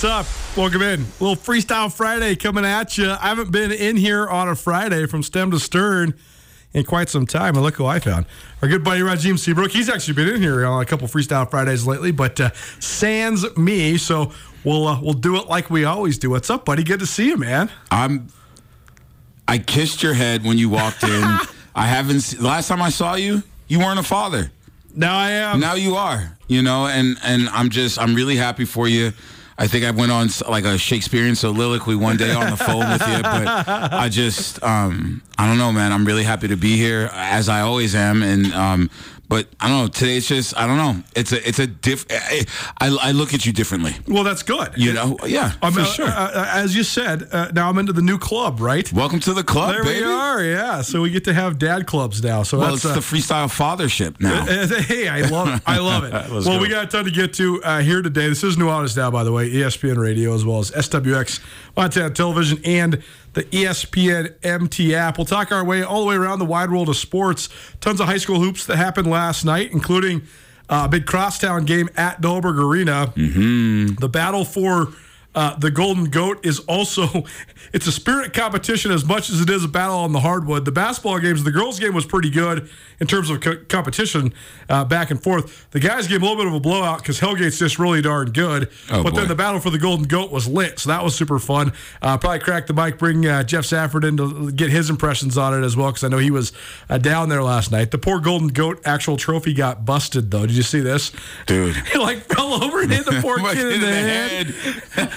What's 0.00 0.30
up? 0.30 0.56
Welcome 0.56 0.80
in. 0.80 1.04
little 1.20 1.36
Freestyle 1.36 1.92
Friday 1.92 2.34
coming 2.34 2.64
at 2.64 2.96
you. 2.96 3.10
I 3.10 3.28
haven't 3.28 3.50
been 3.50 3.70
in 3.70 3.98
here 3.98 4.26
on 4.26 4.48
a 4.48 4.56
Friday 4.56 5.04
from 5.04 5.22
stem 5.22 5.50
to 5.50 5.60
stern 5.60 6.14
in 6.72 6.84
quite 6.84 7.10
some 7.10 7.26
time. 7.26 7.54
And 7.54 7.62
look 7.62 7.74
who 7.74 7.84
I 7.84 7.98
found. 7.98 8.24
Our 8.62 8.68
good 8.68 8.82
buddy 8.82 9.02
Rajiem 9.02 9.38
Seabrook. 9.38 9.72
He's 9.72 9.90
actually 9.90 10.14
been 10.14 10.36
in 10.36 10.40
here 10.40 10.64
on 10.64 10.80
a 10.80 10.86
couple 10.86 11.06
Freestyle 11.06 11.50
Fridays 11.50 11.86
lately, 11.86 12.12
but 12.12 12.40
uh, 12.40 12.50
sans 12.78 13.44
me. 13.58 13.98
So 13.98 14.32
we'll 14.64 14.88
uh, 14.88 15.02
we'll 15.02 15.12
do 15.12 15.36
it 15.36 15.48
like 15.48 15.68
we 15.68 15.84
always 15.84 16.16
do. 16.16 16.30
What's 16.30 16.48
up, 16.48 16.64
buddy? 16.64 16.82
Good 16.82 17.00
to 17.00 17.06
see 17.06 17.26
you, 17.26 17.36
man. 17.36 17.70
I'm. 17.90 18.28
I 19.46 19.58
kissed 19.58 20.02
your 20.02 20.14
head 20.14 20.44
when 20.44 20.56
you 20.56 20.70
walked 20.70 21.02
in. 21.02 21.10
I 21.74 21.86
haven't. 21.86 22.20
se- 22.20 22.38
Last 22.38 22.68
time 22.68 22.80
I 22.80 22.88
saw 22.88 23.16
you, 23.16 23.42
you 23.68 23.80
weren't 23.80 24.00
a 24.00 24.02
father. 24.02 24.50
Now 24.96 25.18
I 25.18 25.32
am. 25.32 25.60
Now 25.60 25.74
you 25.74 25.96
are. 25.96 26.38
You 26.48 26.62
know, 26.62 26.86
and 26.86 27.18
and 27.22 27.50
I'm 27.50 27.68
just. 27.68 27.98
I'm 27.98 28.14
really 28.14 28.36
happy 28.36 28.64
for 28.64 28.88
you. 28.88 29.12
I 29.60 29.66
think 29.68 29.84
I 29.84 29.90
went 29.90 30.10
on 30.10 30.28
like 30.48 30.64
a 30.64 30.78
Shakespearean 30.78 31.34
soliloquy 31.36 31.94
one 31.94 32.16
day 32.16 32.32
on 32.32 32.50
the 32.50 32.56
phone 32.56 32.88
with 32.90 33.02
you, 33.06 33.22
but 33.22 33.46
I 33.92 34.08
just. 34.08 34.62
um 34.62 35.22
I 35.38 35.46
don't 35.46 35.58
know, 35.58 35.70
man. 35.70 35.92
I'm 35.92 36.04
really 36.04 36.24
happy 36.24 36.48
to 36.48 36.56
be 36.56 36.76
here, 36.76 37.10
as 37.12 37.48
I 37.48 37.60
always 37.60 37.94
am, 37.94 38.22
and. 38.22 38.52
um 38.54 38.90
but 39.30 39.46
I 39.60 39.68
don't 39.68 39.82
know. 39.82 39.88
Today's 39.88 40.26
just 40.26 40.58
I 40.58 40.66
don't 40.66 40.76
know. 40.76 41.02
It's 41.14 41.30
a 41.30 41.48
it's 41.48 41.60
a 41.60 41.68
diff. 41.68 42.04
I, 42.10 42.44
I, 42.80 42.96
I 43.00 43.12
look 43.12 43.32
at 43.32 43.46
you 43.46 43.52
differently. 43.52 43.94
well, 44.08 44.24
that's 44.24 44.42
good. 44.42 44.72
You 44.76 44.92
know, 44.92 45.16
yeah, 45.24 45.52
I'm, 45.62 45.72
for 45.72 45.80
uh, 45.80 45.84
sure. 45.84 46.06
uh, 46.08 46.30
uh, 46.32 46.50
as 46.52 46.74
you 46.74 46.82
said, 46.82 47.28
uh, 47.30 47.52
now 47.54 47.68
I'm 47.70 47.78
into 47.78 47.92
the 47.92 48.02
new 48.02 48.18
club, 48.18 48.60
right? 48.60 48.92
Welcome 48.92 49.20
to 49.20 49.32
the 49.32 49.44
club, 49.44 49.72
There 49.72 49.84
baby. 49.84 50.04
we 50.04 50.12
are. 50.12 50.42
Yeah. 50.42 50.82
So 50.82 51.00
we 51.00 51.10
get 51.10 51.22
to 51.24 51.32
have 51.32 51.60
dad 51.60 51.86
clubs 51.86 52.22
now. 52.24 52.42
So 52.42 52.58
Well, 52.58 52.72
that's 52.72 52.84
it's 52.84 52.92
uh, 52.92 52.94
the 52.94 53.00
freestyle 53.00 53.46
fathership 53.46 54.20
now. 54.20 54.42
Uh, 54.42 54.82
hey, 54.82 55.06
I 55.06 55.20
love 55.20 55.48
it. 55.48 55.62
I 55.64 55.78
love 55.78 56.04
it. 56.04 56.10
Well, 56.30 56.42
go. 56.42 56.58
we 56.58 56.68
got 56.68 56.84
a 56.84 56.86
ton 56.88 57.04
to 57.04 57.10
get 57.10 57.34
to 57.34 57.62
uh, 57.62 57.80
here 57.80 58.02
today. 58.02 58.28
This 58.28 58.42
is 58.42 58.56
Nuanez 58.56 58.96
Now, 58.96 59.10
by 59.10 59.22
the 59.22 59.32
way, 59.32 59.48
ESPN 59.50 59.96
Radio 59.96 60.34
as 60.34 60.44
well 60.44 60.58
as 60.58 60.70
SWX 60.72 61.40
Montana 61.76 62.10
Television 62.10 62.60
and 62.64 63.02
the 63.34 63.44
ESPN 63.44 64.34
MT 64.42 64.94
app. 64.94 65.18
We'll 65.18 65.24
talk 65.24 65.52
our 65.52 65.64
way 65.64 65.82
all 65.82 66.02
the 66.02 66.06
way 66.08 66.16
around 66.16 66.38
the 66.38 66.44
wide 66.44 66.70
world 66.70 66.88
of 66.88 66.96
sports. 66.96 67.48
Tons 67.80 68.00
of 68.00 68.06
high 68.06 68.18
school 68.18 68.40
hoops 68.40 68.66
that 68.66 68.76
happened 68.76 69.08
last 69.08 69.44
night, 69.44 69.72
including 69.72 70.22
uh, 70.68 70.82
a 70.84 70.88
big 70.88 71.06
crosstown 71.06 71.64
game 71.64 71.88
at 71.96 72.20
Dahlberg 72.20 72.58
Arena. 72.58 73.12
Mm-hmm. 73.16 73.94
The 73.96 74.08
battle 74.08 74.44
for 74.44 74.88
uh, 75.34 75.56
the 75.56 75.70
Golden 75.70 76.06
Goat 76.06 76.44
is 76.44 76.58
also 76.60 77.24
it's 77.72 77.86
a 77.86 77.92
spirit 77.92 78.32
competition 78.32 78.90
as 78.90 79.04
much 79.04 79.30
as 79.30 79.40
it 79.40 79.48
is 79.48 79.64
a 79.64 79.68
battle 79.68 79.98
on 79.98 80.12
the 80.12 80.20
hardwood. 80.20 80.64
The 80.64 80.72
basketball 80.72 81.18
games, 81.20 81.44
the 81.44 81.52
girls' 81.52 81.78
game 81.78 81.94
was 81.94 82.04
pretty 82.04 82.30
good 82.30 82.68
in 82.98 83.06
terms 83.06 83.30
of 83.30 83.40
co- 83.40 83.62
competition 83.68 84.32
uh, 84.68 84.84
back 84.84 85.10
and 85.10 85.22
forth. 85.22 85.70
The 85.70 85.80
guys' 85.80 86.08
game 86.08 86.22
a 86.22 86.24
little 86.24 86.36
bit 86.36 86.46
of 86.46 86.54
a 86.54 86.60
blowout 86.60 86.98
because 86.98 87.20
Hellgate's 87.20 87.58
just 87.58 87.78
really 87.78 88.02
darn 88.02 88.32
good. 88.32 88.70
Oh, 88.90 89.02
but 89.04 89.14
then 89.14 89.28
the 89.28 89.34
battle 89.34 89.60
for 89.60 89.70
the 89.70 89.78
Golden 89.78 90.06
Goat 90.06 90.32
was 90.32 90.48
lit, 90.48 90.78
so 90.80 90.90
that 90.90 91.02
was 91.04 91.14
super 91.14 91.38
fun. 91.38 91.72
Uh, 92.02 92.18
probably 92.18 92.40
crack 92.40 92.66
the 92.66 92.74
mic, 92.74 92.98
bring 92.98 93.24
uh, 93.26 93.42
Jeff 93.44 93.64
Safford 93.64 94.04
in 94.04 94.16
to 94.16 94.50
get 94.52 94.70
his 94.70 94.90
impressions 94.90 95.38
on 95.38 95.54
it 95.54 95.64
as 95.64 95.76
well 95.76 95.88
because 95.88 96.04
I 96.04 96.08
know 96.08 96.18
he 96.18 96.30
was 96.30 96.52
uh, 96.88 96.98
down 96.98 97.28
there 97.28 97.42
last 97.42 97.70
night. 97.70 97.92
The 97.92 97.98
poor 97.98 98.20
Golden 98.20 98.48
Goat 98.48 98.80
actual 98.84 99.16
trophy 99.16 99.54
got 99.54 99.84
busted 99.84 100.30
though. 100.30 100.46
Did 100.46 100.56
you 100.56 100.62
see 100.62 100.80
this, 100.80 101.12
Dude. 101.46 101.76
He 101.90 101.98
like 101.98 102.18
fell 102.24 102.62
over 102.62 102.82
and 102.82 102.92
hit 102.92 103.04
the 103.04 103.18
poor 103.22 103.38
kid 103.38 103.72
in 103.72 103.80
the 103.80 103.86
head 103.86 104.54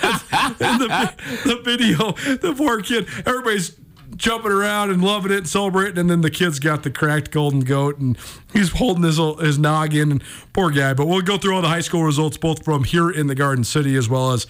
and 0.04 0.82
the, 0.82 1.14
the 1.46 1.62
video, 1.64 2.12
the 2.38 2.54
poor 2.56 2.82
kid, 2.82 3.08
everybody's 3.26 3.78
jumping 4.16 4.52
around 4.52 4.92
and 4.92 5.04
loving 5.04 5.32
it 5.32 5.38
and 5.38 5.50
celebrating, 5.50 5.98
and 5.98 6.10
then 6.10 6.22
the 6.22 6.30
kid's 6.30 6.60
got 6.60 6.84
the 6.84 6.92
cracked 6.92 7.32
golden 7.32 7.62
goat 7.62 7.98
and 8.00 8.18
he's 8.52 8.72
holding 8.72 9.04
his 9.04 9.18
his 9.40 9.58
noggin 9.58 10.12
and 10.12 10.24
poor 10.54 10.70
guy. 10.70 10.94
But 10.94 11.08
we'll 11.08 11.22
go 11.22 11.38
through 11.38 11.56
all 11.56 11.62
the 11.62 11.68
high 11.68 11.82
school 11.82 12.04
results 12.04 12.38
both 12.38 12.64
from 12.64 12.84
here 12.84 13.10
in 13.10 13.28
the 13.28 13.36
Garden 13.36 13.64
City 13.64 13.96
as 13.96 14.10
well 14.10 14.32
as 14.32 14.48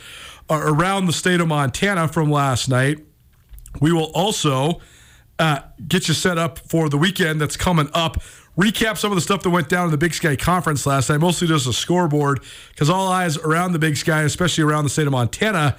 uh, 0.50 0.62
around 0.64 1.06
the 1.06 1.14
state 1.14 1.40
of 1.40 1.48
Montana 1.48 2.08
from 2.08 2.32
last 2.32 2.70
night. 2.70 3.00
We 3.80 3.92
will 3.92 4.12
also 4.14 4.82
uh, 5.40 5.60
get 5.88 6.08
you 6.08 6.14
set 6.14 6.38
up 6.38 6.60
for 6.60 6.90
the 6.90 6.98
weekend 6.98 7.42
that's 7.42 7.58
coming 7.58 7.90
up. 7.94 8.22
Recap 8.58 9.00
some 9.00 9.12
of 9.12 9.16
the 9.16 9.22
stuff 9.22 9.42
that 9.42 9.50
went 9.50 9.68
down 9.68 9.86
in 9.86 9.92
the 9.92 9.98
Big 9.98 10.14
Sky 10.14 10.36
Conference 10.36 10.86
last 10.86 11.10
night, 11.10 11.18
mostly 11.18 11.48
just 11.48 11.66
a 11.66 11.74
scoreboard, 11.74 12.40
because 12.70 12.88
all 12.88 13.08
eyes 13.08 13.36
around 13.38 13.72
the 13.72 13.80
Big 13.80 13.98
Sky, 13.98 14.22
especially 14.22 14.64
around 14.64 14.84
the 14.84 14.92
state 14.92 15.08
of 15.08 15.12
Montana, 15.12 15.76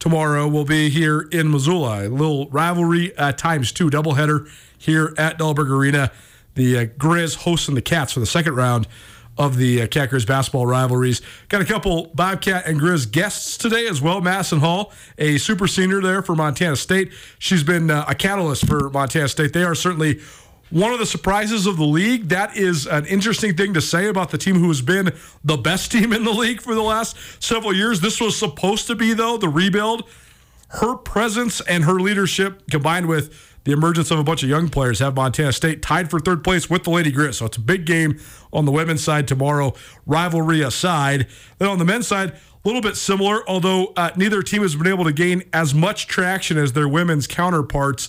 tomorrow 0.00 0.48
will 0.48 0.64
be 0.64 0.90
here 0.90 1.28
in 1.30 1.48
Missoula. 1.48 2.06
A 2.06 2.08
little 2.08 2.48
rivalry 2.50 3.12
times 3.36 3.70
two 3.70 3.88
doubleheader 3.88 4.50
here 4.76 5.14
at 5.16 5.38
Dahlberg 5.38 5.70
Arena. 5.70 6.10
The 6.54 6.78
uh, 6.78 6.84
Grizz 6.86 7.36
hosting 7.36 7.76
the 7.76 7.82
Cats 7.82 8.12
for 8.12 8.20
the 8.20 8.26
second 8.26 8.56
round 8.56 8.88
of 9.36 9.56
the 9.56 9.82
uh, 9.82 9.86
Cat 9.86 10.10
basketball 10.26 10.66
rivalries. 10.66 11.22
Got 11.48 11.62
a 11.62 11.64
couple 11.64 12.10
Bobcat 12.14 12.66
and 12.66 12.80
Grizz 12.80 13.12
guests 13.12 13.56
today 13.56 13.86
as 13.86 14.02
well. 14.02 14.20
Madison 14.20 14.58
Hall, 14.58 14.92
a 15.18 15.38
super 15.38 15.68
senior 15.68 16.00
there 16.00 16.22
for 16.22 16.34
Montana 16.34 16.74
State. 16.74 17.12
She's 17.38 17.62
been 17.62 17.92
uh, 17.92 18.04
a 18.08 18.16
catalyst 18.16 18.66
for 18.66 18.90
Montana 18.90 19.28
State. 19.28 19.52
They 19.52 19.62
are 19.62 19.76
certainly 19.76 20.20
one 20.70 20.92
of 20.92 20.98
the 20.98 21.06
surprises 21.06 21.66
of 21.66 21.76
the 21.76 21.84
league. 21.84 22.28
That 22.28 22.56
is 22.56 22.86
an 22.86 23.06
interesting 23.06 23.56
thing 23.56 23.74
to 23.74 23.80
say 23.80 24.08
about 24.08 24.30
the 24.30 24.38
team 24.38 24.56
who 24.56 24.68
has 24.68 24.82
been 24.82 25.12
the 25.44 25.56
best 25.56 25.92
team 25.92 26.12
in 26.12 26.24
the 26.24 26.32
league 26.32 26.60
for 26.60 26.74
the 26.74 26.82
last 26.82 27.16
several 27.42 27.74
years. 27.74 28.00
This 28.00 28.20
was 28.20 28.38
supposed 28.38 28.86
to 28.88 28.94
be, 28.94 29.14
though, 29.14 29.36
the 29.36 29.48
rebuild. 29.48 30.08
Her 30.68 30.96
presence 30.96 31.60
and 31.62 31.84
her 31.84 31.98
leadership 31.98 32.70
combined 32.70 33.06
with 33.06 33.34
the 33.64 33.72
emergence 33.72 34.10
of 34.10 34.18
a 34.18 34.24
bunch 34.24 34.42
of 34.42 34.48
young 34.48 34.68
players 34.68 34.98
have 35.00 35.14
Montana 35.16 35.52
State 35.52 35.82
tied 35.82 36.10
for 36.10 36.20
third 36.20 36.42
place 36.42 36.70
with 36.70 36.84
the 36.84 36.90
Lady 36.90 37.12
Grizz. 37.12 37.34
So 37.34 37.46
it's 37.46 37.56
a 37.56 37.60
big 37.60 37.84
game 37.84 38.18
on 38.52 38.64
the 38.64 38.72
women's 38.72 39.02
side 39.04 39.28
tomorrow, 39.28 39.74
rivalry 40.06 40.62
aside. 40.62 41.26
Then 41.58 41.68
on 41.68 41.78
the 41.78 41.84
men's 41.84 42.06
side, 42.06 42.30
a 42.32 42.38
little 42.64 42.80
bit 42.80 42.96
similar, 42.96 43.48
although 43.48 43.92
uh, 43.96 44.10
neither 44.16 44.42
team 44.42 44.62
has 44.62 44.74
been 44.74 44.86
able 44.86 45.04
to 45.04 45.12
gain 45.12 45.42
as 45.52 45.74
much 45.74 46.06
traction 46.06 46.56
as 46.56 46.72
their 46.72 46.88
women's 46.88 47.26
counterparts. 47.26 48.08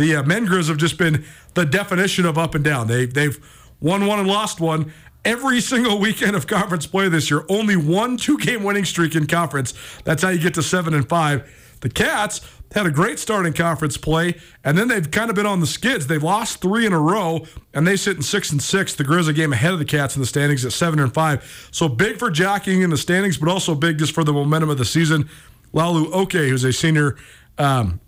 The 0.00 0.16
uh, 0.16 0.22
men 0.22 0.46
Grizz 0.46 0.68
have 0.68 0.78
just 0.78 0.96
been 0.96 1.26
the 1.52 1.66
definition 1.66 2.24
of 2.24 2.38
up 2.38 2.54
and 2.54 2.64
down. 2.64 2.86
They, 2.86 3.04
they've 3.04 3.38
won 3.80 4.06
one 4.06 4.18
and 4.18 4.26
lost 4.26 4.58
one 4.58 4.94
every 5.26 5.60
single 5.60 5.98
weekend 5.98 6.34
of 6.34 6.46
conference 6.46 6.86
play 6.86 7.10
this 7.10 7.30
year. 7.30 7.44
Only 7.50 7.76
one 7.76 8.16
two 8.16 8.38
game 8.38 8.62
winning 8.62 8.86
streak 8.86 9.14
in 9.14 9.26
conference. 9.26 9.74
That's 10.04 10.22
how 10.22 10.30
you 10.30 10.38
get 10.38 10.54
to 10.54 10.62
seven 10.62 10.94
and 10.94 11.06
five. 11.06 11.46
The 11.80 11.90
Cats 11.90 12.40
had 12.72 12.86
a 12.86 12.90
great 12.90 13.18
start 13.18 13.44
in 13.44 13.52
conference 13.52 13.98
play, 13.98 14.36
and 14.64 14.78
then 14.78 14.88
they've 14.88 15.10
kind 15.10 15.28
of 15.28 15.36
been 15.36 15.44
on 15.44 15.60
the 15.60 15.66
skids. 15.66 16.06
They've 16.06 16.22
lost 16.22 16.62
three 16.62 16.86
in 16.86 16.94
a 16.94 16.98
row, 16.98 17.44
and 17.74 17.86
they 17.86 17.96
sit 17.96 18.16
in 18.16 18.22
six 18.22 18.52
and 18.52 18.62
six. 18.62 18.94
The 18.94 19.04
Grizz 19.04 19.28
a 19.28 19.34
game 19.34 19.52
ahead 19.52 19.74
of 19.74 19.78
the 19.78 19.84
Cats 19.84 20.16
in 20.16 20.22
the 20.22 20.26
standings 20.26 20.64
at 20.64 20.72
seven 20.72 20.98
and 20.98 21.12
five. 21.12 21.68
So 21.72 21.90
big 21.90 22.16
for 22.16 22.30
jockeying 22.30 22.80
in 22.80 22.88
the 22.88 22.96
standings, 22.96 23.36
but 23.36 23.50
also 23.50 23.74
big 23.74 23.98
just 23.98 24.14
for 24.14 24.24
the 24.24 24.32
momentum 24.32 24.70
of 24.70 24.78
the 24.78 24.86
season. 24.86 25.28
Lalu 25.74 26.10
Oke, 26.10 26.32
who's 26.32 26.64
a 26.64 26.72
senior. 26.72 27.18
Um, 27.58 28.00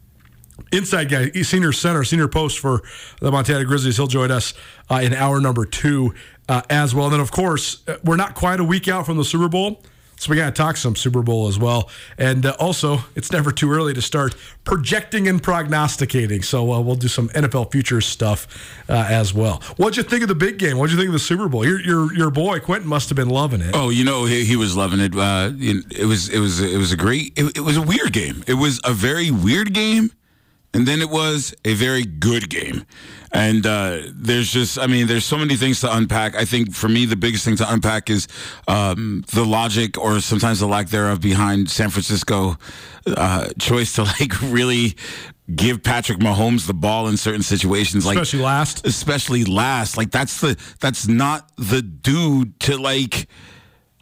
inside 0.71 1.09
guy, 1.09 1.31
senior 1.43 1.73
center, 1.73 2.05
senior 2.05 2.29
post 2.29 2.59
for 2.59 2.83
the 3.21 3.31
Montana 3.31 3.65
Grizzlies. 3.65 3.97
He'll 3.97 4.07
join 4.07 4.31
us 4.31 4.55
uh, 4.91 5.01
in 5.03 5.15
hour 5.15 5.41
number 5.41 5.65
two 5.65 6.15
uh, 6.49 6.63
as 6.71 6.95
well. 6.95 7.07
And 7.07 7.15
then, 7.15 7.21
of 7.21 7.31
course, 7.31 7.83
uh, 7.89 7.97
we're 8.05 8.17
not 8.17 8.35
quite 8.35 8.61
a 8.61 8.65
week 8.65 8.89
out 8.89 9.07
from 9.07 9.17
the 9.17 9.25
Super 9.25 9.49
Bowl. 9.49 9.83
So 10.23 10.31
we 10.31 10.37
got 10.37 10.47
to 10.47 10.53
talk 10.53 10.77
some 10.77 10.95
Super 10.95 11.21
Bowl 11.21 11.49
as 11.49 11.59
well, 11.59 11.91
and 12.17 12.47
uh, 12.47 12.55
also 12.61 12.99
it's 13.17 13.33
never 13.33 13.51
too 13.51 13.73
early 13.73 13.93
to 13.93 14.01
start 14.01 14.37
projecting 14.63 15.27
and 15.27 15.43
prognosticating. 15.43 16.43
So 16.43 16.73
uh, 16.73 16.81
we'll 16.81 16.95
do 16.95 17.09
some 17.09 17.29
NFL 17.31 17.73
futures 17.73 18.07
stuff 18.07 18.47
uh, 18.89 19.05
as 19.09 19.35
well. 19.35 19.61
What'd 19.79 19.97
you 19.97 20.05
think 20.05 20.23
of 20.23 20.29
the 20.29 20.37
big 20.37 20.59
game? 20.59 20.79
What'd 20.79 20.93
you 20.93 20.97
think 20.97 21.09
of 21.09 21.13
the 21.13 21.19
Super 21.19 21.49
Bowl? 21.49 21.67
Your 21.67 21.81
your, 21.81 22.15
your 22.15 22.31
boy 22.31 22.61
Quentin 22.61 22.89
must 22.89 23.09
have 23.09 23.17
been 23.17 23.31
loving 23.31 23.63
it. 23.63 23.73
Oh, 23.75 23.91
you 23.91 24.05
know 24.05 24.25
he, 24.25 24.45
he 24.45 24.55
was 24.55 24.77
loving 24.77 25.01
it. 25.01 25.13
Uh, 25.13 25.51
it 25.59 26.07
was 26.07 26.29
it 26.29 26.39
was 26.39 26.61
it 26.61 26.79
was 26.79 26.93
a 26.93 26.97
great. 26.97 27.33
It, 27.35 27.57
it 27.57 27.63
was 27.63 27.77
a 27.77 27.83
weird 27.83 28.13
game. 28.13 28.45
It 28.47 28.55
was 28.55 28.81
a 28.85 28.93
very 28.93 29.33
weird 29.33 29.75
game 29.75 30.13
and 30.75 30.87
then 30.87 31.01
it 31.03 31.11
was 31.11 31.55
a 31.65 31.75
very 31.75 32.05
good 32.05 32.49
game. 32.49 32.87
And 33.33 33.67
uh, 33.67 34.03
there's 34.15 34.53
just, 34.53 34.79
I 34.79 34.87
mean, 34.87 35.07
there's 35.07 35.25
so 35.25 35.39
many 35.39 35.57
things 35.57 35.81
to 35.81 35.95
unpack. 35.95 36.35
I 36.35 36.45
think 36.45 36.75
for 36.75 36.89
me, 36.89 37.07
the 37.07 37.17
biggest 37.17 37.45
thing 37.45 37.57
to 37.57 37.73
unpack 37.73 38.11
is 38.11 38.29
um, 38.69 39.25
the 39.33 39.45
logic 39.45 39.99
or 39.99 40.21
sometimes 40.21 40.61
the 40.61 40.67
lack 40.67 40.89
thereof 40.89 41.21
behind 41.21 41.71
San 41.71 41.91
Francisco 41.91 42.59
uh, 43.07 43.49
choice 43.59 43.95
to 43.95 44.03
like 44.21 44.41
really 44.43 44.95
give 45.55 45.83
Patrick 45.83 46.19
Mahomes 46.19 46.67
the 46.67 46.75
ball 46.75 47.09
in 47.09 47.17
certain 47.17 47.43
situations, 47.43 48.07
like 48.07 48.17
especially 48.17 48.45
last, 48.45 48.87
especially 48.87 49.45
last. 49.45 49.97
Like 49.97 50.11
that's 50.11 50.41
the 50.41 50.59
that's 50.81 51.09
not 51.09 51.51
the 51.57 51.83
dude 51.83 52.59
to 52.61 52.77
like 52.77 53.29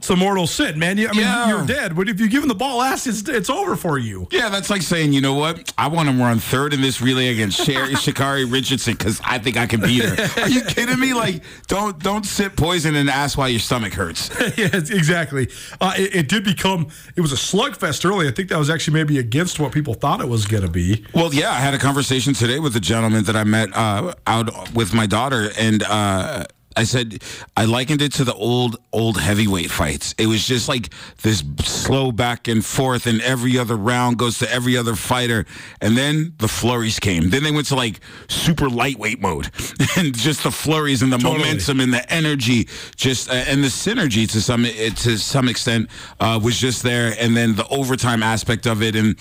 it's 0.00 0.08
a 0.08 0.17
mortal 0.17 0.47
sin, 0.47 0.79
man. 0.79 0.97
You, 0.97 1.08
I 1.08 1.12
mean, 1.12 1.20
Yeah. 1.20 1.49
you're 1.49 1.67
dead. 1.67 1.94
But 1.94 2.08
if 2.08 2.19
you 2.19 2.26
give 2.26 2.43
him 2.43 2.49
the 2.49 2.55
ball 2.55 2.79
last, 2.79 3.06
it's, 3.06 3.29
it's 3.29 3.50
over 3.50 3.76
for 3.76 3.99
you. 3.99 4.26
Yeah, 4.32 4.49
that's 4.49 4.70
like 4.70 4.81
saying, 4.81 5.12
you 5.12 5.20
know 5.20 5.35
what? 5.35 5.75
I 5.76 5.88
want 5.88 6.08
to 6.08 6.14
run 6.14 6.38
third 6.38 6.73
in 6.73 6.81
this 6.81 7.02
relay 7.02 7.29
against 7.29 7.58
Sher- 7.67 7.87
Sha'Carri 7.91 8.50
Richardson 8.50 8.94
because 8.94 9.20
I 9.23 9.37
think 9.38 9.58
I 9.58 9.67
can 9.67 9.82
beat 9.82 10.02
her. 10.02 10.41
Are 10.43 10.49
you 10.49 10.62
kidding 10.62 10.99
me? 10.99 11.12
Like, 11.12 11.43
don't 11.69 11.99
don't 12.02 12.25
sip 12.25 12.56
poison 12.56 12.94
and 12.97 13.11
ask 13.11 13.37
why 13.37 13.49
your 13.49 13.61
stomach 13.61 13.93
hurts. 13.93 14.31
yes, 14.56 14.88
exactly. 14.88 15.49
Uh, 15.82 15.93
it, 15.99 16.14
it 16.14 16.29
did 16.31 16.44
become, 16.44 16.88
it 17.14 17.20
was 17.20 17.32
a 17.32 17.37
slugfest 17.37 18.03
early. 18.08 18.26
I 18.26 18.31
think 18.31 18.49
that 18.49 18.58
was 18.58 18.70
actually 18.70 18.94
maybe 18.94 19.19
against 19.19 19.61
what 19.61 19.70
people 19.70 19.93
thought 19.93 20.23
it 20.23 20.29
was 20.29 20.46
going 20.46 20.62
to 20.62 20.70
be. 20.70 21.05
Well, 21.14 21.35
yeah, 21.35 21.50
I 21.50 21.56
had 21.56 21.75
a 21.75 21.79
conversation 21.79 22.32
today 22.32 22.58
with 22.58 22.75
a 22.75 22.81
gentleman 22.81 23.25
that 23.25 23.37
I 23.37 23.44
met 23.44 23.76
uh, 23.76 24.14
out 24.26 24.73
with 24.73 24.94
my 24.94 25.05
daughter, 25.05 25.50
and 25.58 25.82
uh, 25.82 26.46
I 26.76 26.84
said 26.84 27.22
I 27.56 27.64
likened 27.64 28.00
it 28.00 28.12
to 28.12 28.25
the 28.25 28.34
old 28.34 28.76
old 28.93 29.19
heavyweight 29.19 29.70
fights. 29.70 30.14
It 30.19 30.26
was 30.26 30.46
just 30.46 30.69
like 30.69 30.90
this 31.22 31.43
slow 31.62 32.12
back 32.12 32.46
and 32.46 32.64
forth, 32.64 33.06
and 33.06 33.20
every 33.22 33.58
other 33.58 33.76
round 33.76 34.19
goes 34.19 34.38
to 34.38 34.50
every 34.52 34.76
other 34.76 34.94
fighter, 34.94 35.46
and 35.81 35.96
then 35.96 36.34
the 36.38 36.46
flurries 36.46 37.00
came. 37.00 37.31
Then 37.31 37.43
they 37.43 37.50
went 37.50 37.67
to 37.69 37.75
like 37.75 38.00
super 38.28 38.69
lightweight 38.69 39.20
mode, 39.20 39.50
and 39.96 40.17
just 40.17 40.44
the 40.44 40.52
flurries 40.52 41.02
and 41.02 41.12
the 41.12 41.19
Totally. 41.19 41.38
momentum 41.38 41.81
and 41.81 41.93
the 41.93 42.11
energy, 42.12 42.69
just 42.96 43.28
uh, 43.31 43.34
and 43.34 43.64
the 43.64 43.69
synergy 43.69 44.31
to 44.31 44.40
some 44.40 44.62
to 44.64 45.19
some 45.19 45.49
extent 45.49 45.90
uh, 46.20 46.38
was 46.43 46.58
just 46.58 46.82
there, 46.84 47.14
and 47.19 47.37
then 47.37 47.56
the 47.56 47.67
overtime 47.69 48.22
aspect 48.22 48.67
of 48.67 48.81
it, 48.81 48.94
and 48.94 49.17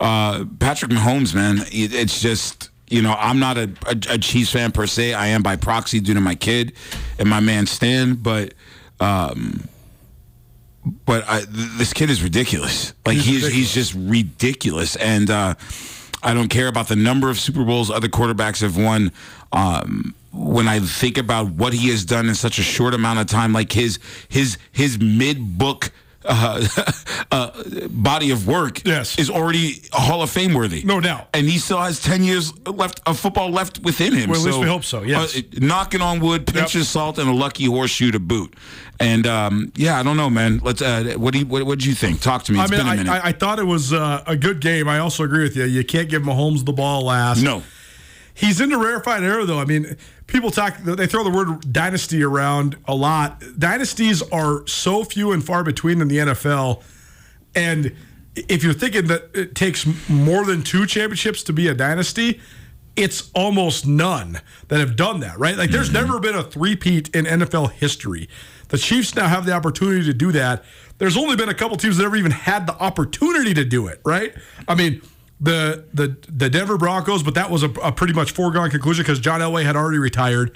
uh, 0.00 0.44
Patrick 0.58 0.90
Mahomes, 0.90 1.34
man, 1.34 1.58
it, 1.70 1.94
it's 1.94 2.20
just. 2.20 2.70
You 2.90 3.02
know, 3.02 3.14
I'm 3.18 3.38
not 3.38 3.58
a, 3.58 3.70
a, 3.86 4.14
a 4.14 4.18
Chiefs 4.18 4.52
fan 4.52 4.72
per 4.72 4.86
se. 4.86 5.14
I 5.14 5.28
am 5.28 5.42
by 5.42 5.56
proxy 5.56 6.00
due 6.00 6.14
to 6.14 6.20
my 6.20 6.34
kid 6.34 6.72
and 7.18 7.28
my 7.28 7.40
man 7.40 7.66
Stan. 7.66 8.14
But, 8.14 8.54
um, 9.00 9.68
but 11.04 11.28
I, 11.28 11.40
th- 11.40 11.48
this 11.76 11.92
kid 11.92 12.10
is 12.10 12.22
ridiculous. 12.22 12.94
Like 13.06 13.16
He's 13.16 13.42
he's 13.44 13.54
he's 13.54 13.74
just 13.74 13.94
ridiculous, 13.94 14.96
and 14.96 15.30
uh, 15.30 15.54
I 16.22 16.34
don't 16.34 16.48
care 16.48 16.68
about 16.68 16.88
the 16.88 16.96
number 16.96 17.28
of 17.30 17.38
Super 17.38 17.64
Bowls 17.64 17.90
other 17.90 18.08
quarterbacks 18.08 18.62
have 18.62 18.76
won. 18.76 19.12
Um, 19.52 20.14
when 20.32 20.68
I 20.68 20.80
think 20.80 21.18
about 21.18 21.50
what 21.50 21.72
he 21.72 21.88
has 21.88 22.04
done 22.04 22.28
in 22.28 22.34
such 22.34 22.58
a 22.58 22.62
short 22.62 22.94
amount 22.94 23.18
of 23.18 23.26
time, 23.26 23.52
like 23.52 23.72
his 23.72 23.98
his 24.28 24.58
his 24.72 24.98
mid 24.98 25.58
book. 25.58 25.90
Uh, 26.28 26.66
uh, 27.32 27.50
body 27.88 28.30
of 28.30 28.46
work 28.46 28.86
Yes. 28.86 29.18
is 29.18 29.30
already 29.30 29.82
Hall 29.92 30.22
of 30.22 30.30
Fame 30.30 30.52
worthy, 30.54 30.84
No 30.84 31.00
doubt. 31.00 31.28
and 31.32 31.48
he 31.48 31.58
still 31.58 31.78
has 31.78 32.00
ten 32.00 32.22
years 32.22 32.52
left 32.66 33.00
of 33.06 33.18
football 33.18 33.50
left 33.50 33.80
within 33.82 34.12
him. 34.12 34.30
Well, 34.30 34.40
at 34.40 34.46
least 34.46 34.58
we 34.60 34.66
hope 34.66 34.84
so, 34.84 35.02
yes. 35.02 35.36
uh, 35.36 35.40
knocking 35.54 36.02
on 36.02 36.20
wood, 36.20 36.46
pinch 36.46 36.74
Yep. 36.74 36.82
of 36.82 36.86
salt, 36.86 37.18
and 37.18 37.28
a 37.28 37.32
lucky 37.32 37.64
horseshoe 37.64 38.10
to 38.10 38.18
boot. 38.20 38.54
And 39.00 39.26
um, 39.26 39.72
yeah, 39.74 39.98
I 39.98 40.02
don't 40.02 40.16
know, 40.16 40.28
man. 40.28 40.58
Let's. 40.62 40.82
Uh, 40.82 41.14
what 41.16 41.32
do 41.32 41.40
you 41.40 41.46
what 41.46 41.66
did 41.78 41.84
you 41.84 41.94
think? 41.94 42.20
Talk 42.20 42.44
to 42.44 42.52
me. 42.52 42.60
It's 42.60 42.70
I 42.70 42.76
mean, 42.76 42.84
been 42.84 42.92
a 42.92 42.96
minute. 42.96 43.10
I, 43.10 43.28
I, 43.28 43.32
thought 43.32 43.58
it 43.58 43.64
was 43.66 43.92
uh, 43.92 44.22
a 44.26 44.36
good 44.36 44.60
game. 44.60 44.88
I 44.88 44.98
also 44.98 45.24
agree 45.24 45.44
with 45.44 45.56
you. 45.56 45.64
You 45.64 45.84
can't 45.84 46.08
give 46.08 46.22
Mahomes 46.22 46.64
the 46.64 46.72
ball 46.72 47.02
last. 47.02 47.42
no. 47.42 47.62
He's 48.34 48.60
in 48.60 48.70
into 48.70 48.78
rarefied 48.84 49.24
air, 49.24 49.44
though. 49.44 49.58
I 49.58 49.64
mean, 49.64 49.96
people 50.28 50.52
talk, 50.52 50.78
they 50.78 51.06
throw 51.06 51.24
the 51.24 51.30
word 51.30 51.72
dynasty 51.72 52.22
around 52.22 52.76
a 52.86 52.94
lot. 52.94 53.42
Dynasties 53.58 54.22
are 54.30 54.64
so 54.68 55.02
few 55.02 55.32
and 55.32 55.44
far 55.44 55.64
between 55.64 56.00
in 56.00 56.06
the 56.06 56.18
NFL. 56.18 56.84
And 57.56 57.96
if 58.36 58.62
you're 58.62 58.74
thinking 58.74 59.08
that 59.08 59.30
it 59.34 59.56
takes 59.56 59.84
more 60.08 60.44
than 60.44 60.62
two 60.62 60.86
championships 60.86 61.42
to 61.44 61.52
be 61.52 61.66
a 61.66 61.74
dynasty, 61.74 62.40
it's 62.94 63.30
almost 63.34 63.86
none 63.86 64.40
that 64.68 64.80
have 64.80 64.96
done 64.96 65.20
that, 65.20 65.38
right? 65.38 65.56
Like, 65.56 65.70
there's 65.70 65.90
mm-hmm. 65.90 66.06
never 66.06 66.20
been 66.20 66.34
a 66.34 66.42
three-peat 66.42 67.14
in 67.14 67.24
NFL 67.24 67.72
history. 67.72 68.28
The 68.68 68.78
Chiefs 68.78 69.14
now 69.14 69.28
have 69.28 69.46
the 69.46 69.52
opportunity 69.52 70.04
to 70.04 70.12
do 70.12 70.30
that. 70.32 70.64
There's 70.98 71.16
only 71.16 71.36
been 71.36 71.48
a 71.48 71.54
couple 71.54 71.76
teams 71.76 71.96
that 71.96 72.04
ever 72.04 72.16
even 72.16 72.32
had 72.32 72.66
the 72.66 72.74
opportunity 72.74 73.54
to 73.54 73.64
do 73.64 73.86
it, 73.86 74.00
right? 74.04 74.34
I 74.66 74.74
mean, 74.74 75.00
the 75.40 75.84
the 75.94 76.16
the 76.28 76.50
Denver 76.50 76.76
Broncos, 76.76 77.22
but 77.22 77.34
that 77.34 77.50
was 77.50 77.62
a, 77.62 77.70
a 77.82 77.92
pretty 77.92 78.12
much 78.12 78.32
foregone 78.32 78.70
conclusion 78.70 79.04
because 79.04 79.20
John 79.20 79.40
Elway 79.40 79.64
had 79.64 79.76
already 79.76 79.98
retired. 79.98 80.52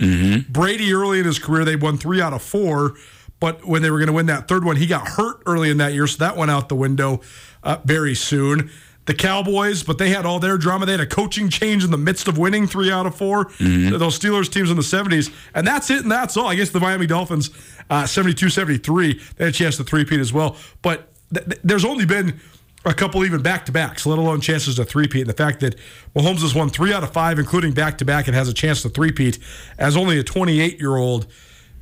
Brady 0.48 0.92
early 0.92 1.20
in 1.20 1.24
his 1.24 1.38
career, 1.38 1.64
they 1.64 1.76
won 1.76 1.98
three 1.98 2.20
out 2.20 2.32
of 2.32 2.42
four, 2.42 2.94
but 3.40 3.64
when 3.64 3.82
they 3.82 3.90
were 3.90 3.98
going 3.98 4.08
to 4.08 4.12
win 4.12 4.26
that 4.26 4.48
third 4.48 4.64
one, 4.64 4.76
he 4.76 4.86
got 4.86 5.06
hurt 5.08 5.42
early 5.46 5.70
in 5.70 5.76
that 5.78 5.92
year, 5.92 6.06
so 6.06 6.18
that 6.18 6.36
went 6.36 6.50
out 6.50 6.68
the 6.68 6.74
window 6.76 7.20
uh, 7.62 7.78
very 7.84 8.14
soon. 8.14 8.70
The 9.04 9.14
Cowboys, 9.14 9.82
but 9.82 9.98
they 9.98 10.10
had 10.10 10.24
all 10.24 10.38
their 10.38 10.56
drama. 10.56 10.86
They 10.86 10.92
had 10.92 11.00
a 11.00 11.06
coaching 11.06 11.48
change 11.48 11.82
in 11.82 11.90
the 11.90 11.98
midst 11.98 12.28
of 12.28 12.38
winning 12.38 12.68
three 12.68 12.88
out 12.88 13.04
of 13.04 13.16
4 13.16 13.50
Those 13.58 14.16
Steelers 14.16 14.48
teams 14.48 14.70
in 14.70 14.76
the 14.76 14.82
70s. 14.82 15.34
And 15.56 15.66
that's 15.66 15.90
it, 15.90 16.02
and 16.02 16.10
that's 16.10 16.36
all. 16.36 16.46
I 16.46 16.54
guess 16.54 16.70
the 16.70 16.78
Miami 16.78 17.08
Dolphins, 17.08 17.50
uh, 17.90 18.06
72 18.06 18.48
73, 18.48 19.14
they 19.36 19.44
had 19.44 19.52
a 19.52 19.56
chance 19.56 19.76
to 19.78 19.82
three-peat 19.82 20.20
as 20.20 20.32
well. 20.32 20.54
But 20.82 21.08
th- 21.34 21.44
th- 21.46 21.60
there's 21.64 21.84
only 21.84 22.06
been 22.06 22.38
a 22.84 22.94
couple 22.94 23.24
even 23.24 23.42
back 23.42 23.66
to 23.66 23.72
backs, 23.72 24.06
let 24.06 24.18
alone 24.18 24.40
chances 24.40 24.76
to 24.76 24.84
three-peat. 24.84 25.22
And 25.22 25.30
the 25.30 25.34
fact 25.34 25.60
that 25.60 25.76
Mahomes 26.16 26.40
has 26.40 26.54
won 26.54 26.68
three 26.68 26.92
out 26.92 27.02
of 27.02 27.12
five, 27.12 27.38
including 27.38 27.72
back 27.72 27.98
to 27.98 28.04
back, 28.04 28.26
and 28.26 28.34
has 28.34 28.48
a 28.48 28.54
chance 28.54 28.82
to 28.82 28.88
three-peat 28.88 29.38
as 29.78 29.96
only 29.96 30.18
a 30.18 30.24
28-year-old. 30.24 31.26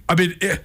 I 0.09 0.14
mean, 0.14 0.37
it, 0.40 0.61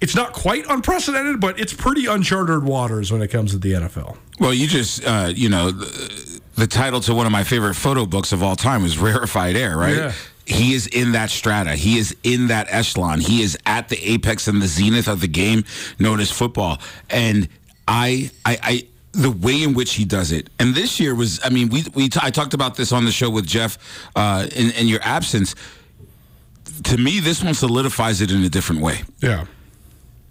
it's 0.00 0.14
not 0.14 0.32
quite 0.32 0.64
unprecedented, 0.68 1.40
but 1.40 1.58
it's 1.60 1.72
pretty 1.72 2.06
uncharted 2.06 2.64
waters 2.64 3.12
when 3.12 3.22
it 3.22 3.28
comes 3.28 3.52
to 3.52 3.58
the 3.58 3.72
NFL. 3.72 4.16
Well, 4.40 4.52
you 4.52 4.66
just, 4.66 5.04
uh, 5.06 5.32
you 5.34 5.48
know, 5.48 5.70
the, 5.70 6.40
the 6.56 6.66
title 6.66 7.00
to 7.02 7.14
one 7.14 7.24
of 7.24 7.32
my 7.32 7.44
favorite 7.44 7.74
photo 7.74 8.04
books 8.04 8.32
of 8.32 8.42
all 8.42 8.56
time 8.56 8.82
was 8.82 8.98
Rarefied 8.98 9.56
Air, 9.56 9.78
right? 9.78 9.96
Yeah. 9.96 10.12
He 10.44 10.74
is 10.74 10.88
in 10.88 11.12
that 11.12 11.30
strata. 11.30 11.76
He 11.76 11.98
is 11.98 12.16
in 12.24 12.48
that 12.48 12.66
echelon. 12.68 13.20
He 13.20 13.42
is 13.42 13.56
at 13.64 13.88
the 13.88 14.12
apex 14.12 14.48
and 14.48 14.60
the 14.60 14.66
zenith 14.66 15.06
of 15.06 15.20
the 15.20 15.28
game 15.28 15.64
known 16.00 16.18
as 16.18 16.32
football. 16.32 16.78
And 17.08 17.48
I, 17.86 18.30
I, 18.44 18.58
I, 18.60 18.86
the 19.12 19.30
way 19.30 19.62
in 19.62 19.74
which 19.74 19.94
he 19.94 20.04
does 20.04 20.32
it, 20.32 20.48
and 20.58 20.74
this 20.74 20.98
year 20.98 21.14
was, 21.14 21.38
I 21.44 21.50
mean, 21.50 21.68
we, 21.68 21.84
we, 21.94 22.08
t- 22.08 22.18
I 22.22 22.30
talked 22.30 22.54
about 22.54 22.76
this 22.76 22.92
on 22.92 23.04
the 23.04 23.12
show 23.12 23.28
with 23.30 23.46
Jeff 23.46 23.78
uh, 24.16 24.46
in, 24.54 24.70
in 24.72 24.88
your 24.88 25.00
absence. 25.02 25.54
To 26.84 26.96
me, 26.96 27.20
this 27.20 27.42
one 27.42 27.54
solidifies 27.54 28.20
it 28.20 28.30
in 28.30 28.42
a 28.42 28.48
different 28.48 28.80
way. 28.82 29.02
Yeah. 29.20 29.44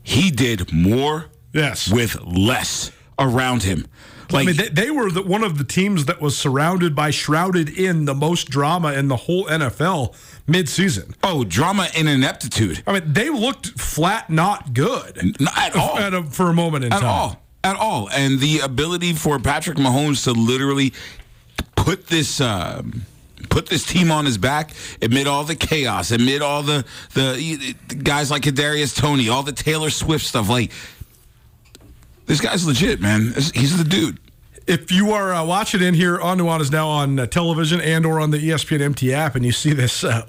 He 0.04 0.32
did 0.32 0.72
more 0.74 1.26
Yes. 1.54 1.92
with 1.92 2.20
less 2.22 2.92
around 3.20 3.64
him. 3.64 3.86
Like 4.32 4.44
I 4.44 4.46
mean, 4.48 4.56
they, 4.56 4.70
they 4.70 4.92
were 4.92 5.12
the, 5.12 5.22
one 5.22 5.44
of 5.44 5.58
the 5.58 5.66
teams 5.66 6.06
that 6.06 6.22
was 6.22 6.38
surrounded 6.38 6.96
by, 6.96 7.12
shrouded 7.12 7.68
in 7.70 8.06
the 8.06 8.16
most 8.16 8.50
drama 8.50 8.94
in 8.94 9.10
the 9.10 9.18
whole 9.18 9.46
NFL 9.46 10.16
midseason. 10.48 11.14
oh, 11.24 11.44
drama 11.44 11.90
and 11.96 12.08
ineptitude. 12.08 12.82
I 12.88 12.94
mean, 12.94 13.14
they 13.14 13.30
looked 13.30 13.78
flat, 13.80 14.30
not 14.30 14.74
good 14.74 15.40
Not 15.40 15.58
at 15.58 15.76
all. 15.76 15.98
a, 15.98 16.24
for 16.24 16.50
a 16.50 16.54
moment 16.54 16.86
in 16.86 16.94
at 16.94 17.02
time. 17.02 17.10
all. 17.10 17.42
At 17.64 17.76
all. 17.76 18.10
And 18.10 18.40
the 18.40 18.60
ability 18.60 19.14
for 19.14 19.38
Patrick 19.40 19.78
Mahomes 19.78 20.24
to 20.24 20.32
literally 20.32 20.94
put 21.76 22.08
this 22.08 22.42
um, 22.42 23.06
put 23.50 23.68
this 23.68 23.86
team 23.86 24.12
on 24.12 24.26
his 24.26 24.38
back 24.38 24.72
amid 25.02 25.28
all 25.28 25.44
the 25.44 25.56
chaos, 25.56 26.12
amid 26.12 26.42
all 26.42 26.64
the 26.64 26.86
the, 27.14 27.76
the 27.88 27.96
guys 27.96 28.32
like 28.32 28.44
Kadarius 28.44 28.96
Toney, 28.96 29.30
all 29.30 29.44
the 29.44 29.52
Taylor 29.52 29.90
Swift 29.90 30.26
stuff. 30.26 30.50
Like 30.50 30.72
this 32.26 32.42
guy's 32.42 32.66
legit, 32.66 33.02
man. 33.02 33.34
He's 33.54 33.78
the 33.78 33.84
dude. 33.84 34.18
If 34.68 34.92
you 34.92 35.12
are 35.12 35.34
uh, 35.34 35.44
watching 35.44 35.82
in 35.82 35.94
here 35.94 36.20
on 36.20 36.40
is 36.62 36.72
now 36.72 36.88
on 36.88 37.20
uh, 37.20 37.26
television 37.26 37.82
and 37.82 38.06
or 38.06 38.20
on 38.20 38.32
the 38.32 38.38
ESPN 38.38 38.80
MT 38.82 39.14
app, 39.14 39.36
and 39.36 39.46
you 39.46 39.52
see 39.52 39.74
this 39.74 40.04
uh, 40.04 40.28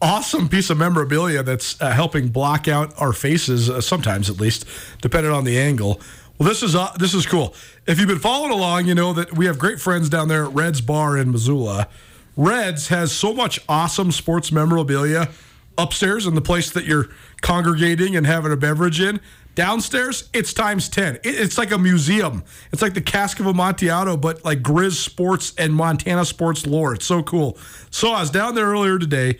awesome 0.00 0.48
piece 0.48 0.70
of 0.70 0.78
memorabilia 0.78 1.42
that's 1.42 1.80
uh, 1.80 1.90
helping 1.90 2.28
block 2.28 2.66
out 2.66 2.92
our 3.00 3.12
faces, 3.12 3.70
uh, 3.70 3.80
sometimes 3.80 4.30
at 4.30 4.40
least, 4.40 4.66
depending 5.00 5.32
on 5.32 5.44
the 5.44 5.58
angle. 5.58 6.00
Well, 6.38 6.48
this 6.48 6.62
is 6.62 6.74
uh, 6.74 6.90
this 6.98 7.14
is 7.14 7.26
cool. 7.26 7.54
If 7.86 7.98
you've 7.98 8.08
been 8.08 8.18
following 8.18 8.50
along, 8.52 8.86
you 8.86 8.94
know 8.94 9.12
that 9.12 9.36
we 9.36 9.46
have 9.46 9.58
great 9.58 9.80
friends 9.80 10.08
down 10.08 10.28
there 10.28 10.44
at 10.44 10.52
Reds 10.52 10.80
Bar 10.80 11.16
in 11.16 11.30
Missoula. 11.30 11.88
Reds 12.36 12.88
has 12.88 13.12
so 13.12 13.32
much 13.32 13.60
awesome 13.68 14.10
sports 14.10 14.50
memorabilia 14.50 15.28
upstairs 15.78 16.26
in 16.26 16.34
the 16.34 16.40
place 16.40 16.70
that 16.72 16.84
you're 16.84 17.08
congregating 17.40 18.16
and 18.16 18.26
having 18.26 18.50
a 18.52 18.56
beverage 18.56 19.00
in. 19.00 19.20
Downstairs, 19.54 20.28
it's 20.32 20.52
times 20.52 20.88
10. 20.88 21.16
It- 21.16 21.20
It's 21.24 21.56
like 21.56 21.70
a 21.70 21.78
museum. 21.78 22.42
It's 22.72 22.82
like 22.82 22.94
the 22.94 23.00
Cask 23.00 23.38
of 23.38 23.46
Amontillado, 23.46 24.16
but 24.16 24.44
like 24.44 24.62
Grizz 24.62 24.94
sports 24.94 25.52
and 25.56 25.72
Montana 25.72 26.24
sports 26.24 26.66
lore. 26.66 26.94
It's 26.94 27.06
so 27.06 27.22
cool. 27.22 27.56
So 27.90 28.10
I 28.12 28.20
was 28.20 28.30
down 28.30 28.56
there 28.56 28.66
earlier 28.66 28.98
today. 28.98 29.38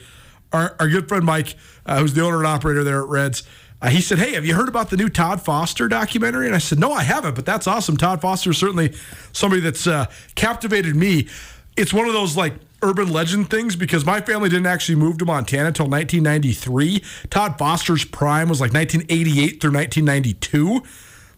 Our, 0.52 0.76
our 0.78 0.88
good 0.88 1.08
friend 1.08 1.24
Mike, 1.24 1.56
uh, 1.84 1.98
who's 1.98 2.14
the 2.14 2.22
owner 2.22 2.38
and 2.38 2.46
operator 2.46 2.84
there 2.84 3.02
at 3.02 3.08
Reds, 3.08 3.42
uh, 3.84 3.88
he 3.88 4.00
said, 4.00 4.18
Hey, 4.18 4.32
have 4.32 4.46
you 4.46 4.54
heard 4.54 4.68
about 4.68 4.88
the 4.88 4.96
new 4.96 5.10
Todd 5.10 5.42
Foster 5.42 5.88
documentary? 5.88 6.46
And 6.46 6.54
I 6.54 6.58
said, 6.58 6.78
No, 6.78 6.92
I 6.92 7.02
haven't, 7.02 7.34
but 7.34 7.44
that's 7.44 7.66
awesome. 7.66 7.98
Todd 7.98 8.22
Foster 8.22 8.50
is 8.50 8.56
certainly 8.56 8.94
somebody 9.32 9.60
that's 9.60 9.86
uh, 9.86 10.06
captivated 10.34 10.96
me. 10.96 11.28
It's 11.76 11.92
one 11.92 12.06
of 12.06 12.14
those 12.14 12.34
like 12.34 12.54
urban 12.82 13.12
legend 13.12 13.50
things 13.50 13.76
because 13.76 14.06
my 14.06 14.22
family 14.22 14.48
didn't 14.48 14.66
actually 14.66 14.94
move 14.94 15.18
to 15.18 15.26
Montana 15.26 15.68
until 15.68 15.84
1993. 15.86 17.02
Todd 17.28 17.58
Foster's 17.58 18.06
prime 18.06 18.48
was 18.48 18.58
like 18.58 18.72
1988 18.72 19.60
through 19.60 19.72
1992. 19.72 20.80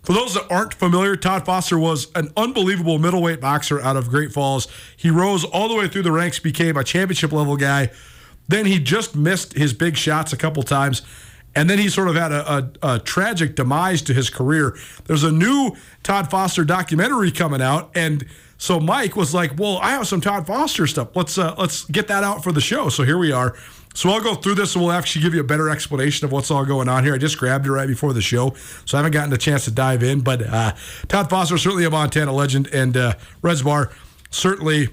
For 0.02 0.12
those 0.12 0.34
that 0.34 0.46
aren't 0.48 0.72
familiar, 0.72 1.16
Todd 1.16 1.44
Foster 1.44 1.76
was 1.76 2.12
an 2.14 2.30
unbelievable 2.36 3.00
middleweight 3.00 3.40
boxer 3.40 3.80
out 3.80 3.96
of 3.96 4.08
Great 4.08 4.32
Falls. 4.32 4.68
He 4.96 5.10
rose 5.10 5.42
all 5.42 5.68
the 5.68 5.74
way 5.74 5.88
through 5.88 6.02
the 6.02 6.12
ranks, 6.12 6.38
became 6.38 6.76
a 6.76 6.84
championship 6.84 7.32
level 7.32 7.56
guy. 7.56 7.90
Then 8.46 8.66
he 8.66 8.78
just 8.78 9.16
missed 9.16 9.54
his 9.54 9.72
big 9.72 9.96
shots 9.96 10.32
a 10.32 10.36
couple 10.36 10.62
times. 10.62 11.02
And 11.56 11.68
then 11.68 11.78
he 11.78 11.88
sort 11.88 12.08
of 12.08 12.14
had 12.14 12.30
a, 12.30 12.70
a, 12.82 12.94
a 12.94 12.98
tragic 12.98 13.56
demise 13.56 14.02
to 14.02 14.14
his 14.14 14.30
career. 14.30 14.76
There's 15.06 15.25
a 15.25 15.32
new 15.32 15.75
Todd 16.02 16.30
Foster 16.30 16.64
documentary 16.64 17.32
coming 17.32 17.62
out, 17.62 17.90
and 17.94 18.26
so 18.58 18.78
Mike 18.78 19.16
was 19.16 19.34
like, 19.34 19.58
"Well, 19.58 19.78
I 19.78 19.90
have 19.90 20.06
some 20.06 20.20
Todd 20.20 20.46
Foster 20.46 20.86
stuff. 20.86 21.16
Let's 21.16 21.38
uh, 21.38 21.54
let's 21.58 21.84
get 21.86 22.08
that 22.08 22.22
out 22.22 22.44
for 22.44 22.52
the 22.52 22.60
show." 22.60 22.90
So 22.90 23.02
here 23.02 23.18
we 23.18 23.32
are. 23.32 23.56
So 23.94 24.10
I'll 24.10 24.20
go 24.20 24.34
through 24.34 24.56
this, 24.56 24.75
and 24.75 24.84
we'll 24.84 24.92
actually 24.92 25.22
give 25.22 25.32
you 25.32 25.40
a 25.40 25.44
better 25.44 25.70
explanation 25.70 26.26
of 26.26 26.32
what's 26.32 26.50
all 26.50 26.66
going 26.66 26.86
on 26.86 27.02
here. 27.02 27.14
I 27.14 27.18
just 27.18 27.38
grabbed 27.38 27.64
it 27.64 27.72
right 27.72 27.88
before 27.88 28.12
the 28.12 28.20
show, 28.20 28.54
so 28.84 28.96
I 28.96 28.98
haven't 28.98 29.12
gotten 29.12 29.32
a 29.32 29.38
chance 29.38 29.64
to 29.64 29.70
dive 29.70 30.02
in. 30.02 30.20
But 30.20 30.42
uh, 30.42 30.75
Todd 31.08 31.30
Foster 31.30 31.56
certainly 31.56 31.86
a 31.86 31.90
Montana 31.90 32.32
legend, 32.32 32.68
and 32.75 32.94
uh, 32.96 33.14
certainly 34.30 34.90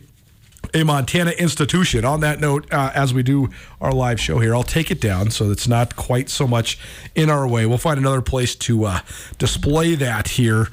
a 0.74 0.84
Montana 0.84 1.32
institution. 1.32 2.06
On 2.06 2.20
that 2.22 2.40
note, 2.40 2.72
uh, 2.72 2.92
as 2.96 3.14
we 3.14 3.24
do 3.24 3.50
our 3.82 3.92
live 3.92 4.20
show 4.20 4.40
here, 4.40 4.56
I'll 4.56 4.64
take 4.64 4.92
it 4.92 5.00
down 5.00 5.32
so 5.32 5.52
it's 5.52 5.68
not 5.68 5.96
quite 5.96 6.30
so 6.30 6.48
much 6.48 6.80
in 7.16 7.30
our 7.30 7.48
way. 7.48 7.66
We'll 7.66 7.78
find 7.78 8.00
another 8.00 8.22
place 8.22 8.56
to 8.56 8.86
uh, 8.86 9.00
display 9.38 9.96
that 9.96 10.30
here 10.30 10.70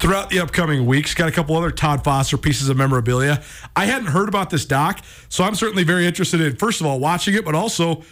throughout 0.00 0.30
the 0.30 0.40
upcoming 0.40 0.86
weeks. 0.86 1.14
Got 1.14 1.28
a 1.28 1.32
couple 1.32 1.56
other 1.56 1.70
Todd 1.70 2.04
Foster 2.04 2.36
pieces 2.36 2.68
of 2.68 2.76
memorabilia. 2.76 3.42
I 3.74 3.86
hadn't 3.86 4.08
heard 4.08 4.28
about 4.28 4.50
this 4.50 4.64
doc, 4.64 5.00
so 5.28 5.44
I'm 5.44 5.54
certainly 5.54 5.84
very 5.84 6.06
interested 6.06 6.40
in, 6.40 6.56
first 6.56 6.80
of 6.80 6.86
all, 6.86 6.98
watching 7.00 7.34
it, 7.34 7.44
but 7.44 7.54
also 7.54 8.02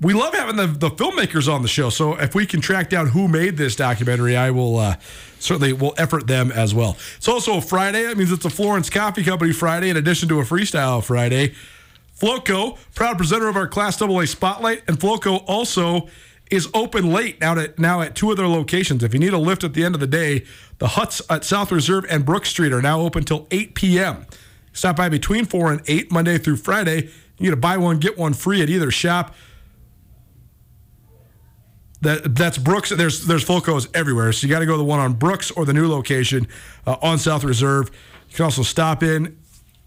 we 0.00 0.14
love 0.14 0.34
having 0.34 0.56
the, 0.56 0.66
the 0.66 0.90
filmmakers 0.90 1.52
on 1.52 1.62
the 1.62 1.68
show. 1.68 1.90
So 1.90 2.14
if 2.14 2.34
we 2.34 2.46
can 2.46 2.60
track 2.60 2.88
down 2.88 3.08
who 3.08 3.28
made 3.28 3.56
this 3.56 3.76
documentary, 3.76 4.36
I 4.36 4.50
will 4.50 4.78
uh, 4.78 4.96
certainly 5.38 5.74
will 5.74 5.94
effort 5.98 6.26
them 6.26 6.50
as 6.50 6.74
well. 6.74 6.96
It's 7.16 7.28
also 7.28 7.58
a 7.58 7.60
Friday. 7.60 8.04
That 8.04 8.16
means 8.16 8.32
it's 8.32 8.46
a 8.46 8.50
Florence 8.50 8.88
Coffee 8.88 9.22
Company 9.22 9.52
Friday 9.52 9.90
in 9.90 9.96
addition 9.96 10.28
to 10.30 10.40
a 10.40 10.44
Freestyle 10.44 11.04
Friday. 11.04 11.54
Floco, 12.18 12.78
proud 12.94 13.16
presenter 13.16 13.48
of 13.48 13.56
our 13.56 13.66
Class 13.66 14.00
AA 14.00 14.24
Spotlight, 14.24 14.82
and 14.88 14.98
Floco 14.98 15.42
also 15.46 16.08
is 16.50 16.68
open 16.74 17.12
late 17.12 17.40
now 17.40 17.56
at 17.58 17.78
now 17.78 18.00
at 18.00 18.14
two 18.14 18.30
of 18.30 18.36
their 18.36 18.48
locations. 18.48 19.04
If 19.04 19.14
you 19.14 19.20
need 19.20 19.32
a 19.32 19.38
lift 19.38 19.64
at 19.64 19.72
the 19.72 19.84
end 19.84 19.94
of 19.94 20.00
the 20.00 20.06
day, 20.06 20.44
the 20.78 20.88
huts 20.88 21.22
at 21.30 21.44
South 21.44 21.70
Reserve 21.70 22.04
and 22.10 22.24
Brook 22.24 22.44
Street 22.44 22.72
are 22.72 22.82
now 22.82 23.00
open 23.00 23.24
till 23.24 23.46
8 23.50 23.74
p.m. 23.74 24.26
Stop 24.72 24.96
by 24.96 25.08
between 25.08 25.44
4 25.44 25.72
and 25.72 25.82
8 25.86 26.10
Monday 26.10 26.38
through 26.38 26.56
Friday. 26.56 27.10
You 27.38 27.44
get 27.44 27.52
a 27.54 27.56
buy 27.56 27.76
one 27.76 27.98
get 27.98 28.18
one 28.18 28.34
free 28.34 28.62
at 28.62 28.68
either 28.68 28.90
shop. 28.90 29.34
That 32.02 32.34
that's 32.34 32.56
Brooks. 32.56 32.90
There's 32.90 33.26
there's 33.26 33.44
Flocos 33.44 33.88
everywhere, 33.94 34.32
so 34.32 34.46
you 34.46 34.52
got 34.52 34.60
to 34.60 34.66
go 34.66 34.72
to 34.72 34.78
the 34.78 34.84
one 34.84 35.00
on 35.00 35.12
Brooks 35.14 35.50
or 35.50 35.64
the 35.66 35.74
new 35.74 35.86
location 35.88 36.48
uh, 36.86 36.96
on 37.02 37.18
South 37.18 37.44
Reserve. 37.44 37.90
You 38.30 38.36
can 38.36 38.44
also 38.46 38.62
stop 38.62 39.02
in 39.02 39.38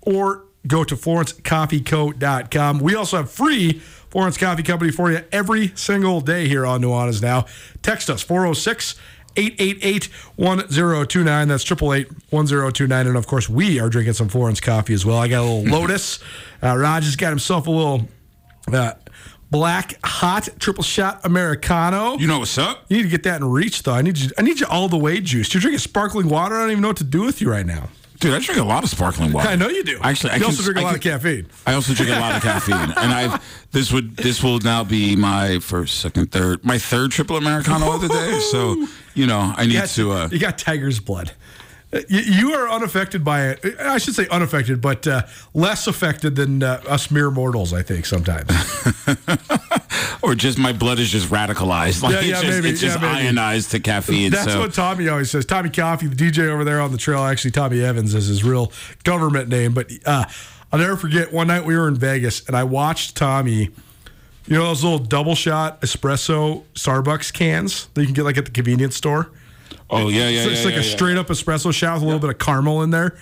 or 0.02 0.46
go 0.68 0.84
to 0.84 0.96
FlorenceCoffeeCo.com. 0.96 2.80
We 2.80 2.96
also 2.96 3.18
have 3.18 3.32
free 3.32 3.80
Florence 4.10 4.38
Coffee 4.38 4.64
Company 4.64 4.92
for 4.92 5.12
you 5.12 5.22
every 5.32 5.72
single 5.76 6.22
day 6.22 6.48
here 6.48 6.66
on 6.66 6.82
Nuanez 6.82 7.22
Now. 7.22 7.46
Text 7.82 8.10
us 8.10 8.22
406 8.22 8.96
888 9.36 10.06
1029. 10.36 11.48
That's 11.48 11.64
888 11.66 12.12
1029. 12.30 13.08
And 13.08 13.18
of 13.18 13.28
course, 13.28 13.50
we 13.50 13.80
are 13.80 13.90
drinking 13.90 14.14
some 14.14 14.30
Florence 14.30 14.62
coffee 14.62 14.94
as 14.94 15.06
well. 15.06 15.18
I 15.18 15.28
got 15.28 15.42
a 15.42 15.50
little 15.50 15.64
Lotus. 15.80 16.20
Uh, 16.62 16.78
Raj 16.78 17.06
has 17.06 17.16
got 17.16 17.30
himself 17.30 17.68
a 17.68 17.72
little. 17.72 18.08
Uh, 18.72 18.94
Black 19.54 20.00
hot 20.04 20.50
triple 20.60 20.84
shot 20.84 21.22
Americano. 21.24 22.18
You 22.18 22.26
know 22.26 22.40
what's 22.40 22.58
up? 22.58 22.86
You 22.90 22.98
need 22.98 23.04
to 23.04 23.10
get 23.10 23.22
that 23.24 23.40
in 23.40 23.48
reach, 23.48 23.84
though. 23.84 23.94
I 23.94 24.02
need 24.02 24.18
you. 24.18 24.32
I 24.36 24.42
need 24.42 24.60
you 24.60 24.66
all 24.68 24.90
the 24.90 24.98
way 24.98 25.22
juiced. 25.22 25.54
You're 25.54 25.62
drinking 25.62 25.78
sparkling 25.78 26.28
water. 26.28 26.56
I 26.56 26.62
don't 26.62 26.72
even 26.72 26.82
know 26.82 26.88
what 26.88 26.98
to 26.98 27.04
do 27.04 27.22
with 27.22 27.40
you 27.40 27.52
right 27.52 27.66
now. 27.66 27.90
Dude, 28.20 28.34
I 28.34 28.40
drink 28.40 28.60
a 28.60 28.64
lot 28.64 28.84
of 28.84 28.90
sparkling 28.90 29.32
water. 29.32 29.48
I 29.50 29.56
know 29.56 29.68
you 29.68 29.84
do. 29.84 30.00
Actually, 30.02 30.32
I 30.32 30.36
you 30.36 30.40
can, 30.42 30.50
also 30.50 30.64
drink 30.64 30.78
a 30.78 30.82
I 30.82 30.84
lot 30.86 31.00
can- 31.02 31.14
of 31.14 31.22
caffeine. 31.22 31.48
I 31.68 31.74
also 31.76 31.94
drink 31.94 32.12
a 32.12 32.20
lot 32.20 32.36
of 32.36 32.42
caffeine, 32.42 32.74
and 32.98 33.14
I've 33.14 33.68
this 33.72 33.92
would 33.92 34.16
this 34.18 34.42
will 34.42 34.58
now 34.60 34.84
be 34.84 35.16
my 35.16 35.60
first, 35.60 36.00
second, 36.00 36.32
third, 36.32 36.66
my 36.66 36.80
third 36.80 37.12
triple 37.12 37.38
americano 37.38 37.94
of 37.94 38.02
the 38.02 38.08
day. 38.08 38.40
So 38.40 38.88
you 39.14 39.28
know, 39.28 39.54
I 39.56 39.68
need 39.68 39.86
to. 39.86 40.12
Uh, 40.14 40.30
you 40.32 40.40
got 40.40 40.58
tiger's 40.58 41.00
blood. 41.00 41.32
Uh, 41.94 42.02
You, 42.10 42.54
are 42.54 42.70
unaffected 42.70 43.24
by 43.24 43.50
it. 43.50 43.80
I 43.80 43.98
should 43.98 44.16
say 44.16 44.28
unaffected, 44.30 44.82
but 44.82 45.06
uh, 45.08 45.24
less 45.54 45.88
affected 45.88 46.36
than 46.36 46.64
uh, 46.64 46.82
us 46.88 47.12
mere 47.12 47.30
mortals. 47.30 47.74
I 47.74 47.84
think 47.84 48.06
sometimes. 48.06 48.50
or 50.22 50.36
just 50.36 50.58
my 50.58 50.74
blood 50.74 51.00
is 51.00 51.10
just 51.10 51.30
radicalized. 51.30 52.02
Like 52.02 52.14
Yeah, 52.14 52.20
it's 52.20 52.28
yeah, 52.28 52.42
just, 52.42 52.46
maybe, 52.46 52.70
it's 52.70 52.82
just 52.82 53.00
yeah, 53.00 53.12
ionized 53.14 53.72
to 53.72 53.80
caffeine. 53.80 54.32
That's 54.32 54.54
so 54.54 54.60
what 54.62 54.74
Tommy 54.74 55.08
always 55.08 55.30
says. 55.30 55.46
Tommy 55.46 55.70
Coffee, 55.70 56.08
the 56.08 56.16
DJ 56.16 56.50
over 56.50 56.64
there 56.64 56.82
on 56.82 56.92
the 56.92 56.98
trail. 56.98 57.24
Actually, 57.24 57.52
Tommy 57.52 57.82
Evans 57.82 58.16
is 58.16 58.28
his 58.28 58.44
real 58.44 58.72
government 59.04 59.50
name. 59.50 59.74
But 59.74 59.92
uh, 60.06 60.26
I'll 60.72 60.80
never 60.80 60.96
forget 60.96 61.32
one 61.32 61.48
night 61.48 61.66
we 61.66 61.76
were 61.78 61.88
in 61.88 61.96
Vegas 61.96 62.46
and 62.48 62.56
I 62.56 62.64
watched 62.64 63.16
Tommy. 63.16 63.70
You 64.46 64.58
know 64.58 64.66
those 64.66 64.84
little 64.84 65.00
double 65.00 65.36
shot 65.36 65.82
espresso 65.82 66.64
Starbucks 66.74 67.32
cans 67.32 67.88
that 67.94 68.02
you 68.02 68.08
can 68.08 68.14
get 68.14 68.24
like 68.24 68.38
at 68.38 68.46
the 68.46 68.52
convenience 68.52 68.96
store. 68.96 69.30
Oh 69.94 70.10
yeah, 70.10 70.30
yeah, 70.30 70.44
So 70.44 70.48
yeah. 70.50 70.54
it's 70.56 70.66
like 70.66 70.74
yeah, 70.74 70.82
a 70.82 70.84
yeah. 70.84 70.96
straight 70.96 71.18
up 71.18 71.28
espresso 71.28 71.74
shot 71.74 71.96
with 71.96 72.04
a 72.04 72.06
little 72.06 72.20
bit 72.20 72.30
of 72.30 72.40
caramel 72.40 72.82
in 72.84 72.90
there. 72.90 73.18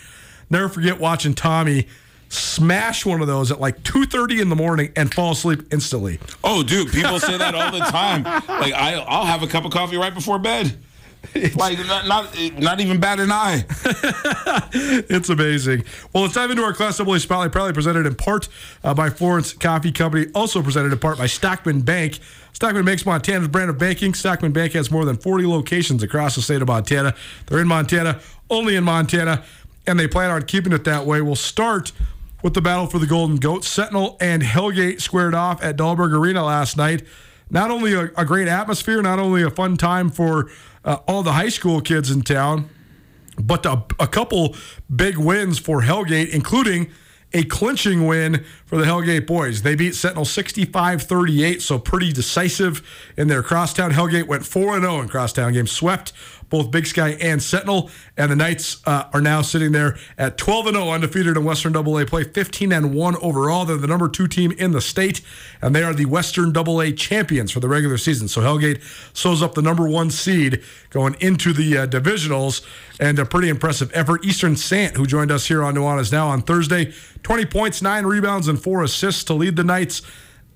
Never 0.50 0.70
forget 0.70 1.00
watching 1.00 1.34
Tommy 1.34 1.88
smash 2.30 3.06
one 3.06 3.22
of 3.22 3.28
those 3.28 3.52
at 3.52 3.60
like 3.60 3.84
2.30 3.84 4.42
in 4.42 4.50
the 4.50 4.56
morning 4.56 4.92
and 4.96 5.14
fall 5.14 5.32
asleep 5.32 5.62
instantly. 5.72 6.20
Oh, 6.44 6.64
dude, 6.64 6.92
people 6.92 7.20
say 7.20 7.38
that 7.38 7.54
all 7.54 7.72
the 7.72 7.80
time. 7.80 8.24
Like 8.62 8.74
I, 8.74 8.94
I'll 8.94 9.26
have 9.26 9.44
a 9.44 9.48
cup 9.48 9.66
of 9.66 9.72
coffee 9.72 9.98
right 9.98 10.14
before 10.14 10.38
bed. 10.38 10.78
Like 11.56 11.78
not, 11.80 12.08
not 12.08 12.36
not 12.60 12.80
even 12.80 13.00
bat 13.00 13.20
an 13.20 13.32
eye. 13.32 13.66
It's 14.74 15.30
amazing. 15.30 15.84
Well, 16.14 16.24
let's 16.24 16.36
dive 16.36 16.50
into 16.50 16.64
our 16.64 16.74
Class 16.74 17.00
AA 17.00 17.18
Spotlight, 17.18 17.52
proudly 17.52 17.74
presented 17.74 18.06
in 18.06 18.16
part 18.16 18.48
uh, 18.84 18.94
by 18.94 19.10
Florence 19.10 19.54
Coffee 19.54 19.92
Company, 19.92 20.28
also 20.34 20.62
presented 20.62 20.92
in 20.94 21.00
part 21.00 21.18
by 21.18 21.28
Stockman 21.28 21.82
Bank. 21.82 22.20
Stockman 22.54 22.86
Bank's 22.86 23.06
Montana's 23.06 23.48
brand 23.48 23.70
of 23.70 23.78
banking. 23.78 24.14
Stockman 24.14 24.52
Bank 24.52 24.74
has 24.74 24.92
more 24.92 25.06
than 25.06 25.18
40 25.18 25.46
locations 25.46 26.04
across 26.04 26.36
the 26.36 26.42
state 26.42 26.62
of 26.62 26.68
Montana. 26.68 27.16
They're 27.48 27.60
in 27.60 27.68
Montana, 27.68 28.20
only 28.50 28.76
in 28.76 28.84
Montana, 28.84 29.44
and 29.88 30.00
they 30.00 30.08
plan 30.08 30.32
on 30.32 30.44
keeping 30.44 30.74
it 30.74 30.84
that 30.86 31.06
way. 31.06 31.22
We'll 31.22 31.36
start 31.36 31.92
with 32.44 32.54
the 32.54 32.62
battle 32.62 32.88
for 32.88 33.00
the 33.00 33.08
Golden 33.08 33.38
Goat. 33.38 33.64
Sentinel 33.64 34.18
and 34.20 34.42
Hellgate 34.42 35.02
squared 35.02 35.36
off 35.36 35.64
at 35.64 35.78
Dahlberg 35.78 36.14
Arena 36.14 36.44
last 36.44 36.78
night. 36.78 37.04
Not 37.50 37.70
only 37.70 37.94
a, 37.94 38.12
a 38.18 38.26
great 38.26 38.48
atmosphere, 38.48 39.02
not 39.02 39.20
only 39.20 39.44
a 39.44 39.50
fun 39.50 39.76
time 39.78 40.10
for 40.10 40.50
uh, 40.84 40.98
all 41.08 41.24
the 41.24 41.34
high 41.34 41.50
school 41.50 41.82
kids 41.82 42.12
in 42.12 42.22
town, 42.22 42.70
but 43.38 43.66
a, 43.66 43.84
a 44.00 44.08
couple 44.08 44.56
big 44.94 45.18
wins 45.18 45.60
for 45.60 45.82
Hellgate, 45.82 46.30
including 46.30 46.92
a 47.34 47.44
clinching 47.44 48.08
win 48.08 48.44
for 48.66 48.78
the 48.78 48.84
Hellgate 48.84 49.26
boys. 49.26 49.62
They 49.62 49.76
beat 49.76 49.96
Sentinel 49.96 50.26
65 50.26 51.04
38, 51.04 51.62
so 51.62 51.80
pretty 51.80 52.12
decisive 52.12 52.86
in 53.18 53.28
their 53.28 53.44
crosstown. 53.44 53.92
Hellgate 53.92 54.28
went 54.28 54.46
4 54.46 54.80
0 54.80 55.02
in 55.02 55.08
crosstown 55.08 55.54
games, 55.54 55.72
swept 55.72 56.12
both 56.52 56.70
Big 56.70 56.86
Sky 56.86 57.18
and 57.20 57.42
Sentinel. 57.42 57.90
And 58.16 58.32
the 58.32 58.36
Knights 58.36 58.86
uh, 58.86 59.06
are 59.12 59.22
now 59.22 59.42
sitting 59.42 59.72
there 59.72 59.98
at 60.20 60.38
12 60.38 60.68
and 60.68 60.76
0, 60.76 60.90
undefeated 60.90 61.36
in 61.36 61.44
Western 61.44 61.76
AA 61.76 62.06
play, 62.06 62.24
15 62.24 62.72
and 62.72 62.94
1 62.94 63.16
overall. 63.16 63.66
They're 63.66 63.78
the 63.78 63.88
number 63.88 64.08
two 64.08 64.28
team 64.28 64.52
in 64.52 64.72
the 64.72 64.82
state, 64.82 65.22
and 65.62 65.74
they 65.74 65.82
are 65.82 65.94
the 65.94 66.06
Western 66.06 66.56
AA 66.56 66.92
champions 66.92 67.52
for 67.52 67.60
the 67.60 67.68
regular 67.68 67.98
season. 67.98 68.28
So 68.28 68.42
Hellgate 68.42 68.84
sews 69.18 69.42
up 69.42 69.56
the 69.56 69.64
number 69.64 69.90
one 69.90 70.12
seed 70.12 70.62
going 70.92 71.16
into 71.20 71.54
the 71.54 71.80
uh, 71.80 71.88
divisionals, 71.88 72.64
and 73.00 73.18
a 73.18 73.26
pretty 73.26 73.50
impressive 73.50 73.90
effort. 73.96 74.24
Easton 74.24 74.56
Sant, 74.56 74.98
who 74.98 75.08
joined 75.08 75.32
us 75.32 75.48
here 75.48 75.64
on 75.64 75.74
Nuanez 75.74 76.12
Now 76.12 76.28
on 76.28 76.44
Thursday, 76.44 76.94
20 77.24 77.46
points, 77.46 77.82
nine 77.82 78.06
rebounds, 78.06 78.48
and 78.48 78.62
four 78.62 78.84
assists 78.84 79.24
to 79.24 79.34
lead 79.34 79.56
the 79.56 79.64
Knights. 79.64 80.02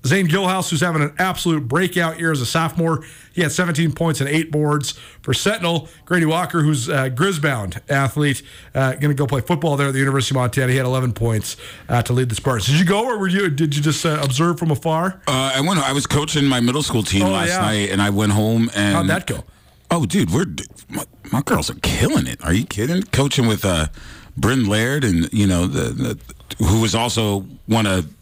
Zane 0.06 0.26
Gilhouse, 0.28 0.70
who's 0.70 0.80
having 0.80 1.02
an 1.02 1.12
absolute 1.18 1.68
breakout 1.68 2.18
year 2.18 2.32
as 2.32 2.40
a 2.40 2.46
sophomore, 2.46 3.04
he 3.32 3.42
had 3.42 3.52
17 3.52 3.92
points 3.92 4.20
and 4.20 4.28
eight 4.28 4.50
boards 4.50 4.92
for 5.22 5.34
Sentinel. 5.34 5.88
Grady 6.06 6.24
Walker, 6.26 6.62
who's 6.62 6.88
a 6.88 7.10
Grisbound 7.10 7.82
athlete, 7.88 8.42
uh, 8.74 8.92
going 8.92 9.08
to 9.10 9.14
go 9.14 9.26
play 9.26 9.40
football 9.42 9.76
there 9.76 9.88
at 9.88 9.92
the 9.92 9.98
University 9.98 10.32
of 10.34 10.36
Montana. 10.36 10.70
He 10.72 10.76
had 10.78 10.86
11 10.86 11.12
points 11.12 11.56
uh, 11.88 12.00
to 12.02 12.12
lead 12.12 12.28
the 12.28 12.34
Spartans. 12.34 12.66
Did 12.66 12.78
you 12.78 12.86
go, 12.86 13.04
or 13.04 13.18
were 13.18 13.28
you? 13.28 13.50
Did 13.50 13.76
you 13.76 13.82
just 13.82 14.06
uh, 14.06 14.20
observe 14.22 14.58
from 14.58 14.70
afar? 14.70 15.20
Uh, 15.28 15.52
I 15.54 15.60
went. 15.60 15.78
I 15.80 15.92
was 15.92 16.06
coaching 16.06 16.44
my 16.46 16.60
middle 16.60 16.82
school 16.82 17.02
team 17.02 17.24
Oh, 17.24 17.30
last 17.30 17.48
yeah. 17.50 17.60
night, 17.60 17.90
and 17.90 18.00
I 18.00 18.10
went 18.10 18.32
home 18.32 18.70
and 18.74 18.94
How'd 18.96 19.08
that 19.08 19.26
go? 19.26 19.44
Oh, 19.90 20.04
dude, 20.06 20.30
we're 20.30 20.46
my, 20.88 21.04
my 21.32 21.42
girls 21.42 21.70
are 21.70 21.74
killing 21.82 22.26
it. 22.26 22.42
Are 22.44 22.52
you 22.52 22.64
kidding? 22.64 23.02
Coaching 23.04 23.46
with 23.46 23.64
uh, 23.64 23.86
Bryn 24.36 24.66
Laird, 24.66 25.04
and 25.04 25.32
you 25.32 25.46
know 25.46 25.66
the, 25.66 25.90
the 26.58 26.64
who 26.64 26.80
was 26.80 26.94
also 26.94 27.40
one 27.66 27.86
of 27.86 28.12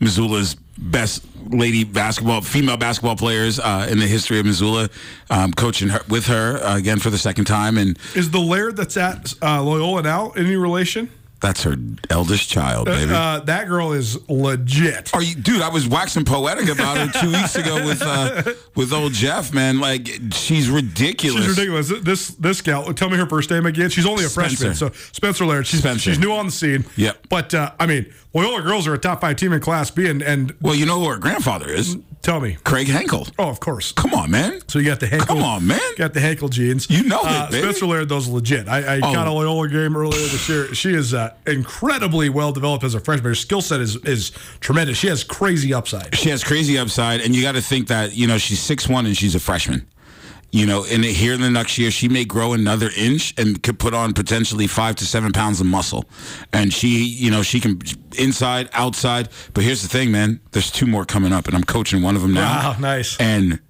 Missoula's 0.00 0.56
best 0.80 1.24
lady 1.48 1.84
basketball, 1.84 2.40
female 2.40 2.76
basketball 2.76 3.16
players 3.16 3.58
uh, 3.58 3.86
in 3.90 3.98
the 3.98 4.06
history 4.06 4.38
of 4.38 4.46
Missoula. 4.46 4.88
Um, 5.28 5.52
coaching 5.52 5.88
her, 5.88 6.00
with 6.08 6.26
her 6.26 6.58
uh, 6.58 6.76
again 6.76 6.98
for 6.98 7.10
the 7.10 7.18
second 7.18 7.44
time, 7.44 7.78
and 7.78 7.98
Is 8.14 8.30
the 8.30 8.40
Laird 8.40 8.76
that's 8.76 8.96
at 8.96 9.34
uh, 9.42 9.62
Loyola 9.62 10.02
now 10.02 10.30
any 10.30 10.56
relation? 10.56 11.10
That's 11.40 11.62
her 11.62 11.76
eldest 12.10 12.48
child, 12.50 12.86
baby. 12.86 13.12
Uh, 13.12 13.40
that 13.40 13.66
girl 13.66 13.92
is 13.92 14.18
legit. 14.28 15.14
Are 15.14 15.22
you, 15.22 15.34
dude? 15.34 15.62
I 15.62 15.68
was 15.70 15.88
waxing 15.88 16.24
poetic 16.24 16.68
about 16.68 16.96
her 16.98 17.20
two 17.20 17.30
weeks 17.32 17.56
ago 17.56 17.84
with 17.86 18.02
uh, 18.02 18.42
with 18.76 18.92
old 18.92 19.12
Jeff, 19.12 19.52
man. 19.54 19.80
Like 19.80 20.08
she's 20.32 20.68
ridiculous. 20.68 21.44
She's 21.46 21.56
ridiculous. 21.56 21.92
This 22.02 22.28
this 22.28 22.60
gal. 22.60 22.92
Tell 22.92 23.08
me 23.08 23.16
her 23.16 23.26
first 23.26 23.50
name 23.50 23.66
again. 23.66 23.90
She's 23.90 24.06
only 24.06 24.24
a 24.24 24.28
Spencer. 24.28 24.56
freshman. 24.56 24.74
So 24.74 24.90
Spencer 25.12 25.46
Laird. 25.46 25.66
She's 25.66 25.80
Spencer. 25.80 26.10
she's 26.10 26.18
new 26.18 26.32
on 26.32 26.46
the 26.46 26.52
scene. 26.52 26.84
Yep. 26.96 27.28
But 27.30 27.54
uh, 27.54 27.72
I 27.80 27.86
mean, 27.86 28.12
Loyola 28.34 28.62
girls 28.62 28.86
are 28.86 28.94
a 28.94 28.98
top 28.98 29.20
five 29.22 29.36
team 29.36 29.52
in 29.52 29.60
Class 29.60 29.90
B, 29.90 30.08
and 30.08 30.22
and 30.22 30.54
Well, 30.60 30.74
you 30.74 30.84
know 30.86 31.00
who 31.00 31.08
her 31.08 31.18
grandfather 31.18 31.68
is? 31.70 31.96
Tell 32.22 32.38
me. 32.38 32.58
Craig 32.64 32.86
Henkel. 32.86 33.26
Oh, 33.38 33.48
of 33.48 33.60
course. 33.60 33.92
Come 33.92 34.12
on, 34.12 34.30
man. 34.30 34.60
So 34.68 34.78
you 34.78 34.84
got 34.84 35.00
the 35.00 35.06
Henkel. 35.06 35.26
Come 35.36 35.42
on, 35.42 35.66
man. 35.66 35.80
Got 35.96 36.12
the 36.12 36.20
Henkel 36.20 36.50
genes. 36.50 36.88
You 36.90 37.04
know 37.04 37.20
it, 37.20 37.26
uh, 37.26 37.50
baby. 37.50 37.62
Spencer 37.62 37.86
Laird, 37.86 38.08
those 38.10 38.28
legit. 38.28 38.68
I, 38.68 38.96
I 38.96 39.00
caught 39.00 39.26
a 39.26 39.32
Loyola 39.32 39.68
game 39.68 39.96
earlier 39.96 40.20
this 40.20 40.46
year. 40.48 40.74
She 40.74 40.92
is 40.94 41.14
uh, 41.14 41.34
incredibly 41.46 42.28
well 42.28 42.52
developed 42.52 42.84
as 42.84 42.94
a 42.94 43.00
freshman. 43.00 43.30
Her 43.30 43.34
skill 43.34 43.62
set 43.62 43.80
is 43.80 43.96
is 44.04 44.32
tremendous. 44.60 44.98
She 44.98 45.06
has 45.06 45.24
crazy 45.24 45.72
upside. 45.72 46.14
She 46.14 46.28
has 46.28 46.44
crazy 46.44 46.78
upside, 46.78 47.22
and 47.22 47.34
you 47.34 47.42
got 47.42 47.52
to 47.52 47.62
think 47.62 47.88
that 47.88 48.14
you 48.14 48.26
know 48.26 48.36
she's 48.36 48.60
six 48.60 48.86
one 48.86 49.06
and 49.06 49.16
she's 49.16 49.34
a 49.34 49.40
freshman. 49.40 49.86
You 50.52 50.66
know, 50.66 50.84
and 50.84 51.04
here 51.04 51.32
in 51.32 51.40
the 51.40 51.50
next 51.50 51.78
year, 51.78 51.92
she 51.92 52.08
may 52.08 52.24
grow 52.24 52.54
another 52.54 52.90
inch 52.96 53.34
and 53.38 53.62
could 53.62 53.78
put 53.78 53.94
on 53.94 54.12
potentially 54.14 54.66
five 54.66 54.96
to 54.96 55.06
seven 55.06 55.32
pounds 55.32 55.60
of 55.60 55.66
muscle. 55.66 56.04
And 56.52 56.72
she, 56.72 57.04
you 57.04 57.30
know, 57.30 57.42
she 57.42 57.60
can 57.60 57.80
inside, 58.18 58.68
outside. 58.72 59.28
But 59.54 59.62
here's 59.62 59.82
the 59.82 59.88
thing, 59.88 60.10
man. 60.10 60.40
There's 60.50 60.70
two 60.72 60.86
more 60.86 61.04
coming 61.04 61.32
up, 61.32 61.46
and 61.46 61.54
I'm 61.54 61.62
coaching 61.62 62.02
one 62.02 62.16
of 62.16 62.22
them 62.22 62.34
now. 62.34 62.72
Wow, 62.72 62.76
nice. 62.80 63.16
And 63.20 63.60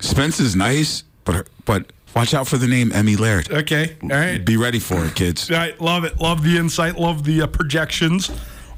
Spence 0.00 0.40
is 0.40 0.56
nice, 0.56 1.04
but 1.24 1.34
her, 1.34 1.46
but 1.66 1.92
watch 2.16 2.32
out 2.32 2.48
for 2.48 2.56
the 2.56 2.66
name 2.66 2.92
Emmy 2.92 3.16
Laird. 3.16 3.50
Okay. 3.50 3.96
All 4.02 4.08
right. 4.08 4.42
Be 4.42 4.56
ready 4.56 4.78
for 4.78 5.04
it, 5.04 5.14
kids. 5.14 5.50
I 5.50 5.74
love 5.80 6.04
it. 6.04 6.18
Love 6.18 6.42
the 6.42 6.56
insight. 6.56 6.96
Love 6.96 7.24
the 7.24 7.42
uh, 7.42 7.46
projections. 7.46 8.30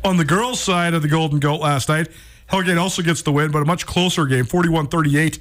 On 0.04 0.16
the 0.16 0.24
girls' 0.24 0.58
side 0.58 0.94
of 0.94 1.02
the 1.02 1.08
Golden 1.08 1.38
Goat 1.38 1.60
last 1.60 1.88
night, 1.88 2.08
Hellgate 2.50 2.80
also 2.80 3.02
gets 3.02 3.22
the 3.22 3.30
win, 3.30 3.52
but 3.52 3.62
a 3.62 3.64
much 3.64 3.86
closer 3.86 4.26
game 4.26 4.44
41 4.44 4.88
38 4.88 5.38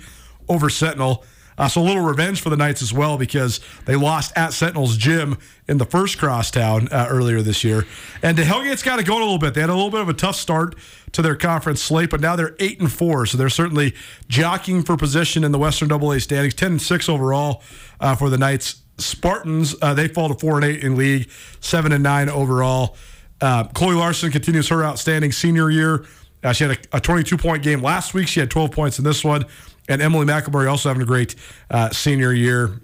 over 0.48 0.70
Sentinel. 0.70 1.26
Uh, 1.62 1.67
so 1.67 1.80
a 1.80 1.84
little 1.84 2.02
revenge 2.02 2.41
for 2.41 2.50
the 2.50 2.58
Knights 2.58 2.82
as 2.82 2.91
well 2.91 3.19
because 3.19 3.60
they 3.86 3.95
lost 3.95 4.34
at 4.36 4.52
Sentinel's 4.52 4.97
gym 4.97 5.38
in 5.67 5.78
the 5.78 5.86
first 5.86 6.17
crosstown 6.17 6.88
uh, 6.88 7.06
earlier 7.08 7.43
this 7.43 7.63
year. 7.63 7.86
And 8.24 8.36
the 8.36 8.41
Hellgate's 8.41 8.82
got 8.82 8.95
to 8.95 9.04
go 9.04 9.13
a 9.13 9.19
little 9.19 9.38
bit. 9.38 9.54
They 9.54 9.62
had 9.62 9.69
a 9.69 9.76
little 9.76 9.91
bit 9.91 10.02
of 10.02 10.10
a 10.10 10.13
tough 10.13 10.38
start 10.38 10.76
to 11.12 11.21
their 11.21 11.36
conference 11.36 11.80
slate, 11.80 12.10
but 12.10 12.19
now 12.19 12.36
they're 12.36 12.56
eight 12.58 12.80
and 12.80 12.91
four, 12.91 13.28
so 13.28 13.38
they're 13.38 13.47
certainly 13.47 13.93
jockeying 14.28 14.82
for 14.82 14.97
position 14.97 15.43
in 15.43 15.52
the 15.52 15.60
Western 15.60 15.91
AA 15.91 16.17
standings. 16.17 16.56
Ten 16.56 16.71
and 16.71 16.82
six 16.82 17.08
overall 17.08 17.62
uh, 18.00 18.15
for 18.15 18.32
the 18.32 18.39
Knights. 18.39 18.82
Spartans 18.97 19.76
uh, 19.84 19.93
they 19.93 20.08
fall 20.08 20.30
to 20.30 20.36
four 20.36 20.56
and 20.56 20.65
eight 20.65 20.84
in 20.84 20.95
league, 20.95 21.30
seven 21.60 21.91
and 21.91 22.02
nine 22.02 22.28
overall. 22.28 22.95
Uh, 23.39 23.65
Chloe 23.65 23.93
Larson 23.93 24.32
continues 24.32 24.67
her 24.69 24.84
outstanding 24.84 25.32
senior 25.32 25.69
year. 25.69 26.06
Uh, 26.43 26.54
she 26.54 26.63
had 26.63 26.78
a, 26.91 26.97
a 26.97 27.00
22 27.00 27.38
point 27.38 27.62
game 27.62 27.84
last 27.84 28.15
week. 28.15 28.28
She 28.28 28.39
had 28.39 28.50
12 28.50 28.71
points 28.71 28.97
in 28.97 29.06
this 29.06 29.24
one. 29.24 29.45
And 29.89 30.02
Emily 30.02 30.26
McElmurray 30.26 30.70
also 30.70 30.89
having 30.89 31.02
a 31.02 31.06
great 31.06 31.36
uh, 31.70 31.89
senior 31.89 32.32
year. 32.32 32.82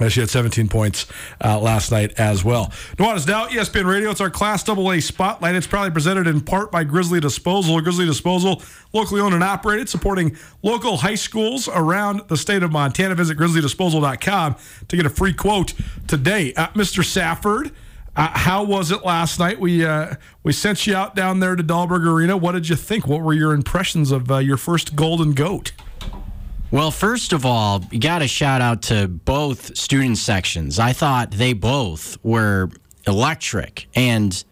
Uh, 0.00 0.08
she 0.08 0.20
had 0.20 0.30
17 0.30 0.68
points 0.68 1.06
uh, 1.44 1.60
last 1.60 1.90
night 1.92 2.18
as 2.18 2.42
well. 2.42 2.68
Nuanez 2.96 3.28
Now, 3.28 3.46
ESPN 3.48 3.84
Radio. 3.84 4.10
It's 4.10 4.20
our 4.20 4.30
Class 4.30 4.66
AA 4.66 4.98
Spotlight. 5.00 5.54
It's 5.54 5.66
proudly 5.66 5.90
presented 5.90 6.26
in 6.26 6.40
part 6.40 6.72
by 6.72 6.84
Grizzly 6.84 7.20
Disposal. 7.20 7.78
Grizzly 7.82 8.06
Disposal, 8.06 8.62
locally 8.94 9.20
owned 9.20 9.34
and 9.34 9.44
operated, 9.44 9.88
supporting 9.90 10.36
local 10.62 10.96
high 10.98 11.16
schools 11.16 11.68
around 11.68 12.22
the 12.28 12.36
state 12.36 12.62
of 12.62 12.72
Montana. 12.72 13.14
Visit 13.14 13.36
grizzlydisposal.com 13.36 14.56
to 14.88 14.96
get 14.96 15.04
a 15.04 15.10
free 15.10 15.34
quote 15.34 15.74
today. 16.08 16.54
Uh, 16.54 16.68
Mr. 16.68 17.04
Safford, 17.04 17.70
uh, 18.16 18.28
how 18.32 18.64
was 18.64 18.90
it 18.90 19.04
last 19.04 19.38
night? 19.38 19.60
We 19.60 19.84
uh, 19.84 20.14
we 20.42 20.52
sent 20.52 20.86
you 20.86 20.96
out 20.96 21.14
down 21.14 21.40
there 21.40 21.54
to 21.56 21.62
Dahlberg 21.62 22.06
Arena. 22.06 22.36
What 22.36 22.52
did 22.52 22.68
you 22.68 22.76
think? 22.76 23.06
What 23.06 23.20
were 23.20 23.34
your 23.34 23.52
impressions 23.52 24.10
of 24.10 24.30
uh, 24.30 24.38
your 24.38 24.56
first 24.56 24.96
Golden 24.96 25.32
Goat? 25.32 25.72
Well, 26.72 26.92
first 26.92 27.32
of 27.32 27.44
all, 27.44 27.84
you 27.90 27.98
got 27.98 28.20
to 28.20 28.28
shout 28.28 28.60
out 28.60 28.82
to 28.82 29.08
both 29.08 29.76
student 29.76 30.18
sections. 30.18 30.78
I 30.78 30.92
thought 30.92 31.32
they 31.32 31.52
both 31.52 32.16
were 32.22 32.70
electric 33.06 33.88
and 33.94 34.44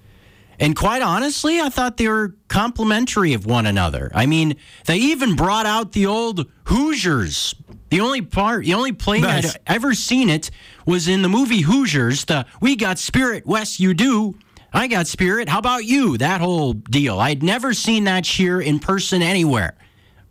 and 0.61 0.75
quite 0.75 1.03
honestly, 1.03 1.61
I 1.61 1.69
thought 1.69 1.99
they 1.99 2.09
were 2.09 2.35
complementary 2.49 3.33
of 3.33 3.47
one 3.47 3.65
another. 3.67 4.11
I 4.13 4.27
mean, 4.27 4.57
they 4.87 4.97
even 4.97 5.37
brought 5.37 5.67
out 5.67 5.93
the 5.93 6.07
old 6.07 6.51
Hoosiers. 6.65 7.55
The 7.91 8.01
only 8.01 8.23
part, 8.23 8.65
the 8.65 8.75
only 8.75 8.91
play 8.91 9.21
Nice. 9.21 9.55
I'd 9.55 9.61
ever 9.69 9.95
seen 9.95 10.29
it 10.29 10.51
was 10.85 11.07
in 11.07 11.23
the 11.23 11.29
movie 11.29 11.61
Hoosiers. 11.61 12.25
The 12.25 12.47
"We 12.61 12.75
got 12.75 12.99
spirit, 12.99 13.47
Wes, 13.47 13.79
you 13.79 13.95
do." 13.95 14.37
I 14.73 14.89
got 14.89 15.07
spirit. 15.07 15.49
How 15.49 15.61
about 15.61 15.85
you? 15.85 16.19
That 16.19 16.41
whole 16.41 16.73
deal. 16.73 17.21
I'd 17.21 17.45
never 17.45 17.73
seen 17.73 18.05
that 18.05 18.25
cheer 18.25 18.61
in 18.61 18.81
person 18.81 19.23
anywhere 19.23 19.77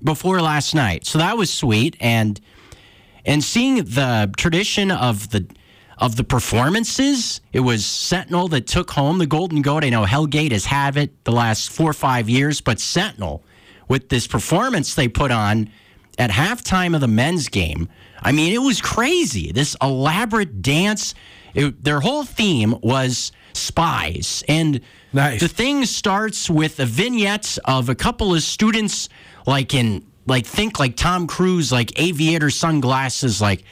before 0.04 0.42
last 0.42 0.76
night. 0.76 1.06
So 1.06 1.18
that 1.18 1.38
was 1.38 1.52
sweet 1.52 1.96
and 2.00 2.40
and 3.26 3.44
seeing 3.44 3.76
the 3.84 4.32
tradition 4.38 4.92
of 4.92 5.30
the 5.32 5.48
of 5.98 6.16
the 6.16 6.24
performances, 6.24 7.42
it 7.52 7.62
was 7.62 7.86
Sentinel 7.86 8.48
that 8.50 8.68
took 8.68 8.92
home 8.92 9.18
the 9.18 9.26
Golden 9.26 9.62
Goat. 9.64 9.84
I 9.84 9.90
know 9.90 10.06
Hellgate 10.06 10.52
has 10.52 10.66
had 10.66 10.96
it 10.96 11.24
the 11.24 11.32
last 11.32 11.72
four 11.72 11.90
or 11.90 11.94
five 11.94 12.30
years, 12.30 12.62
but 12.62 12.80
Sentinel, 12.80 13.44
with 13.88 14.10
this 14.10 14.28
performance 14.28 14.94
they 14.94 15.08
put 15.08 15.32
on 15.32 15.70
at 16.20 16.30
halftime 16.30 16.94
of 16.94 17.02
the 17.02 17.08
men's 17.08 17.48
game, 17.48 17.90
I 18.22 18.32
mean, 18.32 18.54
it 18.54 18.60
was 18.60 18.80
crazy. 18.82 19.52
This 19.52 19.76
elaborate 19.82 20.62
dance. 20.62 21.16
It, 21.56 21.84
their 21.84 22.00
whole 22.00 22.24
theme 22.24 22.76
was 22.82 23.32
spies, 23.54 24.44
and 24.48 24.80
Nice. 25.14 25.40
the 25.40 25.48
thing 25.48 25.86
starts 25.86 26.48
with 26.50 26.80
a 26.80 26.86
vignette 26.86 27.58
of 27.66 27.90
a 27.90 27.96
couple 27.96 28.36
of 28.36 28.44
students, 28.44 29.10
like 29.48 29.74
in 29.74 30.06
like 30.28 30.46
think 30.46 30.78
like 30.78 30.96
Tom 30.96 31.26
Cruise, 31.26 31.72
like 31.72 31.98
aviator 32.00 32.50
sunglasses, 32.52 33.42
like 33.42 33.64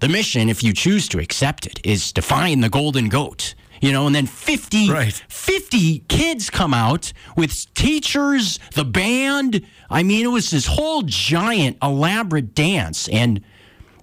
the 0.00 0.08
mission, 0.08 0.48
if 0.48 0.64
you 0.64 0.72
choose 0.72 1.06
to 1.08 1.20
accept 1.20 1.66
it, 1.66 1.80
is 1.84 2.12
to 2.14 2.22
find 2.22 2.64
the 2.64 2.68
golden 2.70 3.08
goat. 3.08 3.54
You 3.80 3.90
know, 3.90 4.06
and 4.06 4.14
then 4.14 4.26
50, 4.26 4.90
Right. 4.90 5.12
50 5.28 6.00
kids 6.08 6.50
come 6.50 6.72
out 6.72 7.12
with 7.36 7.74
teachers, 7.74 8.60
the 8.74 8.84
band. 8.84 9.66
I 9.90 10.04
mean, 10.04 10.24
it 10.24 10.28
was 10.28 10.50
this 10.50 10.66
whole 10.66 11.02
giant, 11.02 11.78
elaborate 11.82 12.54
dance. 12.54 13.08
And 13.08 13.42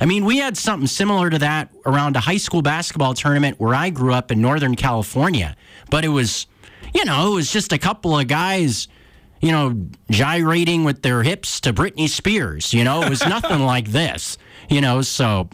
I 0.02 0.06
mean, 0.06 0.26
we 0.26 0.38
had 0.38 0.58
something 0.58 0.86
similar 0.88 1.30
to 1.30 1.40
that 1.40 1.74
around 1.86 2.18
a 2.18 2.20
high 2.20 2.38
school 2.38 2.62
basketball 2.62 3.14
tournament 3.14 3.58
where 3.58 3.74
I 3.74 3.90
grew 3.90 4.14
up 4.14 4.32
in 4.32 4.42
Northern 4.42 4.76
California. 4.76 5.56
But 5.90 6.04
it 6.04 6.10
was, 6.10 6.46
you 6.94 7.06
know, 7.06 7.32
it 7.32 7.36
was 7.36 7.50
just 7.52 7.72
a 7.72 7.78
couple 7.78 8.20
of 8.20 8.28
guys, 8.28 8.90
you 9.42 9.52
know, 9.52 9.88
gyrating 10.10 10.84
with 10.84 11.02
their 11.02 11.24
hips 11.24 11.60
to 11.62 11.74
Britney 11.74 12.10
Spears. 12.10 12.74
You 12.74 12.84
know, 12.84 13.02
it 13.02 13.10
was 13.10 13.22
nothing 13.28 13.62
like 13.62 13.90
this, 13.90 14.38
you 14.70 14.82
know, 14.82 15.02
so 15.02 15.50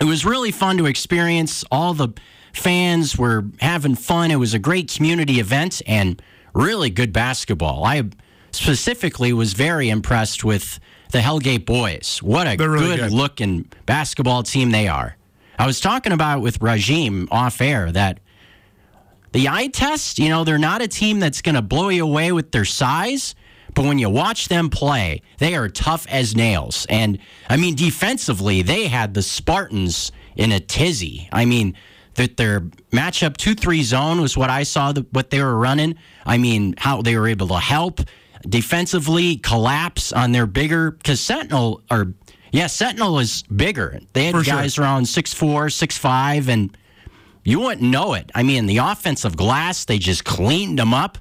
it 0.00 0.04
was 0.04 0.24
really 0.24 0.50
fun 0.50 0.78
to 0.78 0.86
experience. 0.86 1.64
All 1.70 1.94
the 1.94 2.08
fans 2.52 3.16
were 3.16 3.44
having 3.60 3.94
fun. 3.94 4.30
It 4.30 4.36
was 4.36 4.54
a 4.54 4.58
great 4.58 4.92
community 4.92 5.40
event 5.40 5.82
and 5.86 6.20
really 6.54 6.90
good 6.90 7.12
basketball. 7.12 7.84
I 7.84 8.02
specifically 8.50 9.32
was 9.32 9.54
very 9.54 9.88
impressed 9.88 10.44
with 10.44 10.78
the 11.12 11.18
Hellgate 11.18 11.66
boys. 11.66 12.22
What 12.22 12.46
a 12.46 12.56
really 12.56 12.96
good, 12.96 12.98
good. 13.00 13.12
looking 13.12 13.70
basketball 13.86 14.42
team 14.42 14.70
they 14.70 14.88
are. 14.88 15.16
I 15.58 15.66
was 15.66 15.80
talking 15.80 16.12
about 16.12 16.40
with 16.40 16.58
Rajiem 16.60 17.28
off 17.30 17.60
air 17.60 17.92
that 17.92 18.18
the 19.32 19.48
eye 19.48 19.68
test, 19.68 20.18
you 20.18 20.28
know, 20.28 20.44
they're 20.44 20.58
not 20.58 20.82
a 20.82 20.88
team 20.88 21.20
that's 21.20 21.42
going 21.42 21.54
to 21.54 21.62
blow 21.62 21.88
you 21.88 22.04
away 22.04 22.32
with 22.32 22.52
their 22.52 22.64
size, 22.64 23.34
but 23.74 23.84
when 23.84 23.98
you 23.98 24.10
watch 24.10 24.48
them 24.48 24.68
play, 24.68 25.22
they 25.38 25.54
are 25.54 25.68
tough 25.68 26.06
as 26.08 26.36
nails. 26.36 26.86
And 26.88 27.18
I 27.48 27.56
mean, 27.56 27.74
defensively, 27.74 28.62
they 28.62 28.86
had 28.86 29.14
the 29.14 29.22
Spartans 29.22 30.12
in 30.36 30.52
a 30.52 30.60
tizzy. 30.60 31.28
I 31.32 31.44
mean, 31.46 31.74
that 32.14 32.36
their 32.36 32.60
matchup 32.90 33.36
2 33.38 33.54
3 33.54 33.82
zone 33.82 34.20
was 34.20 34.36
what 34.36 34.50
I 34.50 34.64
saw, 34.64 34.92
the, 34.92 35.06
what 35.12 35.30
they 35.30 35.42
were 35.42 35.56
running. 35.56 35.96
I 36.26 36.36
mean, 36.36 36.74
how 36.76 37.00
they 37.00 37.16
were 37.16 37.28
able 37.28 37.48
to 37.48 37.58
help 37.58 38.00
defensively 38.46 39.36
collapse 39.36 40.12
on 40.12 40.32
their 40.32 40.46
bigger, 40.46 40.90
because 40.90 41.20
Sentinel, 41.20 41.82
or 41.90 42.12
yeah, 42.50 42.66
Sentinel 42.66 43.18
is 43.18 43.42
bigger. 43.44 44.00
They 44.12 44.26
had 44.26 44.34
For 44.34 44.44
sure. 44.44 44.54
guys 44.54 44.78
around 44.78 45.04
6'4, 45.04 45.70
6'5, 45.70 46.48
and 46.48 46.76
you 47.44 47.60
wouldn't 47.60 47.88
know 47.90 48.14
it. 48.14 48.30
I 48.34 48.42
mean, 48.42 48.66
the 48.66 48.78
offensive 48.78 49.36
glass, 49.36 49.84
they 49.84 49.98
just 49.98 50.24
cleaned 50.24 50.78
them 50.78 50.94
up. 50.94 51.18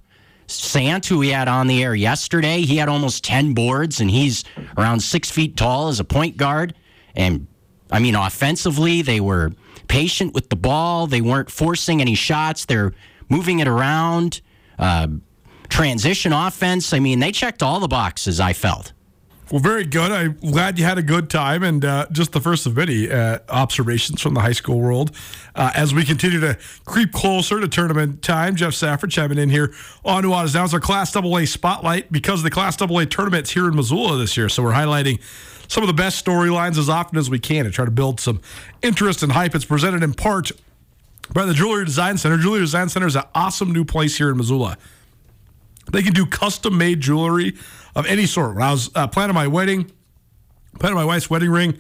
Sant, 0.48 1.06
who 1.06 1.20
we 1.20 1.30
had 1.30 1.48
on 1.48 1.68
the 1.68 1.82
air 1.82 1.96
yesterday, 1.96 2.62
he 2.62 2.78
had 2.78 2.90
almost 2.90 3.24
10 3.24 3.54
boards, 3.54 4.02
and 4.02 4.12
he's 4.12 4.44
around 4.78 5.00
six 5.00 5.32
feet 5.32 5.56
tall 5.56 5.88
as 5.88 6.00
a 6.00 6.04
point 6.04 6.36
guard. 6.38 6.76
And 7.16 7.48
I 7.90 8.00
mean, 8.00 8.16
offensively, 8.16 9.02
they 9.02 9.20
were 9.20 9.52
patient 9.88 10.34
with 10.34 10.50
the 10.50 10.56
ball. 10.56 11.08
They 11.08 11.22
weren't 11.22 11.50
forcing 11.50 12.02
any 12.02 12.16
shots. 12.16 12.66
They're 12.66 12.94
moving 13.30 13.60
it 13.60 13.68
around. 13.68 14.42
Uh, 14.78 15.08
transition 15.70 16.34
offense. 16.34 16.94
I 16.94 17.00
mean, 17.00 17.20
they 17.20 17.32
checked 17.32 17.64
all 17.64 17.80
the 17.80 17.88
boxes, 17.88 18.40
I 18.40 18.54
felt. 18.54 18.94
Well, 19.52 19.60
very 19.60 19.84
good. 19.84 20.14
I'm 20.14 20.38
glad 20.40 20.80
you 20.80 20.86
had 20.86 20.98
a 20.98 21.04
good 21.04 21.30
time, 21.30 21.62
and 21.62 21.84
uh, 21.84 22.08
just 22.10 22.32
the 22.32 22.40
first 22.40 22.66
of 22.66 22.78
many 22.78 23.12
uh, 23.12 23.40
observations 23.50 24.22
from 24.22 24.34
the 24.34 24.40
high 24.40 24.54
school 24.54 24.80
world. 24.80 25.12
Uh, 25.54 25.72
as 25.76 25.94
we 25.94 26.06
continue 26.06 26.40
to 26.40 26.58
creep 26.86 27.12
closer 27.12 27.60
to 27.60 27.68
tournament 27.68 28.22
time, 28.22 28.56
Jeff 28.56 28.74
Safford 28.74 29.12
chiming 29.12 29.38
in 29.38 29.50
here 29.50 29.74
on 30.06 30.24
Nuanez 30.24 30.54
Now. 30.54 30.64
It's 30.64 30.74
our 30.74 30.80
Class 30.80 31.14
AA 31.14 31.44
spotlight 31.44 32.14
because 32.14 32.44
the 32.44 32.50
Class 32.50 32.82
AA 32.82 33.04
tournament's 33.04 33.52
here 33.52 33.68
in 33.68 33.76
Missoula 33.76 34.18
this 34.18 34.38
year, 34.38 34.48
so 34.48 34.64
we're 34.64 34.72
highlighting 34.72 35.20
some 35.68 35.84
of 35.84 35.88
the 35.88 35.94
best 35.94 36.26
storylines 36.26 36.78
as 36.78 36.88
often 36.88 37.18
as 37.18 37.30
we 37.30 37.38
can 37.38 37.66
to 37.66 37.72
try 37.72 37.84
to 37.84 37.92
build 37.92 38.22
some 38.22 38.40
interest 38.82 39.22
and 39.22 39.34
hype. 39.34 39.54
It's 39.54 39.66
presented 39.66 40.02
in 40.02 40.14
part 40.14 40.54
by 41.34 41.46
the 41.46 41.54
Jewelry 41.54 41.84
Design 41.84 42.18
Center. 42.18 42.38
Jewelry 42.38 42.62
Design 42.62 42.88
Center 42.88 43.08
is 43.08 43.18
an 43.18 43.24
awesome 43.36 43.74
new 43.74 43.84
place 43.84 44.18
here 44.18 44.30
in 44.30 44.38
Missoula. 44.38 44.78
They 45.92 46.04
can 46.04 46.14
do 46.14 46.26
custom 46.26 46.78
made 46.78 47.02
jewelry 47.02 47.58
of 47.96 48.06
any 48.06 48.26
sort. 48.26 48.56
When 48.56 48.64
I 48.64 48.72
was 48.72 48.90
uh, 48.96 49.08
planning 49.08 49.36
my 49.36 49.48
wedding, 49.48 49.92
planning 50.80 50.96
my 50.96 51.06
wife's 51.06 51.30
wedding 51.30 51.52
ring, 51.52 51.78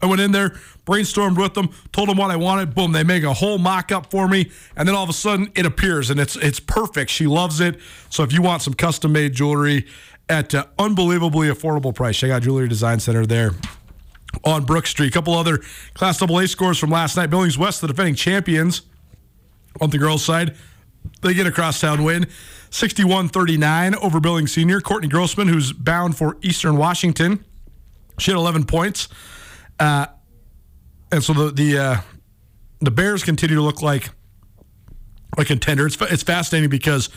I 0.00 0.06
went 0.06 0.20
in 0.20 0.32
there, 0.32 0.50
brainstormed 0.86 1.36
with 1.40 1.54
them, 1.54 1.70
told 1.92 2.08
them 2.08 2.18
what 2.18 2.30
I 2.30 2.36
wanted. 2.36 2.74
Boom, 2.74 2.92
they 2.92 3.04
make 3.04 3.22
a 3.22 3.32
whole 3.32 3.58
mock 3.58 3.92
up 3.92 4.10
for 4.10 4.28
me, 4.28 4.50
and 4.76 4.88
then 4.88 4.94
all 4.94 5.02
of 5.02 5.10
a 5.10 5.14
sudden 5.14 5.50
it 5.54 5.66
appears 5.66 6.10
and 6.10 6.20
it's 6.20 6.36
it's 6.36 6.60
perfect. 6.60 7.10
She 7.10 7.26
loves 7.26 7.60
it. 7.60 7.78
So 8.10 8.22
if 8.22 8.32
you 8.32 8.42
want 8.42 8.62
some 8.62 8.74
custom 8.74 9.12
made 9.12 9.32
jewelry 9.34 9.86
at 10.28 10.54
unbelievably 10.78 11.48
affordable 11.48 11.94
price, 11.94 12.18
check 12.18 12.30
out 12.30 12.42
Jewelry 12.42 12.68
Design 12.68 13.00
Center 13.00 13.26
there 13.26 13.52
on 14.44 14.64
Brook 14.64 14.86
Street. 14.86 15.08
A 15.08 15.12
couple 15.12 15.34
other 15.34 15.60
Class 15.94 16.20
AA 16.20 16.46
scores 16.46 16.78
from 16.78 16.90
last 16.90 17.16
night. 17.16 17.30
Billings 17.30 17.58
West, 17.58 17.80
the 17.80 17.86
defending 17.86 18.14
champions 18.14 18.82
on 19.80 19.90
the 19.90 19.98
girls' 19.98 20.24
side. 20.24 20.54
They 21.22 21.34
get 21.34 21.46
a 21.46 21.52
crosstown 21.52 22.02
win, 22.04 22.26
61 22.74 23.28
39 23.28 23.94
over 23.94 24.18
Senior. 24.48 24.80
Courtney 24.80 25.06
Grossman, 25.06 25.46
who's 25.46 25.72
bound 25.72 26.16
for 26.16 26.36
Eastern 26.42 26.76
Washington, 26.76 27.44
she 28.18 28.32
had 28.32 28.36
11 28.36 28.64
points. 28.64 29.08
Uh, 29.78 30.06
and 31.12 31.22
so 31.22 31.32
the 31.32 31.50
the 31.52 31.78
uh, 31.78 31.96
the 32.80 32.90
Bears 32.90 33.22
continue 33.22 33.54
to 33.54 33.62
look 33.62 33.80
like 33.80 34.10
a 35.38 35.44
contender. 35.44 35.86
It's, 35.86 35.96
it's 36.02 36.24
fascinating 36.24 36.68
because 36.68 37.10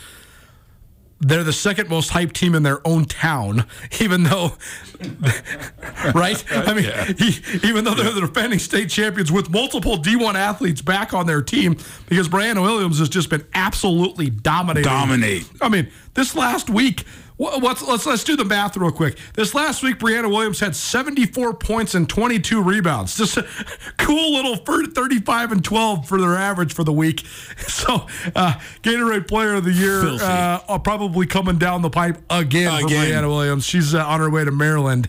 they're 1.20 1.44
the 1.44 1.52
second 1.52 1.88
most 1.88 2.10
hyped 2.10 2.32
team 2.32 2.54
in 2.54 2.62
their 2.62 2.86
own 2.86 3.04
town, 3.04 3.64
even 4.00 4.22
though, 4.24 4.52
right? 6.14 6.44
I 6.50 6.74
mean, 6.74 7.16
he, 7.16 7.40
even 7.68 7.84
though 7.84 7.94
they're 7.94 8.12
the 8.12 8.20
defending 8.20 8.58
state 8.58 8.88
champions 8.90 9.32
with 9.32 9.50
multiple 9.50 9.98
D1 9.98 10.34
athletes 10.34 10.80
back 10.80 11.14
on 11.14 11.26
their 11.26 11.42
team, 11.42 11.76
because 12.08 12.28
Brianna 12.28 12.62
Williams 12.62 12.98
has 12.98 13.08
just 13.08 13.30
been 13.30 13.44
absolutely 13.54 14.30
dominating. 14.30 14.90
Dominate. 14.90 15.50
I 15.60 15.68
mean, 15.68 15.90
this 16.14 16.34
last 16.36 16.70
week, 16.70 17.04
what's, 17.38 17.82
let's 17.82 18.04
let's 18.04 18.24
do 18.24 18.36
the 18.36 18.44
math 18.44 18.76
real 18.76 18.90
quick. 18.90 19.16
This 19.34 19.54
last 19.54 19.82
week, 19.82 19.98
Brianna 19.98 20.28
Williams 20.28 20.60
had 20.60 20.74
74 20.76 21.54
points 21.54 21.94
and 21.94 22.08
22 22.08 22.60
rebounds. 22.62 23.16
Just 23.16 23.36
a 23.36 23.46
cool 23.98 24.34
little 24.34 24.56
35 24.56 25.52
and 25.52 25.64
12 25.64 26.06
for 26.08 26.20
their 26.20 26.34
average 26.34 26.74
for 26.74 26.84
the 26.84 26.92
week. 26.92 27.24
So, 27.68 28.06
uh, 28.34 28.54
Gatorade 28.82 29.28
Player 29.28 29.54
of 29.54 29.64
the 29.64 29.72
Year 29.72 30.02
uh, 30.04 30.60
uh, 30.68 30.78
probably 30.78 31.26
coming 31.26 31.58
down 31.58 31.80
the 31.82 31.90
pipe 31.90 32.18
again, 32.28 32.80
for 32.82 32.88
Brianna 32.88 33.28
Williams. 33.28 33.64
She's 33.64 33.94
uh, 33.94 34.04
on 34.04 34.18
her 34.20 34.28
way 34.28 34.44
to 34.44 34.50
Maryland. 34.50 35.08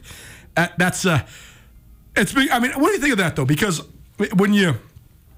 Uh, 0.55 0.67
that's 0.77 1.05
uh, 1.05 1.25
it's 2.15 2.31
big. 2.31 2.49
I 2.51 2.59
mean, 2.59 2.71
what 2.73 2.87
do 2.89 2.93
you 2.93 2.99
think 2.99 3.13
of 3.13 3.17
that 3.17 3.35
though? 3.35 3.45
Because 3.45 3.81
when 4.35 4.53
you 4.53 4.75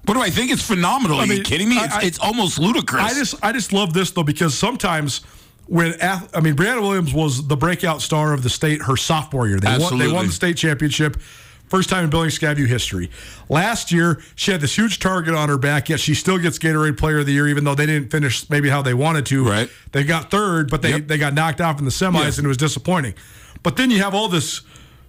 What 0.04 0.14
do 0.14 0.20
I 0.20 0.30
think? 0.30 0.50
It's 0.50 0.66
phenomenal. 0.66 1.18
Are 1.18 1.22
I 1.22 1.26
you 1.26 1.42
kidding 1.42 1.68
me? 1.70 1.78
I- 1.78 1.84
It's, 1.84 1.94
I- 1.94 2.02
it's 2.02 2.18
almost 2.18 2.58
ludicrous. 2.58 3.02
I 3.02 3.14
just 3.14 3.34
I 3.44 3.52
just 3.52 3.72
love 3.72 3.94
this 3.94 4.10
though 4.10 4.24
because 4.24 4.56
sometimes 4.56 5.22
when 5.66 5.94
I 6.02 6.40
mean 6.40 6.54
Brianna 6.56 6.80
Williams 6.82 7.12
was 7.14 7.46
the 7.46 7.56
breakout 7.56 8.02
star 8.02 8.32
of 8.32 8.42
the 8.42 8.50
state 8.50 8.82
her 8.82 8.96
sophomore 8.96 9.46
year. 9.48 9.60
They 9.60 9.78
won 9.78 9.98
they 9.98 10.08
won 10.10 10.26
the 10.26 10.32
state 10.32 10.56
championship. 10.56 11.20
First 11.68 11.88
time 11.88 12.04
in 12.04 12.10
Billings 12.10 12.38
Skyview 12.38 12.66
history. 12.66 13.10
Last 13.48 13.92
year, 13.92 14.20
she 14.34 14.52
had 14.52 14.60
this 14.60 14.76
huge 14.76 14.98
target 14.98 15.34
on 15.34 15.48
her 15.48 15.56
back, 15.56 15.88
yet 15.88 16.00
she 16.00 16.12
still 16.14 16.36
gets 16.36 16.58
Gatorade 16.58 16.98
Player 16.98 17.20
of 17.20 17.26
the 17.26 17.32
Year, 17.32 17.48
even 17.48 17.64
though 17.64 17.74
they 17.74 17.86
didn't 17.86 18.10
finish 18.10 18.50
maybe 18.50 18.68
how 18.68 18.82
they 18.82 18.92
wanted 18.92 19.24
to. 19.26 19.48
Right. 19.48 19.70
They 19.92 20.04
got 20.04 20.30
third, 20.30 20.70
but 20.70 20.82
they, 20.82 20.90
Yep. 20.90 21.06
they 21.06 21.16
got 21.16 21.32
knocked 21.32 21.62
off 21.62 21.78
in 21.78 21.86
the 21.86 21.90
semis, 21.90 22.12
Yeah. 22.20 22.26
and 22.36 22.44
it 22.44 22.48
was 22.48 22.58
disappointing. 22.58 23.14
But 23.62 23.76
then 23.76 23.90
you 23.90 24.02
have 24.02 24.14
all 24.14 24.28
this 24.28 24.60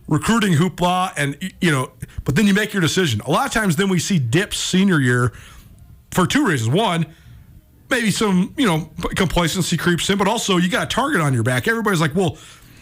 recruiting 0.08 0.54
hoopla, 0.54 1.12
and 1.18 1.36
you 1.60 1.70
know, 1.70 1.92
but 2.24 2.36
then 2.38 2.48
you 2.48 2.54
make 2.54 2.72
your 2.72 2.82
decision. 2.82 3.20
A 3.26 3.32
lot 3.32 3.46
of 3.46 3.52
times, 3.52 3.76
then 3.76 3.90
we 3.90 4.00
see 4.00 4.18
dips 4.18 4.58
senior 4.58 5.02
year 5.02 5.34
for 6.12 6.26
two 6.26 6.46
reasons. 6.46 6.70
One, 6.74 7.08
maybe 7.90 8.12
some 8.12 8.54
you 8.58 8.66
know 8.66 8.90
complacency 9.16 9.78
creeps 9.78 10.10
in, 10.10 10.18
but 10.18 10.28
also 10.28 10.58
you 10.58 10.70
got 10.70 10.84
a 10.84 10.88
target 10.88 11.22
on 11.22 11.34
your 11.34 11.44
back. 11.44 11.68
Everybody's 11.68 12.02
like, 12.02 12.16
well, 12.16 12.38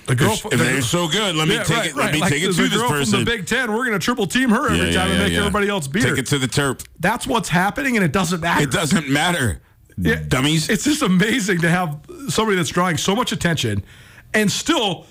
the 0.08 0.16
girl. 0.16 0.34
If 0.34 0.50
they're 0.60 0.82
so 0.82 1.08
good, 1.08 1.36
let 1.36 1.48
me 1.48 1.56
Yeah, 1.56 1.64
take 1.64 1.78
right, 1.78 1.90
it. 1.90 1.96
Let 1.96 2.04
right. 2.06 2.14
me 2.14 2.22
Like, 2.22 2.32
take 2.34 2.44
it 2.44 2.54
to 2.54 2.64
a 2.66 2.68
this 2.68 2.82
person. 2.82 3.12
From 3.20 3.26
the 3.26 3.32
Big 3.38 3.46
Ten, 3.46 3.72
we're 3.72 3.86
going 3.86 3.92
to 3.92 4.00
triple 4.00 4.26
team 4.28 4.50
her 4.50 4.66
every 4.72 4.78
Yeah, 4.92 4.94
time 5.02 5.08
yeah, 5.10 5.14
and 5.16 5.24
make 5.24 5.34
everybody 5.34 5.70
else 5.70 5.88
beat 5.88 6.04
her. 6.04 6.10
Take 6.10 6.20
it 6.20 6.28
to 6.28 6.40
the 6.40 6.48
terp. 6.48 6.86
That's 7.00 7.28
what's 7.28 7.50
happening, 7.50 7.98
and 7.98 8.04
it 8.06 8.12
doesn't 8.12 8.42
matter. 8.42 8.64
It 8.64 8.72
doesn't 8.72 9.10
matter. 9.10 9.62
Dummies. 10.28 10.70
It's 10.70 10.84
just 10.86 11.02
amazing 11.04 11.60
to 11.62 11.70
have 11.70 12.00
somebody 12.30 12.58
that's 12.58 12.70
drawing 12.70 12.98
so 12.98 13.16
much 13.16 13.32
attention 13.32 13.84
and 14.34 14.52
still 14.52 15.06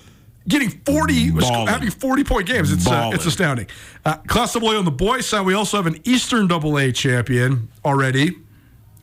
getting 0.47 0.69
40, 0.85 1.31
Balling. 1.31 1.67
having 1.67 1.89
40 1.91 2.23
point 2.25 2.47
games. 2.47 2.73
It's, 2.73 2.85
uh, 2.87 3.11
it's 3.13 3.25
astounding. 3.25 3.67
Uh, 4.03 4.15
Class 4.27 4.55
AA 4.55 4.75
on 4.77 4.83
the 4.83 4.91
boys 4.91 5.25
side, 5.27 5.45
we 5.45 5.53
also 5.53 5.77
have 5.77 5.85
an 5.87 6.01
Eastern 6.03 6.51
AA 6.51 6.91
champion 6.91 7.69
already. 7.85 8.35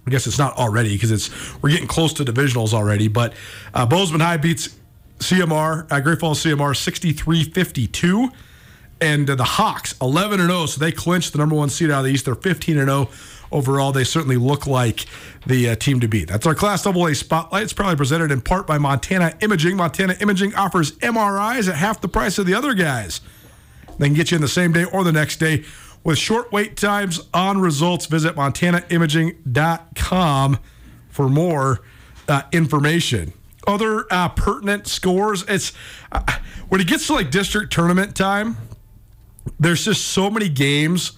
I 0.09 0.11
guess 0.11 0.27
it's 0.27 0.39
not 0.39 0.57
already 0.57 0.95
because 0.95 1.11
it's 1.11 1.31
we're 1.63 1.69
getting 1.69 1.87
close 1.87 2.15
to 2.15 2.25
divisionals 2.25 2.73
already. 2.73 3.09
But 3.09 3.35
uh, 3.75 3.85
Bozeman 3.85 4.21
High 4.21 4.39
beats 4.39 4.75
CMR, 5.19 5.87
uh, 5.93 6.01
Great 6.01 6.19
Falls 6.19 6.43
CMR 6.43 6.75
63 6.75 7.45
52. 7.45 8.31
And 9.01 9.29
uh, 9.29 9.35
the 9.35 9.45
Hawks 9.45 9.95
11 10.01 10.41
and 10.41 10.49
0, 10.49 10.67
so 10.67 10.81
they 10.81 10.91
clinched 10.91 11.33
the 11.33 11.39
number 11.39 11.55
one 11.55 11.69
seed 11.69 11.91
out 11.91 12.01
of 12.01 12.07
the 12.07 12.11
East. 12.11 12.25
They're 12.25 12.35
15 12.35 12.79
and 12.79 12.89
0 12.89 13.09
overall. 13.53 13.93
They 13.93 14.03
certainly 14.03 14.37
look 14.37 14.67
like 14.67 15.05
the 15.47 15.71
uh, 15.71 15.77
team 15.77 16.01
to 16.01 16.09
beat. 16.09 16.29
That's 16.29 16.47
our 16.47 16.55
Class 16.55 16.87
AA 16.87 17.13
spotlight. 17.13 17.63
It's 17.63 17.73
probably 17.73 17.97
presented 17.97 18.33
in 18.33 18.41
part 18.41 18.67
by 18.67 18.79
Montana 18.79 19.35
Imaging. 19.41 19.77
Montana 19.77 20.17
Imaging 20.21 20.55
offers 20.55 20.93
MRIs 20.99 21.69
at 21.69 21.77
half 21.77 22.01
the 22.01 22.09
price 22.09 22.39
of 22.39 22.47
the 22.47 22.55
other 22.55 22.75
guys. 22.75 23.21
They 23.99 24.07
can 24.07 24.15
get 24.15 24.31
you 24.31 24.37
in 24.37 24.43
the 24.43 24.49
same 24.49 24.73
day 24.73 24.85
or 24.85 25.05
the 25.05 25.13
next 25.13 25.37
day 25.37 25.65
with 26.05 26.19
short 26.19 26.53
wait 26.53 26.77
times 26.77 27.21
on 27.33 27.61
results. 27.61 28.07
Visit 28.07 28.37
montanaimaging.com 28.37 30.59
for 31.09 31.29
more 31.29 31.81
uh, 32.29 32.43
information. 32.53 33.33
Other 33.67 34.07
uh, 34.11 34.29
pertinent 34.31 34.87
scores. 34.87 35.45
It's 35.49 35.73
uh, 36.13 36.23
when 36.69 36.81
it 36.81 36.87
gets 36.87 37.07
to 37.09 37.15
like 37.15 37.31
district 37.31 37.73
tournament 37.73 38.17
time. 38.17 38.57
There's 39.59 39.85
just 39.85 40.09
so 40.09 40.31
many 40.31 40.49
games, 40.49 41.13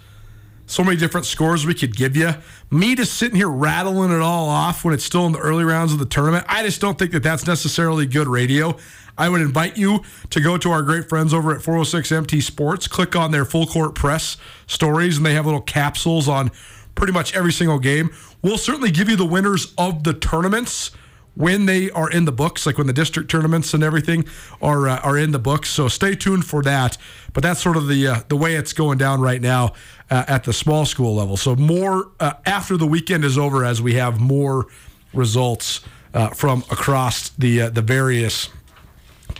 so 0.66 0.84
many 0.84 0.96
different 0.96 1.26
scores 1.26 1.66
we 1.66 1.74
could 1.74 1.96
give 1.96 2.16
you. 2.16 2.34
me 2.70 2.94
just 2.94 3.14
sitting 3.14 3.36
here 3.36 3.48
rattling 3.48 4.12
it 4.12 4.20
all 4.20 4.48
off 4.48 4.84
when 4.84 4.94
it's 4.94 5.04
still 5.04 5.26
in 5.26 5.32
the 5.32 5.38
early 5.38 5.64
rounds 5.64 5.92
of 5.92 5.98
the 5.98 6.06
tournament, 6.06 6.44
I 6.48 6.62
just 6.62 6.80
don't 6.80 6.98
think 6.98 7.12
that 7.12 7.22
that's 7.22 7.46
necessarily 7.46 8.06
good 8.06 8.28
radio. 8.28 8.76
I 9.20 9.28
would 9.28 9.42
invite 9.42 9.76
you 9.76 10.02
to 10.30 10.40
go 10.40 10.56
to 10.56 10.70
our 10.70 10.80
great 10.80 11.10
friends 11.10 11.34
over 11.34 11.54
at 11.54 11.60
406 11.60 12.10
MT 12.10 12.40
Sports, 12.40 12.88
click 12.88 13.14
on 13.14 13.32
their 13.32 13.44
full 13.44 13.66
court 13.66 13.94
press 13.94 14.38
stories, 14.66 15.18
and 15.18 15.26
they 15.26 15.34
have 15.34 15.44
little 15.44 15.60
capsules 15.60 16.26
on 16.26 16.50
pretty 16.94 17.12
much 17.12 17.34
every 17.34 17.52
single 17.52 17.78
game. 17.78 18.10
We'll 18.40 18.56
certainly 18.56 18.90
give 18.90 19.10
you 19.10 19.16
the 19.16 19.26
winners 19.26 19.74
of 19.76 20.04
the 20.04 20.14
tournaments 20.14 20.92
when 21.34 21.66
they 21.66 21.90
are 21.90 22.10
in 22.10 22.24
the 22.24 22.32
books, 22.32 22.64
like 22.64 22.78
when 22.78 22.86
the 22.86 22.94
district 22.94 23.30
tournaments 23.30 23.74
and 23.74 23.84
everything 23.84 24.24
are 24.62 24.88
uh, 24.88 25.00
are 25.00 25.18
in 25.18 25.32
the 25.32 25.38
books. 25.38 25.68
So 25.68 25.86
stay 25.88 26.14
tuned 26.14 26.46
for 26.46 26.62
that. 26.62 26.96
But 27.34 27.42
that's 27.42 27.60
sort 27.60 27.76
of 27.76 27.88
the 27.88 28.06
uh, 28.06 28.20
the 28.28 28.36
way 28.36 28.54
it's 28.54 28.72
going 28.72 28.96
down 28.96 29.20
right 29.20 29.42
now 29.42 29.74
uh, 30.10 30.24
at 30.28 30.44
the 30.44 30.54
small 30.54 30.86
school 30.86 31.14
level. 31.14 31.36
So 31.36 31.54
more 31.54 32.10
uh, 32.20 32.32
after 32.46 32.78
the 32.78 32.86
weekend 32.86 33.26
is 33.26 33.36
over, 33.36 33.66
as 33.66 33.82
we 33.82 33.94
have 33.94 34.18
more 34.18 34.66
results 35.12 35.80
uh, 36.14 36.30
from 36.30 36.64
across 36.70 37.28
the 37.30 37.62
uh, 37.62 37.70
the 37.70 37.82
various 37.82 38.48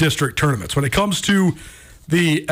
district 0.01 0.39
tournaments. 0.39 0.75
When 0.75 0.85
it 0.85 0.91
comes 0.93 1.21
to 1.23 1.53
the 2.09 2.47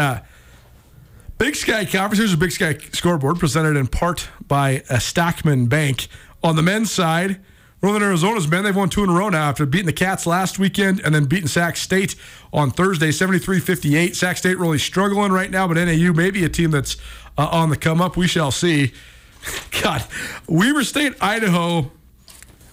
Big 1.38 1.56
Sky 1.56 1.84
Conference, 1.84 2.18
here's 2.18 2.32
a 2.32 2.36
Big 2.36 2.52
Sky 2.52 2.76
scoreboard 2.92 3.38
presented 3.38 3.76
in 3.76 3.86
part 3.86 4.28
by 4.46 4.82
a 4.90 5.00
Stockman 5.00 5.66
Bank. 5.66 6.08
On 6.42 6.56
the 6.56 6.62
men's 6.62 6.90
side, 6.90 7.40
Northern 7.82 8.02
Arizona's 8.02 8.48
men, 8.48 8.64
they've 8.64 8.74
won 8.74 8.88
two 8.88 9.04
in 9.04 9.10
a 9.10 9.12
row 9.12 9.28
now 9.28 9.48
after 9.48 9.64
beating 9.64 9.86
the 9.86 9.92
Cats 9.92 10.26
last 10.26 10.58
weekend 10.58 11.00
and 11.00 11.14
then 11.14 11.26
beating 11.26 11.46
Sac 11.46 11.76
State 11.76 12.16
on 12.52 12.70
Thursday, 12.70 13.12
73 13.12 13.60
58. 13.60 14.16
Sac 14.16 14.36
State 14.36 14.58
really 14.58 14.78
struggling 14.78 15.30
right 15.30 15.50
now, 15.50 15.68
but 15.68 15.74
NAU 15.74 16.12
may 16.12 16.30
be 16.30 16.44
a 16.44 16.48
team 16.48 16.72
that's 16.72 16.96
uh, 17.36 17.48
on 17.50 17.70
the 17.70 17.76
come 17.76 18.00
up. 18.00 18.16
We 18.16 18.26
shall 18.26 18.50
see. 18.50 18.92
God, 19.82 20.04
Weber 20.48 20.82
State, 20.82 21.14
Idaho. 21.20 21.90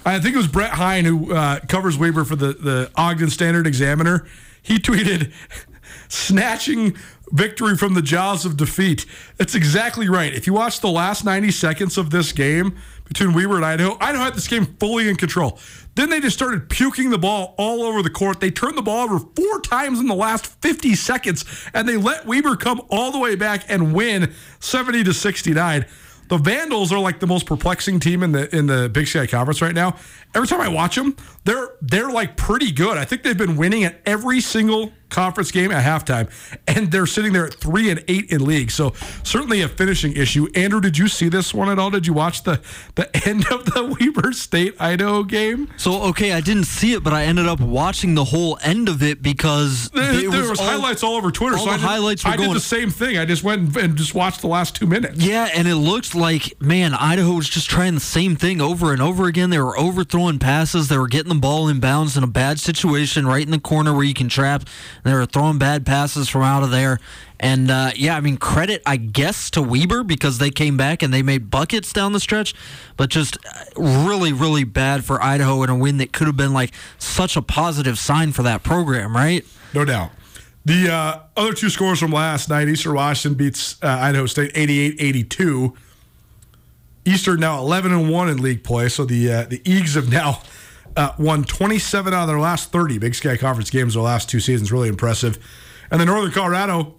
I 0.07 0.19
think 0.19 0.33
it 0.33 0.37
was 0.37 0.47
Brett 0.47 0.71
Hine 0.71 1.05
who 1.05 1.33
uh, 1.33 1.59
covers 1.67 1.99
Weber 1.99 2.25
for 2.25 2.35
the, 2.35 2.53
the 2.53 2.91
Ogden 2.95 3.29
Standard 3.29 3.67
Examiner. 3.67 4.27
He 4.65 4.79
tweeted, 4.79 5.31
snatching 6.07 6.97
victory 7.31 7.77
from 7.77 7.93
the 7.93 8.01
jaws 8.01 8.45
of 8.45 8.57
defeat. 8.57 9.05
That's 9.37 9.53
exactly 9.53 10.09
right. 10.09 10.33
If 10.33 10.47
you 10.47 10.53
watch 10.53 10.79
the 10.79 10.89
last 10.89 11.23
90 11.23 11.51
seconds 11.51 11.97
of 11.97 12.09
this 12.09 12.31
game 12.31 12.75
between 13.05 13.33
Weber 13.33 13.57
and 13.57 13.65
Idaho, 13.65 13.97
Idaho 14.01 14.23
had 14.23 14.33
this 14.33 14.47
game 14.47 14.65
fully 14.79 15.07
in 15.07 15.17
control. 15.17 15.59
Then 15.93 16.09
they 16.09 16.19
just 16.19 16.35
started 16.35 16.67
puking 16.67 17.11
the 17.11 17.17
ball 17.19 17.53
all 17.57 17.83
over 17.83 18.01
the 18.01 18.09
court. 18.09 18.39
They 18.39 18.51
turned 18.51 18.77
the 18.77 18.81
ball 18.81 19.03
over 19.03 19.19
four 19.19 19.61
times 19.61 19.99
in 19.99 20.07
the 20.07 20.15
last 20.15 20.47
50 20.61 20.95
seconds, 20.95 21.45
and 21.73 21.87
they 21.87 21.97
let 21.97 22.25
Weber 22.25 22.55
come 22.55 22.81
all 22.89 23.11
the 23.11 23.19
way 23.19 23.35
back 23.35 23.65
and 23.69 23.93
win 23.93 24.33
70 24.59 25.03
to 25.03 25.13
69. 25.13 25.85
The 26.27 26.37
Vandals 26.37 26.91
are 26.91 26.99
like 26.99 27.19
the 27.19 27.27
most 27.27 27.45
perplexing 27.45 27.99
team 27.99 28.23
in 28.23 28.31
the 28.31 28.53
in 28.55 28.67
the 28.67 28.89
Big 28.89 29.07
Sky 29.07 29.27
Conference 29.27 29.61
right 29.61 29.75
now. 29.75 29.95
Every 30.33 30.47
time 30.47 30.61
I 30.61 30.67
watch 30.67 30.95
them, 30.95 31.15
they're 31.43 31.69
they're 31.81 32.09
like 32.09 32.35
pretty 32.35 32.71
good. 32.71 32.97
I 32.97 33.05
think 33.05 33.23
they've 33.23 33.37
been 33.37 33.57
winning 33.57 33.83
at 33.83 34.01
every 34.05 34.41
single 34.41 34.91
conference 35.15 35.49
game 35.51 35.71
at 35.71 35.83
halftime, 35.83 36.29
and 36.67 36.91
they're 36.91 37.05
sitting 37.07 37.31
there 37.33 37.47
at 37.47 37.53
three 37.53 37.89
and 37.89 38.03
eight 38.07 38.31
in 38.31 38.43
league. 38.45 38.69
So 38.69 38.93
certainly 39.23 39.61
a 39.61 39.67
finishing 39.69 40.13
issue. 40.13 40.47
Andrew, 40.55 40.81
did 40.81 40.97
you 40.97 41.07
see 41.07 41.29
this 41.29 41.53
one 41.53 41.69
at 41.69 41.79
all? 41.79 41.89
Did 41.89 42.05
you 42.05 42.13
watch 42.13 42.43
the 42.43 42.59
the 42.95 43.09
end 43.27 43.47
of 43.51 43.65
the 43.65 43.95
Weber 43.99 44.33
State 44.33 44.75
Idaho 44.79 45.23
game? 45.23 45.69
So 45.77 46.03
okay, 46.09 46.33
I 46.33 46.41
didn't 46.41 46.65
see 46.65 46.93
it, 46.93 47.03
but 47.03 47.13
I 47.13 47.23
ended 47.23 47.47
up 47.47 47.59
watching 47.61 48.15
the 48.15 48.25
whole 48.25 48.57
end 48.61 48.89
of 48.89 49.01
it 49.01 49.21
because 49.23 49.89
there, 49.91 50.13
it 50.13 50.29
there 50.31 50.41
was, 50.41 50.49
was, 50.51 50.59
all- 50.59 50.65
highlights 50.67 51.03
all 51.03 51.15
over 51.15 51.31
Twitter. 51.31 51.55
all 51.55 51.63
so 51.63 51.69
the 51.69 51.71
I 51.75 51.77
did, 51.77 51.85
highlights 51.85 52.25
were 52.25 52.31
I 52.31 52.37
going- 52.37 52.49
did 52.49 52.57
the 52.57 52.61
same 52.61 52.89
thing. 52.91 53.17
I 53.17 53.25
just 53.25 53.43
went 53.43 53.61
and, 53.61 53.77
and 53.77 53.95
just 53.97 54.13
watched 54.13 54.41
the 54.41 54.47
last 54.47 54.75
two 54.75 54.85
minutes. 54.85 55.17
Yeah, 55.23 55.49
and 55.53 55.67
it 55.67 55.75
looked 55.75 56.13
like 56.13 56.61
man, 56.61 56.93
Idaho 56.93 57.33
was 57.33 57.47
just 57.49 57.69
trying 57.69 57.93
the 57.95 57.99
same 58.01 58.35
thing 58.35 58.59
over 58.61 58.91
and 58.91 59.01
over 59.01 59.25
again. 59.27 59.49
They 59.49 59.59
were 59.59 59.77
overthrowing 59.79 60.39
passes. 60.39 60.87
They 60.89 60.97
were 60.97 61.07
getting 61.07 61.29
the 61.29 61.39
ball 61.39 61.67
in 61.69 61.79
bounds 61.79 62.17
in 62.17 62.23
a 62.23 62.27
bad 62.27 62.59
situation, 62.59 63.25
right 63.27 63.43
in 63.43 63.51
the 63.51 63.59
corner 63.59 63.93
where 63.93 64.03
you 64.03 64.13
can 64.13 64.27
trap. 64.29 64.63
They 65.05 65.13
were 65.13 65.27
throwing 65.27 65.59
bad 65.59 65.85
passes 65.85 66.27
from 66.27 66.41
out 66.41 66.63
of 66.63 66.71
there. 66.71 66.99
And 67.39 67.69
uh, 67.69 67.91
yeah, 67.95 68.17
I 68.17 68.21
mean, 68.21 68.37
credit 68.37 68.81
I 68.87 68.97
guess 68.97 69.51
to 69.51 69.61
Weber 69.61 70.03
because 70.03 70.39
they 70.39 70.49
came 70.49 70.77
back 70.77 71.03
and 71.03 71.13
they 71.13 71.21
made 71.21 71.51
buckets 71.51 71.93
down 71.93 72.11
the 72.11 72.19
stretch, 72.19 72.55
but 72.97 73.11
just 73.11 73.37
uh, 73.45 73.63
really, 73.77 74.33
really 74.33 74.63
bad 74.63 75.05
for 75.05 75.21
Idaho 75.21 75.61
in 75.61 75.69
a 75.69 75.75
win 75.75 75.97
that 75.97 76.11
could 76.11 76.25
have 76.25 76.35
been 76.35 76.53
like 76.53 76.73
such 76.97 77.37
a 77.37 77.43
positive 77.43 77.99
sign 77.99 78.31
for 78.31 78.41
that 78.41 78.63
program, 78.63 79.15
right? 79.15 79.45
No 79.75 79.85
doubt. 79.85 80.09
The 80.65 80.89
uh, 80.91 81.19
other 81.37 81.53
two 81.53 81.69
scores 81.69 81.99
from 81.99 82.11
last 82.11 82.49
night 82.49 82.67
Eastern 82.67 82.95
Washington 82.95 83.37
beats 83.37 83.81
uh, 83.83 83.87
Idaho 83.87 84.25
State 84.25 84.53
88 84.55 84.95
82. 84.97 85.75
Eastern 87.05 87.39
now 87.39 87.59
11 87.59 87.91
and 87.91 88.09
1 88.09 88.29
in 88.29 88.37
league 88.41 88.63
play. 88.63 88.89
So 88.89 89.05
the 89.05 89.31
uh, 89.31 89.43
the 89.43 89.59
Eags 89.59 89.93
have 89.93 90.11
now 90.11 90.41
uh, 90.95 91.13
won 91.17 91.43
27 91.43 92.13
out 92.13 92.23
of 92.23 92.27
their 92.27 92.39
last 92.39 92.71
30 92.71 92.97
Big 92.97 93.15
Sky 93.15 93.37
Conference 93.37 93.69
games 93.69 93.93
the 93.93 94.01
last 94.01 94.29
two 94.29 94.39
seasons. 94.39 94.71
Really 94.71 94.89
impressive. 94.89 95.37
And 95.91 95.99
then 95.99 96.07
Northern 96.07 96.31
Colorado 96.31 96.95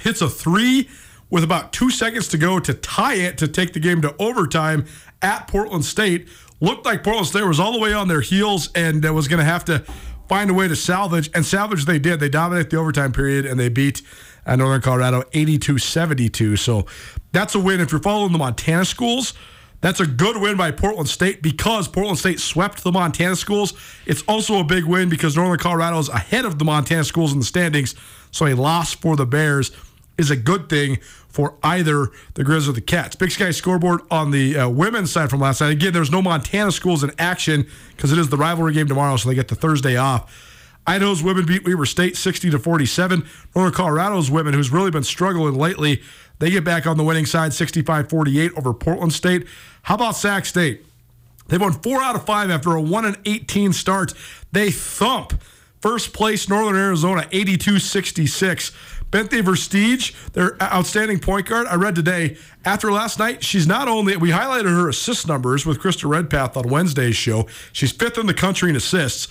hits 0.00 0.20
a 0.20 0.28
three 0.28 0.88
with 1.30 1.44
about 1.44 1.72
two 1.72 1.90
seconds 1.90 2.28
to 2.28 2.38
go 2.38 2.58
to 2.58 2.72
tie 2.72 3.14
it 3.14 3.38
to 3.38 3.48
take 3.48 3.72
the 3.72 3.80
game 3.80 4.00
to 4.02 4.14
overtime 4.18 4.86
at 5.20 5.46
Portland 5.48 5.84
State. 5.84 6.28
Looked 6.60 6.86
like 6.86 7.04
Portland 7.04 7.28
State 7.28 7.44
was 7.44 7.60
all 7.60 7.72
the 7.72 7.78
way 7.78 7.92
on 7.92 8.08
their 8.08 8.20
heels 8.20 8.70
and 8.74 9.04
uh, 9.04 9.12
was 9.12 9.28
going 9.28 9.38
to 9.38 9.44
have 9.44 9.64
to 9.66 9.84
find 10.28 10.50
a 10.50 10.54
way 10.54 10.68
to 10.68 10.76
salvage, 10.76 11.30
and 11.34 11.44
salvage 11.44 11.86
they 11.86 11.98
did. 11.98 12.20
They 12.20 12.28
dominate 12.28 12.70
the 12.70 12.76
overtime 12.76 13.12
period 13.12 13.46
and 13.46 13.58
they 13.58 13.68
beat 13.68 14.02
uh, 14.46 14.56
Northern 14.56 14.80
Colorado 14.80 15.24
82 15.32 15.78
72. 15.78 16.56
So 16.56 16.86
that's 17.32 17.54
a 17.54 17.58
win. 17.58 17.80
If 17.80 17.92
you're 17.92 18.00
following 18.02 18.32
the 18.32 18.38
Montana 18.38 18.84
schools, 18.84 19.34
that's 19.80 20.00
a 20.00 20.06
good 20.06 20.40
win 20.40 20.56
by 20.56 20.70
Portland 20.72 21.08
State 21.08 21.40
because 21.40 21.86
Portland 21.86 22.18
State 22.18 22.40
swept 22.40 22.82
the 22.82 22.90
Montana 22.90 23.36
schools. 23.36 23.74
It's 24.06 24.22
also 24.22 24.58
a 24.58 24.64
big 24.64 24.84
win 24.84 25.08
because 25.08 25.36
Northern 25.36 25.58
Colorado 25.58 25.98
is 25.98 26.08
ahead 26.08 26.44
of 26.44 26.58
the 26.58 26.64
Montana 26.64 27.04
schools 27.04 27.32
in 27.32 27.38
the 27.38 27.44
standings. 27.44 27.94
So 28.30 28.46
a 28.46 28.54
loss 28.54 28.94
for 28.94 29.14
the 29.14 29.26
Bears 29.26 29.70
is 30.18 30.30
a 30.30 30.36
good 30.36 30.68
thing 30.68 30.98
for 31.28 31.54
either 31.62 32.08
the 32.34 32.42
Grizz 32.42 32.68
or 32.68 32.72
the 32.72 32.80
Cats. 32.80 33.14
Big 33.14 33.30
Sky 33.30 33.52
scoreboard 33.52 34.00
on 34.10 34.32
the 34.32 34.58
uh, 34.58 34.68
women's 34.68 35.12
side 35.12 35.30
from 35.30 35.40
last 35.40 35.60
night. 35.60 35.70
Again, 35.70 35.92
there's 35.92 36.10
no 36.10 36.20
Montana 36.20 36.72
schools 36.72 37.04
in 37.04 37.12
action 37.18 37.66
because 37.96 38.10
it 38.10 38.18
is 38.18 38.28
the 38.28 38.36
rivalry 38.36 38.72
game 38.72 38.88
tomorrow, 38.88 39.16
so 39.16 39.28
they 39.28 39.36
get 39.36 39.46
the 39.46 39.54
Thursday 39.54 39.96
off. 39.96 40.34
Idaho's 40.88 41.22
women 41.22 41.44
beat 41.44 41.64
Weber 41.64 41.84
State 41.84 42.16
60 42.16 42.50
to 42.50 42.58
47. 42.58 43.24
Northern 43.54 43.74
Colorado's 43.74 44.30
women, 44.30 44.54
who's 44.54 44.72
really 44.72 44.90
been 44.90 45.04
struggling 45.04 45.54
lately, 45.54 46.02
they 46.38 46.50
get 46.50 46.64
back 46.64 46.86
on 46.86 46.96
the 46.96 47.04
winning 47.04 47.26
side 47.26 47.52
65 47.52 48.08
48 48.08 48.52
over 48.56 48.72
Portland 48.72 49.12
State. 49.12 49.46
How 49.82 49.94
about 49.94 50.16
Sac 50.16 50.46
State? 50.46 50.84
They've 51.48 51.60
won 51.60 51.72
four 51.72 52.02
out 52.02 52.14
of 52.14 52.26
five 52.26 52.50
after 52.50 52.74
a 52.74 52.80
1 52.80 53.04
and 53.04 53.16
18 53.24 53.72
start. 53.72 54.12
They 54.52 54.70
thump 54.70 55.40
first 55.80 56.12
place 56.12 56.48
Northern 56.48 56.76
Arizona 56.76 57.26
82 57.32 57.78
66. 57.78 58.72
Benthe 59.10 59.42
Versteeg, 59.42 60.32
their 60.32 60.62
outstanding 60.62 61.18
point 61.18 61.46
guard. 61.46 61.66
I 61.66 61.76
read 61.76 61.94
today 61.94 62.36
after 62.64 62.92
last 62.92 63.18
night, 63.18 63.42
she's 63.42 63.66
not 63.66 63.88
only, 63.88 64.16
we 64.18 64.30
highlighted 64.30 64.64
her 64.64 64.88
assist 64.88 65.26
numbers 65.26 65.64
with 65.64 65.80
Krista 65.80 66.06
Redpath 66.08 66.58
on 66.58 66.68
Wednesday's 66.68 67.16
show. 67.16 67.46
She's 67.72 67.90
fifth 67.90 68.18
in 68.18 68.26
the 68.26 68.34
country 68.34 68.68
in 68.68 68.76
assists. 68.76 69.28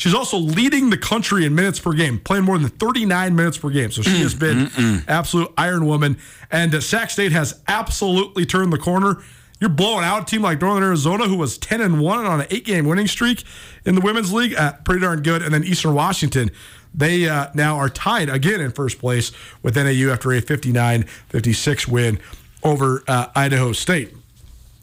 She's 0.00 0.14
also 0.14 0.38
leading 0.38 0.88
the 0.88 0.96
country 0.96 1.44
in 1.44 1.54
minutes 1.54 1.78
per 1.78 1.92
game, 1.92 2.18
playing 2.18 2.44
more 2.44 2.56
than 2.56 2.70
39 2.70 3.36
minutes 3.36 3.58
per 3.58 3.68
game. 3.68 3.90
So 3.90 4.00
she 4.00 4.22
has 4.22 4.34
been 4.34 4.70
absolute 5.06 5.52
iron 5.58 5.84
woman. 5.84 6.16
And 6.50 6.74
uh, 6.74 6.80
Sac 6.80 7.10
State 7.10 7.32
has 7.32 7.60
absolutely 7.68 8.46
turned 8.46 8.72
the 8.72 8.78
corner. 8.78 9.22
You're 9.60 9.68
blowing 9.68 10.02
out 10.02 10.22
a 10.22 10.24
team 10.24 10.40
like 10.40 10.62
Northern 10.62 10.84
Arizona, 10.84 11.28
who 11.28 11.36
was 11.36 11.58
10 11.58 11.82
and 11.82 12.00
1 12.00 12.24
on 12.24 12.40
an 12.40 12.46
eight 12.48 12.64
game 12.64 12.86
winning 12.86 13.08
streak 13.08 13.44
in 13.84 13.94
the 13.94 14.00
women's 14.00 14.32
league. 14.32 14.54
Uh, 14.54 14.72
pretty 14.86 15.02
darn 15.02 15.22
good. 15.22 15.42
And 15.42 15.52
then 15.52 15.64
Eastern 15.64 15.92
Washington, 15.92 16.50
they 16.94 17.28
uh, 17.28 17.48
now 17.52 17.76
are 17.76 17.90
tied 17.90 18.30
again 18.30 18.62
in 18.62 18.70
first 18.72 18.98
place 18.98 19.32
with 19.62 19.76
NAU 19.76 20.10
after 20.10 20.32
a 20.32 20.40
59 20.40 21.02
56 21.02 21.88
win 21.88 22.18
over 22.62 23.04
uh, 23.06 23.26
Idaho 23.34 23.72
State. 23.72 24.14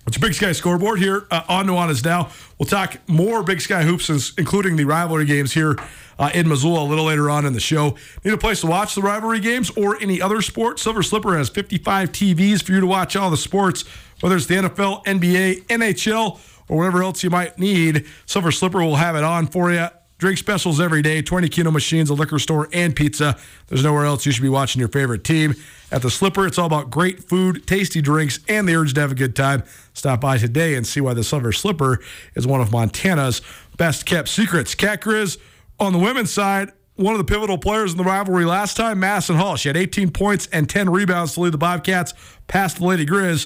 It's 0.08 0.18
Big 0.18 0.34
Sky 0.34 0.54
scoreboard 0.54 1.00
here 1.00 1.28
uh, 1.30 1.44
on 1.50 1.68
Nuanez 1.68 2.04
Now. 2.04 2.30
We'll 2.58 2.66
talk 2.66 2.96
more 3.08 3.44
Big 3.44 3.60
Sky 3.60 3.84
hoops, 3.84 4.10
including 4.38 4.78
the 4.78 4.86
rivalry 4.86 5.26
games 5.26 5.52
here 5.52 5.76
uh, 6.18 6.32
in 6.34 6.48
Missoula 6.48 6.84
a 6.84 6.88
little 6.88 7.04
later 7.04 7.30
on 7.30 7.46
in 7.46 7.52
the 7.52 7.60
show. 7.60 7.98
Need 8.24 8.34
a 8.34 8.38
place 8.38 8.62
to 8.62 8.68
watch 8.68 8.96
the 8.96 9.02
rivalry 9.02 9.42
games 9.42 9.70
or 9.72 10.02
any 10.02 10.22
other 10.22 10.42
sport? 10.42 10.80
Silver 10.80 11.04
Slipper 11.04 11.38
has 11.38 11.50
55 11.50 12.14
TVs 12.14 12.64
for 12.64 12.72
you 12.72 12.80
to 12.80 12.88
watch 12.88 13.18
all 13.18 13.30
the 13.30 13.36
sports, 13.36 13.84
whether 14.22 14.38
it's 14.38 14.46
the 14.46 14.56
NFL, 14.56 15.04
NBA, 15.04 15.66
NHL, 15.66 16.40
or 16.70 16.78
whatever 16.78 17.04
else 17.04 17.22
you 17.22 17.30
might 17.30 17.60
need. 17.60 18.06
Silver 18.26 18.54
Slipper 18.54 18.80
will 18.80 18.96
have 18.96 19.18
it 19.18 19.26
on 19.26 19.46
for 19.46 19.74
you. 19.74 19.90
Drink 20.18 20.40
specials 20.40 20.82
every 20.82 21.04
day, 21.04 21.22
20 21.22 21.48
keno 21.48 21.70
machines, 21.70 22.10
a 22.10 22.14
liquor 22.16 22.40
store, 22.40 22.68
and 22.74 22.96
pizza. 22.96 23.38
There's 23.68 23.84
nowhere 23.84 24.06
else 24.06 24.26
you 24.26 24.32
should 24.32 24.42
be 24.42 24.50
watching 24.50 24.80
your 24.80 24.90
favorite 24.90 25.24
team. 25.24 25.54
At 25.92 26.02
the 26.02 26.10
Slipper, 26.10 26.48
it's 26.48 26.58
all 26.58 26.66
about 26.66 26.90
great 26.90 27.24
food, 27.24 27.68
tasty 27.68 28.02
drinks, 28.02 28.40
and 28.50 28.68
the 28.68 28.76
urge 28.76 28.96
to 28.96 29.02
have 29.02 29.12
a 29.12 29.16
good 29.16 29.36
time. 29.36 29.64
Stop 29.94 30.22
by 30.22 30.40
today 30.40 30.74
and 30.74 30.88
see 30.88 31.02
why 31.02 31.14
the 31.14 31.24
Silver 31.24 31.52
Slipper 31.52 32.00
is 32.34 32.48
one 32.48 32.62
of 32.62 32.72
Montana's 32.72 33.44
best 33.78 34.08
kept 34.08 34.28
secrets. 34.28 34.74
Cat 34.74 35.02
Grizz 35.02 35.38
on 35.80 35.94
the 35.94 36.00
women's 36.00 36.32
side, 36.32 36.72
one 36.96 37.14
of 37.14 37.20
the 37.20 37.32
pivotal 37.32 37.60
players 37.60 37.92
in 37.92 37.98
the 38.00 38.04
rivalry 38.04 38.44
last 38.44 38.76
time, 38.76 39.00
Madison 39.00 39.36
Hall. 39.36 39.56
She 39.56 39.70
had 39.70 39.78
18 39.78 40.10
points 40.10 40.48
and 40.52 40.68
10 40.68 40.90
rebounds 40.90 41.36
to 41.36 41.42
lead 41.42 41.54
the 41.54 41.60
Bobcats 41.60 42.16
past 42.48 42.78
the 42.80 42.86
Lady 42.86 43.06
Grizz. 43.06 43.46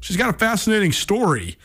she's 0.00 0.18
got 0.18 0.34
a 0.34 0.38
fascinating 0.38 0.92
story. 0.92 1.56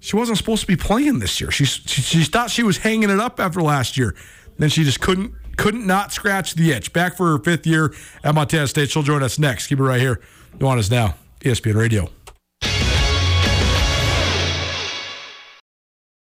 She 0.00 0.16
wasn't 0.16 0.38
supposed 0.38 0.60
to 0.62 0.66
be 0.66 0.76
playing 0.76 1.18
this 1.18 1.40
year. 1.40 1.50
She, 1.50 1.64
she, 1.64 2.02
she 2.02 2.24
thought 2.24 2.50
she 2.50 2.62
was 2.62 2.78
hanging 2.78 3.10
it 3.10 3.18
up 3.18 3.40
after 3.40 3.60
last 3.60 3.96
year. 3.96 4.14
Then 4.58 4.68
she 4.68 4.84
just 4.84 5.00
couldn't 5.00 5.34
couldn't 5.56 5.86
not 5.86 6.12
scratch 6.12 6.54
the 6.54 6.70
itch. 6.70 6.92
Back 6.92 7.16
for 7.16 7.36
her 7.36 7.38
fifth 7.42 7.66
year 7.66 7.92
at 8.22 8.34
Montana 8.34 8.68
State. 8.68 8.90
She'll 8.90 9.02
join 9.02 9.22
us 9.22 9.38
next. 9.38 9.66
Keep 9.66 9.80
it 9.80 9.82
right 9.82 10.00
here. 10.00 10.20
Nuanez 10.58 10.90
Now? 10.90 11.16
ESPN 11.40 11.74
Radio. 11.74 12.10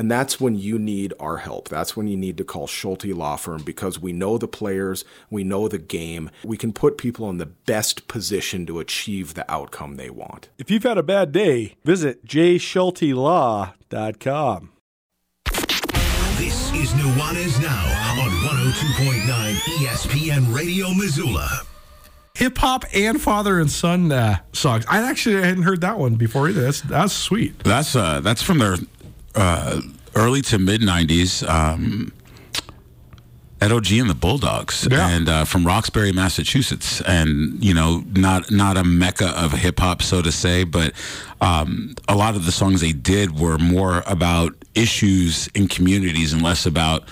and 0.00 0.10
that's 0.10 0.40
when 0.40 0.54
you 0.54 0.78
need 0.78 1.12
our 1.20 1.36
help. 1.36 1.68
That's 1.68 1.94
when 1.94 2.08
you 2.08 2.16
need 2.16 2.38
to 2.38 2.44
call 2.44 2.66
Schulte 2.66 3.04
Law 3.04 3.36
Firm 3.36 3.62
because 3.62 3.98
we 3.98 4.14
know 4.14 4.38
the 4.38 4.48
players, 4.48 5.04
we 5.28 5.44
know 5.44 5.68
the 5.68 5.76
game. 5.76 6.30
We 6.42 6.56
can 6.56 6.72
put 6.72 6.96
people 6.96 7.28
in 7.28 7.36
the 7.36 7.44
best 7.44 8.08
position 8.08 8.64
to 8.64 8.78
achieve 8.78 9.34
the 9.34 9.44
outcome 9.52 9.96
they 9.96 10.08
want. 10.08 10.48
If 10.56 10.70
you've 10.70 10.84
had 10.84 10.96
a 10.96 11.02
bad 11.02 11.32
day, 11.32 11.76
visit 11.84 12.24
jschultelaw.com. 12.24 14.72
This 16.38 16.72
is 16.72 16.94
Nuanez 16.94 17.60
Now 17.60 17.84
on 18.22 18.30
102.9 18.30 19.54
ESPN 19.84 20.54
Radio 20.54 20.94
Missoula. 20.94 21.60
Hip 22.36 22.56
hop 22.56 22.86
and 22.94 23.20
father 23.20 23.60
and 23.60 23.70
son 23.70 24.10
uh, 24.10 24.38
songs. 24.54 24.86
I 24.88 25.02
actually 25.02 25.42
hadn't 25.42 25.64
heard 25.64 25.82
that 25.82 25.98
one 25.98 26.14
before 26.14 26.48
either. 26.48 26.62
That's 26.62 26.80
that's 26.80 27.12
sweet. 27.12 27.58
That's 27.64 27.94
uh, 27.94 28.20
that's 28.20 28.40
from 28.40 28.56
their 28.56 28.78
uh, 29.34 29.80
early 30.14 30.42
to 30.42 30.58
mid 30.58 30.80
'90s. 30.80 31.48
Um, 31.48 32.12
Ed 33.62 33.72
O.G. 33.72 33.98
and 33.98 34.08
the 34.08 34.14
Bulldogs, 34.14 34.88
Yeah. 34.90 35.06
and 35.10 35.28
uh, 35.28 35.44
from 35.44 35.66
Roxbury, 35.66 36.12
Massachusetts, 36.12 37.02
and 37.02 37.62
you 37.62 37.74
know, 37.74 38.02
not 38.14 38.50
not 38.50 38.78
a 38.78 38.84
mecca 38.84 39.28
of 39.38 39.52
hip 39.52 39.80
hop, 39.80 40.00
so 40.00 40.22
to 40.22 40.32
say, 40.32 40.64
but 40.64 40.94
um, 41.42 41.94
a 42.08 42.16
lot 42.16 42.36
of 42.36 42.46
the 42.46 42.52
songs 42.52 42.80
they 42.80 42.92
did 42.92 43.38
were 43.38 43.58
more 43.58 44.02
about 44.06 44.54
issues 44.74 45.48
in 45.48 45.68
communities 45.68 46.32
and 46.32 46.40
less 46.40 46.64
about 46.64 47.04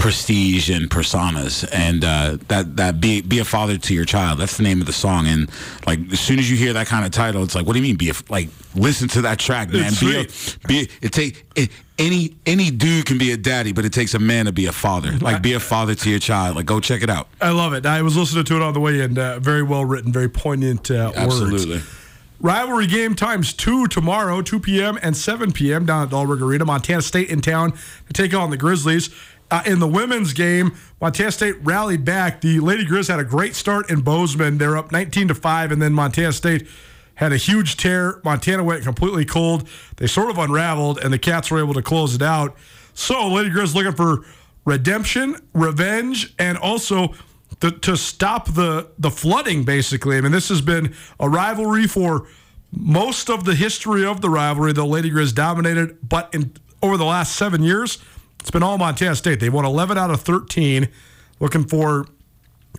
prestige 0.00 0.70
and 0.70 0.88
personas 0.88 1.68
and 1.74 2.04
uh, 2.04 2.38
that 2.48 2.74
that 2.78 3.02
be 3.02 3.20
be 3.20 3.38
a 3.38 3.44
father 3.44 3.76
to 3.76 3.92
your 3.92 4.06
child 4.06 4.38
that's 4.38 4.56
the 4.56 4.62
name 4.62 4.80
of 4.80 4.86
the 4.86 4.92
song 4.94 5.26
and 5.26 5.50
like 5.86 5.98
as 6.10 6.18
soon 6.18 6.38
as 6.38 6.50
you 6.50 6.56
hear 6.56 6.72
that 6.72 6.86
kind 6.86 7.04
of 7.04 7.10
title 7.10 7.42
it's 7.42 7.54
like 7.54 7.66
what 7.66 7.74
do 7.74 7.80
you 7.80 7.82
mean 7.82 7.96
be 7.96 8.08
a 8.08 8.14
like 8.30 8.48
listen 8.74 9.08
to 9.08 9.20
that 9.20 9.38
track 9.38 9.70
man 9.70 9.92
It's 9.92 10.00
be 10.00 10.16
a, 10.16 10.68
be 10.68 10.88
it 11.02 11.12
take 11.12 11.44
it, 11.54 11.68
any 11.98 12.34
any 12.46 12.70
dude 12.70 13.04
can 13.04 13.18
be 13.18 13.32
a 13.32 13.36
daddy 13.36 13.72
but 13.72 13.84
it 13.84 13.92
takes 13.92 14.14
a 14.14 14.18
man 14.18 14.46
to 14.46 14.52
be 14.52 14.64
a 14.64 14.72
father 14.72 15.12
like 15.18 15.42
be 15.42 15.52
a 15.52 15.60
father 15.60 15.94
to 15.94 16.08
your 16.08 16.18
child 16.18 16.56
like 16.56 16.64
go 16.64 16.80
check 16.80 17.02
it 17.02 17.10
out 17.10 17.28
I 17.42 17.50
love 17.50 17.74
it. 17.74 17.84
I 17.84 18.00
was 18.00 18.16
listening 18.16 18.44
to 18.44 18.56
it 18.56 18.62
on 18.62 18.72
the 18.72 18.80
way 18.80 19.02
in. 19.02 19.18
Uh, 19.18 19.38
very 19.38 19.62
well 19.62 19.84
written, 19.84 20.12
very 20.14 20.30
poignant 20.30 20.90
uh, 20.90 21.12
absolutely 21.14 21.76
words. 21.76 21.96
Rivalry 22.40 22.86
game 22.86 23.14
times 23.14 23.52
two 23.52 23.86
tomorrow, 23.86 24.40
2 24.40 24.60
p.m. 24.60 24.98
and 25.02 25.14
7 25.14 25.52
p.m. 25.52 25.84
down 25.84 26.04
at 26.04 26.08
Dahlberg 26.08 26.40
Arena. 26.40 26.64
Montana 26.64 27.02
State 27.02 27.28
in 27.28 27.42
town 27.42 27.72
to 28.06 28.12
take 28.14 28.32
on 28.32 28.48
the 28.48 28.56
Grizzlies. 28.56 29.10
Uh, 29.50 29.62
in 29.66 29.80
the 29.80 29.88
women's 29.88 30.32
game, 30.32 30.76
Montana 31.00 31.32
State 31.32 31.56
rallied 31.62 32.04
back. 32.04 32.40
The 32.40 32.60
Lady 32.60 32.84
Grizz 32.84 33.08
had 33.08 33.18
a 33.18 33.24
great 33.24 33.54
start 33.54 33.90
in 33.90 34.00
Bozeman. 34.00 34.58
They're 34.58 34.76
up 34.76 34.92
19 34.92 35.28
to 35.28 35.34
5, 35.34 35.72
and 35.72 35.82
then 35.82 35.92
Montana 35.92 36.32
State 36.32 36.68
had 37.16 37.32
a 37.32 37.36
huge 37.36 37.76
tear. 37.76 38.20
Montana 38.24 38.62
went 38.62 38.84
completely 38.84 39.24
cold. 39.24 39.68
They 39.96 40.06
sort 40.06 40.30
of 40.30 40.38
unraveled, 40.38 40.98
and 40.98 41.12
the 41.12 41.18
Cats 41.18 41.50
were 41.50 41.58
able 41.58 41.74
to 41.74 41.82
close 41.82 42.14
it 42.14 42.22
out. 42.22 42.56
So, 42.94 43.28
Lady 43.28 43.50
Grizz 43.50 43.74
looking 43.74 43.92
for 43.92 44.24
redemption, 44.64 45.36
revenge, 45.52 46.32
and 46.38 46.56
also 46.56 47.14
to, 47.60 47.70
to 47.70 47.96
stop 47.96 48.54
the 48.54 48.90
the 48.98 49.10
flooding. 49.10 49.64
Basically, 49.64 50.16
I 50.16 50.20
mean, 50.20 50.32
this 50.32 50.48
has 50.48 50.60
been 50.60 50.94
a 51.18 51.28
rivalry 51.28 51.86
for 51.86 52.26
most 52.72 53.28
of 53.28 53.44
the 53.44 53.54
history 53.54 54.04
of 54.04 54.20
the 54.20 54.30
rivalry. 54.30 54.72
The 54.72 54.86
Lady 54.86 55.10
Grizz 55.10 55.34
dominated, 55.34 55.98
but 56.08 56.32
in 56.34 56.52
over 56.82 56.96
the 56.96 57.04
last 57.04 57.36
seven 57.36 57.62
years, 57.62 57.98
it's 58.40 58.50
been 58.50 58.62
all 58.62 58.78
Montana 58.78 59.14
State. 59.14 59.40
They've 59.40 59.52
won 59.52 59.64
11 59.64 59.98
out 59.98 60.10
of 60.10 60.22
13, 60.22 60.88
looking 61.38 61.64
for 61.64 62.06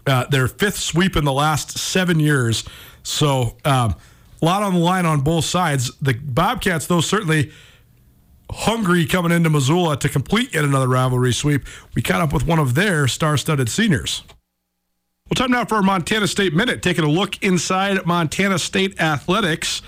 uh, 0.06 0.26
their 0.28 0.48
fifth 0.48 0.78
sweep 0.78 1.16
in 1.16 1.24
the 1.24 1.34
last 1.34 1.78
seven 1.78 2.20
years. 2.20 2.64
So, 3.04 3.58
um, 3.66 3.96
a 4.42 4.46
lot 4.46 4.64
on 4.64 4.74
the 4.74 4.80
line 4.80 5.06
on 5.06 5.22
both 5.22 5.46
sides. 5.46 5.96
The 6.02 6.14
Bobcats, 6.14 6.88
though, 6.88 7.02
certainly 7.02 7.52
hungry 8.50 9.06
coming 9.06 9.32
into 9.32 9.50
Missoula 9.50 9.98
to 9.98 10.10
complete 10.10 10.54
yet 10.54 10.64
another 10.64 10.88
rivalry 10.88 11.34
sweep. 11.34 11.66
We 11.96 12.02
caught 12.02 12.22
up 12.22 12.34
with 12.34 12.46
one 12.46 12.60
of 12.60 12.74
their 12.76 13.08
star 13.08 13.38
studded 13.38 13.70
seniors. 13.70 14.24
Well, 15.30 15.36
time 15.36 15.52
now 15.52 15.64
for 15.64 15.76
our 15.76 15.82
Montana 15.82 16.28
State 16.28 16.54
Minute, 16.54 16.82
taking 16.82 17.06
a 17.06 17.10
look 17.10 17.42
inside 17.42 18.06
Montana 18.06 18.60
State 18.60 19.00
athletics. 19.00 19.82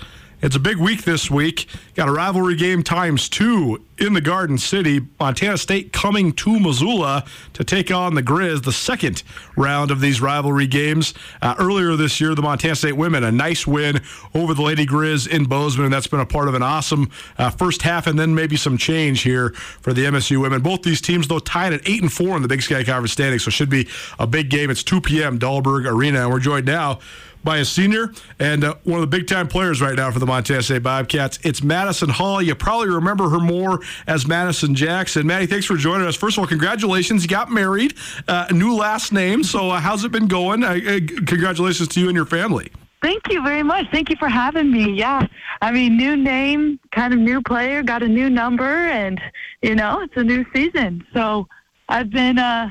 It's 0.44 0.56
a 0.56 0.60
big 0.60 0.76
week 0.76 1.04
this 1.04 1.30
week. 1.30 1.66
Got 1.94 2.10
a 2.10 2.12
rivalry 2.12 2.54
game 2.54 2.82
times 2.82 3.30
two 3.30 3.82
in 3.96 4.12
the 4.12 4.20
Garden 4.20 4.58
City. 4.58 5.00
Montana 5.18 5.56
State 5.56 5.90
coming 5.90 6.34
to 6.34 6.60
Missoula 6.60 7.24
to 7.54 7.64
take 7.64 7.90
on 7.90 8.14
the 8.14 8.22
Grizz, 8.22 8.62
the 8.62 8.70
second 8.70 9.22
round 9.56 9.90
of 9.90 10.02
these 10.02 10.20
rivalry 10.20 10.66
games. 10.66 11.14
Uh, 11.40 11.54
earlier 11.58 11.96
this 11.96 12.20
year, 12.20 12.34
the 12.34 12.42
Montana 12.42 12.76
State 12.76 12.92
women, 12.92 13.24
a 13.24 13.32
nice 13.32 13.66
win 13.66 14.02
over 14.34 14.52
the 14.52 14.60
Lady 14.60 14.84
Grizz 14.84 15.26
in 15.26 15.46
Bozeman, 15.46 15.86
and 15.86 15.94
that's 15.94 16.08
been 16.08 16.20
a 16.20 16.26
part 16.26 16.46
of 16.46 16.52
an 16.52 16.62
awesome 16.62 17.08
uh, 17.38 17.48
first 17.48 17.80
half 17.80 18.06
and 18.06 18.18
then 18.18 18.34
maybe 18.34 18.56
some 18.56 18.76
change 18.76 19.22
here 19.22 19.48
for 19.48 19.94
the 19.94 20.04
MSU 20.04 20.42
women. 20.42 20.60
Both 20.60 20.82
these 20.82 21.00
teams, 21.00 21.26
though, 21.26 21.38
tied 21.38 21.72
at 21.72 21.88
8 21.88 22.02
and 22.02 22.12
4 22.12 22.36
in 22.36 22.42
the 22.42 22.48
Big 22.48 22.60
Sky 22.60 22.84
Conference 22.84 23.12
standings, 23.12 23.44
so 23.44 23.50
should 23.50 23.70
be 23.70 23.88
a 24.18 24.26
big 24.26 24.50
game. 24.50 24.68
It's 24.68 24.82
2 24.82 25.00
p.m., 25.00 25.38
Dahlberg 25.38 25.90
Arena, 25.90 26.24
and 26.24 26.30
we're 26.30 26.38
joined 26.38 26.66
now 26.66 27.00
by 27.44 27.58
a 27.58 27.64
senior 27.64 28.12
and 28.38 28.64
uh, 28.64 28.74
one 28.84 29.00
of 29.00 29.02
the 29.02 29.16
big 29.16 29.28
time 29.28 29.46
players 29.46 29.80
right 29.80 29.94
now 29.94 30.10
for 30.10 30.18
the 30.18 30.26
Montana 30.26 30.62
State 30.62 30.82
Bobcats. 30.82 31.38
It's 31.42 31.62
Madison 31.62 32.08
Hall. 32.08 32.42
You 32.42 32.54
probably 32.54 32.88
remember 32.88 33.28
her 33.28 33.40
more 33.40 33.80
as 34.06 34.26
Madison 34.26 34.74
Jackson. 34.74 35.26
Maddie, 35.26 35.46
thanks 35.46 35.66
for 35.66 35.76
joining 35.76 36.06
us. 36.06 36.16
First 36.16 36.36
of 36.36 36.42
all, 36.42 36.48
congratulations. 36.48 37.22
You 37.22 37.28
got 37.28 37.50
married, 37.50 37.94
uh, 38.26 38.46
new 38.50 38.74
last 38.74 39.12
name. 39.12 39.44
So, 39.44 39.70
uh, 39.70 39.80
how's 39.80 40.04
it 40.04 40.12
been 40.12 40.26
going? 40.26 40.64
Uh, 40.64 40.80
congratulations 41.26 41.88
to 41.88 42.00
you 42.00 42.08
and 42.08 42.16
your 42.16 42.26
family. 42.26 42.72
Thank 43.02 43.30
you 43.30 43.42
very 43.42 43.62
much. 43.62 43.86
Thank 43.92 44.08
you 44.08 44.16
for 44.16 44.28
having 44.28 44.70
me. 44.70 44.92
Yeah. 44.92 45.26
I 45.60 45.70
mean, 45.72 45.96
new 45.98 46.16
name, 46.16 46.80
kind 46.90 47.12
of 47.12 47.20
new 47.20 47.42
player, 47.42 47.82
got 47.82 48.02
a 48.02 48.08
new 48.08 48.30
number, 48.30 48.64
and, 48.64 49.20
you 49.60 49.74
know, 49.74 50.00
it's 50.00 50.16
a 50.16 50.24
new 50.24 50.46
season. 50.54 51.06
So 51.12 51.46
I've 51.90 52.08
been, 52.08 52.38
uh, 52.38 52.70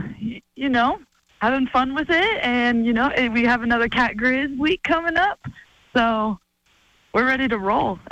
you 0.55 0.69
know, 0.69 0.99
having 1.43 1.67
fun 1.67 1.93
with 1.93 2.10
it. 2.10 2.39
And, 2.41 2.86
you 2.86 2.93
know, 2.93 3.10
eh, 3.10 3.27
we 3.27 3.43
have 3.43 3.63
another 3.63 3.89
Cat 3.89 4.15
Grizz 4.15 4.58
week 4.58 4.82
coming 4.84 5.17
up. 5.17 5.45
So 5.93 6.39
we're 7.13 7.27
ready 7.27 7.47
to 7.49 7.58
roll. 7.58 7.99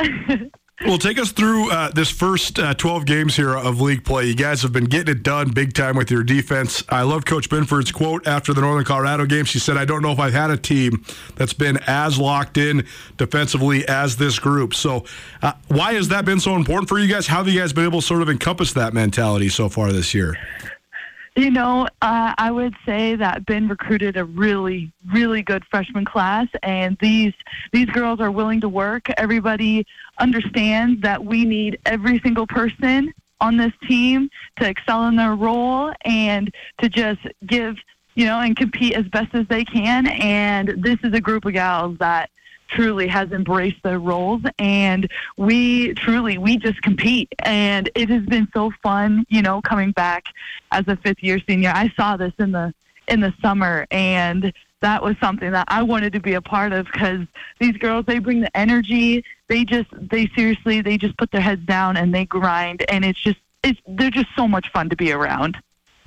Well, 0.84 0.98
take 0.98 1.20
us 1.20 1.32
through 1.32 1.70
uh, 1.70 1.92
this 1.92 2.10
first 2.10 2.58
uh, 2.58 2.74
12 2.74 3.06
games 3.06 3.36
here 3.36 3.56
of 3.56 3.80
league 3.80 4.04
play. 4.04 4.26
You 4.26 4.34
guys 4.34 4.64
have 4.64 4.74
been 4.74 4.86
getting 4.86 5.16
it 5.16 5.22
done 5.22 5.52
big 5.52 5.76
time 5.76 5.96
with 5.96 6.10
your 6.10 6.24
defense. 6.24 6.84
I 6.90 7.04
love 7.04 7.24
Coach 7.24 7.50
Binford's 7.50 7.92
quote 7.92 8.26
after 8.26 8.52
the 8.52 8.62
Northern 8.62 8.84
Colorado 8.84 9.28
game. 9.28 9.46
She 9.46 9.60
said, 9.60 9.78
I 9.78 9.86
don't 9.86 10.02
know 10.02 10.12
if 10.12 10.18
I've 10.20 10.34
had 10.34 10.50
a 10.50 10.58
team 10.58 11.06
that's 11.36 11.54
been 11.54 11.78
as 11.86 12.18
locked 12.18 12.58
in 12.58 12.88
defensively 13.18 13.88
as 13.88 14.18
this 14.18 14.40
group. 14.40 14.74
So, 14.74 15.06
uh, 15.44 15.54
why 15.68 15.94
has 15.94 16.08
that 16.08 16.26
been 16.26 16.40
so 16.40 16.56
important 16.56 16.90
for 16.90 16.98
you 16.98 17.08
guys? 17.08 17.28
How 17.28 17.44
have 17.44 17.48
you 17.48 17.60
guys 17.60 17.74
been 17.74 17.86
able 17.86 18.02
to 18.02 18.08
sort 18.08 18.24
of 18.24 18.30
encompass 18.30 18.74
that 18.74 18.96
mentality 18.96 19.50
so 19.50 19.70
far 19.70 19.92
this 19.92 20.16
year? 20.16 20.36
You 21.36 21.50
know, 21.50 21.88
uh, 22.02 22.34
I 22.38 22.52
would 22.52 22.76
say 22.86 23.16
that 23.16 23.46
Ben 23.46 23.70
recruited 23.70 24.18
a 24.18 24.26
really, 24.26 24.92
really 25.14 25.42
good 25.42 25.64
freshman 25.72 26.04
class, 26.04 26.48
and 26.62 26.98
these 27.00 27.34
these 27.72 27.86
girls 27.88 28.20
are 28.20 28.32
willing 28.32 28.60
to 28.62 28.70
work. 28.70 29.10
Everybody 29.16 29.86
understands 30.20 31.02
that 31.04 31.24
we 31.24 31.46
need 31.46 31.80
every 31.86 32.20
single 32.20 32.48
person 32.48 33.14
on 33.40 33.56
this 33.56 33.72
team 33.88 34.30
to 34.60 34.68
excel 34.68 35.08
in 35.08 35.16
their 35.16 35.36
role 35.36 35.94
and 36.04 36.54
to 36.80 36.90
just 36.90 37.22
give, 37.48 37.78
you 38.16 38.26
know, 38.26 38.42
and 38.42 38.56
compete 38.58 38.94
as 38.94 39.08
best 39.08 39.34
as 39.34 39.48
they 39.48 39.64
can. 39.64 40.08
And 40.08 40.84
this 40.84 40.98
is 41.02 41.14
a 41.14 41.22
group 41.22 41.46
of 41.46 41.54
gals 41.54 41.98
that 42.00 42.30
truly 42.72 43.08
has 43.08 43.32
embraced 43.32 43.82
their 43.84 44.00
roles 44.00 44.42
and 44.58 45.10
we 45.38 45.94
truly 45.94 46.38
we 46.38 46.58
just 46.58 46.82
compete. 46.82 47.34
And 47.40 47.90
it 47.96 48.10
has 48.10 48.26
been 48.26 48.48
so 48.54 48.72
fun 48.82 49.26
you 49.30 49.42
know 49.42 49.62
coming 49.62 49.92
back 49.92 50.26
as 50.72 50.88
a 50.88 50.96
fifth 50.98 51.22
year 51.22 51.40
senior. 51.48 51.72
I 51.74 51.90
saw 51.96 52.18
this 52.18 52.34
in 52.40 52.52
the 52.52 52.74
in 53.08 53.20
the 53.20 53.34
summer 53.42 53.86
and 53.92 54.54
that 54.80 55.04
was 55.04 55.16
something 55.20 55.52
that 55.52 55.66
i 55.68 55.84
wanted 55.84 56.14
to 56.14 56.20
be 56.20 56.34
a 56.34 56.42
part 56.42 56.72
of 56.72 56.86
because 56.86 57.28
these 57.60 57.76
girls 57.78 58.06
they 58.06 58.20
bring 58.20 58.42
the 58.42 58.58
energy. 58.58 59.24
They 59.48 59.66
just 59.66 59.90
they 60.10 60.28
seriously 60.36 60.82
they 60.82 60.98
just 60.98 61.18
put 61.18 61.32
their 61.32 61.42
heads 61.42 61.66
down 61.66 61.98
and 61.98 62.14
they 62.14 62.26
grind 62.26 62.84
and 62.90 63.04
it's 63.04 63.22
just 63.22 63.40
it's 63.64 63.80
they're 63.88 64.10
just 64.10 64.30
so 64.36 64.48
much 64.48 64.72
fun 64.72 64.90
to 64.90 64.96
be 64.96 65.12
around 65.12 65.58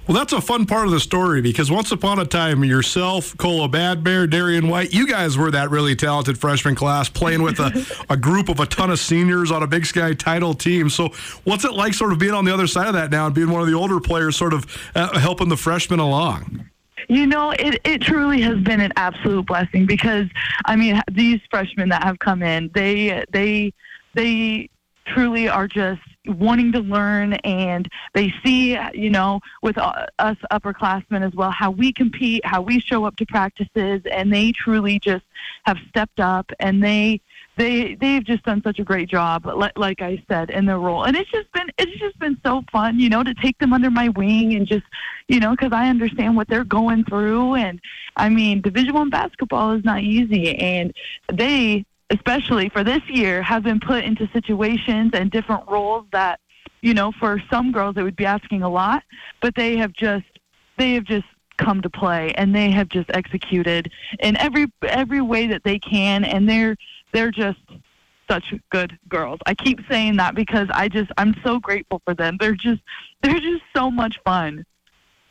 Well, 0.07 0.19
that's 0.19 0.35
a 0.35 0.41
fun 0.43 0.67
part 0.67 0.85
of 0.85 0.93
the 0.93 1.01
story 1.01 1.41
because 1.41 1.71
once 1.71 1.91
upon 1.91 2.19
a 2.19 2.27
time, 2.27 2.63
yourself, 2.63 3.35
Kola 3.39 3.69
Bad 3.69 4.05
Bear, 4.05 4.27
Darian 4.27 4.69
White, 4.69 4.93
you 4.93 5.07
guys 5.07 5.39
were 5.39 5.51
that 5.51 5.71
really 5.71 5.97
talented 5.97 6.37
freshman 6.37 6.75
class 6.75 7.09
playing 7.09 7.43
with 7.43 7.59
a, 7.59 8.05
a 8.13 8.17
group 8.17 8.51
of 8.51 8.61
a 8.61 8.67
ton 8.67 8.91
of 8.91 8.99
seniors 8.99 9.51
on 9.51 9.63
a 9.63 9.67
Big 9.67 9.87
Sky 9.87 10.13
title 10.13 10.53
team. 10.53 10.91
So, 10.91 11.09
what's 11.45 11.65
it 11.65 11.73
like 11.73 11.95
sort 11.95 12.13
of 12.13 12.19
being 12.19 12.35
on 12.35 12.45
the 12.45 12.53
other 12.53 12.67
side 12.67 12.87
of 12.87 12.93
that 12.93 13.11
now 13.11 13.25
and 13.25 13.35
being 13.35 13.51
one 13.51 13.63
of 13.63 13.67
the 13.67 13.73
older 13.73 13.99
players, 13.99 14.37
sort 14.37 14.53
of 14.53 14.67
uh, 14.95 15.19
helping 15.19 15.49
the 15.49 15.57
freshmen 15.57 16.01
along? 16.01 16.69
You 17.09 17.27
know, 17.27 17.53
it, 17.53 17.81
it 17.85 18.03
truly 18.03 18.43
has 18.43 18.59
been 18.59 18.83
an 18.83 18.93
absolute 18.97 19.47
blessing 19.47 19.87
because 19.87 20.27
I 20.67 20.77
mean 20.77 21.01
these 21.11 21.41
freshmen 21.51 21.89
that 21.89 22.03
have 22.03 22.19
come 22.19 22.43
in, 22.43 22.71
they 22.75 23.25
they 23.33 23.73
they 24.13 24.69
truly 25.07 25.49
are 25.49 25.67
just 25.67 26.03
wanting 26.27 26.73
to 26.73 26.81
learn 26.81 27.35
and 27.45 27.89
they 28.15 28.33
see, 28.45 28.79
you 28.95 29.11
know, 29.11 29.41
with 29.63 29.79
uh, 29.79 30.07
us 30.19 30.37
upperclassmen 30.51 31.27
as 31.27 31.35
well, 31.35 31.51
how 31.51 31.71
we 31.71 31.93
compete, 31.93 32.45
how 32.45 32.63
we 32.63 32.81
show 32.81 33.05
up 33.05 33.17
to 33.17 33.27
practices, 33.27 34.03
and 34.11 34.33
they 34.33 34.53
truly 34.53 34.99
just 34.99 35.25
have 35.65 35.79
stepped 35.89 36.21
up 36.21 36.51
and 36.61 36.83
they 36.83 37.21
they 37.57 37.95
they've 37.95 38.25
just 38.25 38.43
done 38.45 38.63
such 38.63 38.79
a 38.79 38.85
great 38.85 39.09
job 39.09 39.47
like, 39.47 39.79
like 39.79 40.03
i 40.03 40.23
said 40.29 40.51
in 40.51 40.67
their 40.67 40.79
role. 40.79 41.05
And 41.05 41.17
it's 41.17 41.31
just 41.31 41.51
been 41.53 41.69
it's 41.79 41.99
just 41.99 42.19
been 42.19 42.39
so 42.45 42.63
fun 42.73 42.99
you 42.99 43.09
know 43.09 43.23
to 43.23 43.35
take 43.35 43.59
them 43.59 43.73
under 43.73 43.91
my 43.91 44.09
wing 44.11 44.55
and 44.55 44.67
just 44.67 44.85
you 45.29 45.41
know 45.41 45.53
because 45.53 45.73
i 45.73 45.89
understand 45.89 46.37
what 46.37 46.49
they're 46.49 46.65
going 46.65 47.05
through 47.05 47.55
and 47.55 47.81
i 48.17 48.29
mean 48.29 48.61
division 48.61 48.95
one 48.95 49.11
basketball 49.11 49.73
is 49.73 49.85
not 49.85 50.03
easy 50.03 50.57
and 50.59 50.93
they 51.33 51.85
especially 52.15 52.69
for 52.69 52.85
this 52.85 53.03
year 53.09 53.43
have 53.43 53.63
been 53.63 53.81
put 53.81 54.05
into 54.05 54.29
situations 54.33 55.11
and 55.15 55.31
different 55.31 55.67
roles 55.69 56.07
that 56.13 56.41
you 56.81 56.95
know 56.95 57.13
for 57.13 57.43
some 57.51 57.73
girls 57.73 57.97
it 57.97 58.03
would 58.03 58.17
be 58.17 58.27
asking 58.27 58.63
a 58.63 58.69
lot 58.69 59.03
but 59.41 59.55
they 59.55 59.77
have 59.77 59.93
just 59.93 60.25
they 60.79 60.95
have 60.95 61.05
just 61.05 61.27
come 61.57 61.81
to 61.81 61.91
play 61.91 62.33
and 62.37 62.55
they 62.55 62.71
have 62.71 62.89
just 62.89 63.09
executed 63.11 63.91
in 64.21 64.37
every 64.39 64.67
every 64.83 65.21
way 65.21 65.47
that 65.47 65.63
they 65.65 65.79
can 65.79 66.25
and 66.25 66.49
they're 66.49 66.77
they're 67.13 67.31
just 67.31 67.61
such 68.29 68.55
good 68.71 68.99
girls. 69.09 69.39
I 69.47 69.55
keep 69.55 69.81
saying 69.89 70.17
that 70.17 70.35
because 70.35 70.69
I 70.73 70.89
just 70.89 71.11
I'm 71.19 71.35
so 71.45 71.59
grateful 71.59 72.01
for 72.05 72.15
them. 72.15 72.37
They're 72.41 72.55
just 72.55 72.81
they're 73.23 73.41
just 73.41 73.63
so 73.77 73.91
much 73.91 74.19
fun. 74.25 74.65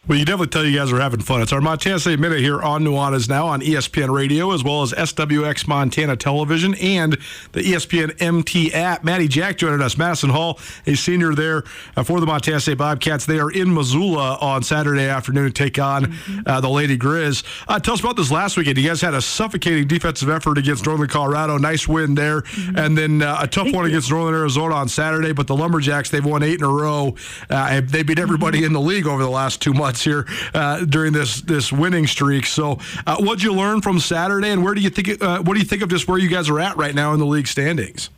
Well, 0.05 0.19
you 0.19 0.25
definitely 0.25 0.47
tell 0.47 0.65
you 0.65 0.77
guys 0.77 0.91
are 0.91 0.99
having 0.99 1.21
fun. 1.21 1.41
It's 1.41 1.53
our 1.53 1.61
Montana 1.61 1.97
State 1.97 2.19
Minute 2.19 2.39
here 2.39 2.61
on 2.61 2.83
Nuanez 2.83 3.29
Now 3.29 3.47
on 3.47 3.61
ESPN 3.61 4.13
Radio, 4.13 4.51
as 4.51 4.61
well 4.61 4.81
as 4.81 4.91
SWX 4.91 5.65
Montana 5.65 6.17
Television 6.17 6.75
and 6.75 7.13
the 7.53 7.61
ESPN 7.61 8.21
MT 8.21 8.73
app. 8.73 9.05
Maddie 9.05 9.29
Jack 9.29 9.55
joining 9.55 9.81
us. 9.81 9.97
Madison 9.97 10.29
Hall, 10.29 10.59
a 10.85 10.95
senior 10.95 11.33
there 11.33 11.63
uh, 11.95 12.03
for 12.03 12.19
the 12.19 12.25
Montana 12.25 12.59
State 12.59 12.79
Bobcats. 12.79 13.25
They 13.25 13.39
are 13.39 13.49
in 13.49 13.73
Missoula 13.73 14.37
on 14.41 14.61
Saturday 14.61 15.07
afternoon 15.07 15.45
to 15.45 15.53
take 15.53 15.79
on 15.79 16.13
uh, 16.45 16.59
the 16.59 16.67
Lady 16.67 16.97
Grizz. 16.97 17.45
Uh, 17.69 17.79
tell 17.79 17.93
us 17.93 18.01
about 18.01 18.17
this 18.17 18.29
last 18.29 18.57
weekend. 18.57 18.77
You 18.77 18.89
guys 18.89 18.99
had 18.99 19.13
a 19.13 19.21
suffocating 19.21 19.87
defensive 19.87 20.27
effort 20.27 20.57
against 20.57 20.85
Northern 20.85 21.07
Colorado. 21.07 21.57
Nice 21.57 21.87
win 21.87 22.13
there. 22.15 22.43
And 22.75 22.97
then 22.97 23.21
uh, 23.21 23.37
a 23.39 23.47
tough 23.47 23.71
one 23.71 23.85
against 23.85 24.11
Northern 24.11 24.35
Arizona 24.35 24.75
on 24.75 24.89
Saturday. 24.89 25.31
But 25.31 25.47
the 25.47 25.55
Lumberjacks, 25.55 26.09
they've 26.09 26.25
won 26.25 26.43
eight 26.43 26.59
in 26.59 26.65
a 26.65 26.69
row. 26.69 27.15
Uh, 27.49 27.79
they 27.85 28.03
beat 28.03 28.19
everybody 28.19 28.65
in 28.65 28.73
the 28.73 28.81
league 28.81 29.07
over 29.07 29.23
the 29.23 29.29
last 29.29 29.61
two 29.61 29.73
months 29.73 29.92
here 30.01 30.25
uh, 30.53 30.85
during 30.85 31.13
this 31.13 31.41
this 31.41 31.71
winning 31.71 32.07
streak. 32.07 32.45
So, 32.45 32.79
uh, 33.05 33.17
what'd 33.17 33.43
you 33.43 33.53
learn 33.53 33.81
from 33.81 33.99
Saturday, 33.99 34.49
and 34.49 34.63
where 34.63 34.73
do 34.73 34.81
you 34.81 34.89
think? 34.89 35.21
Uh, 35.21 35.41
what 35.41 35.53
do 35.53 35.59
you 35.59 35.65
think 35.65 35.81
of 35.81 35.89
just 35.89 36.07
where 36.07 36.17
you 36.17 36.29
guys 36.29 36.49
are 36.49 36.59
at 36.59 36.77
right 36.77 36.95
now 36.95 37.13
in 37.13 37.19
the 37.19 37.25
league 37.25 37.47
standings? 37.47 38.09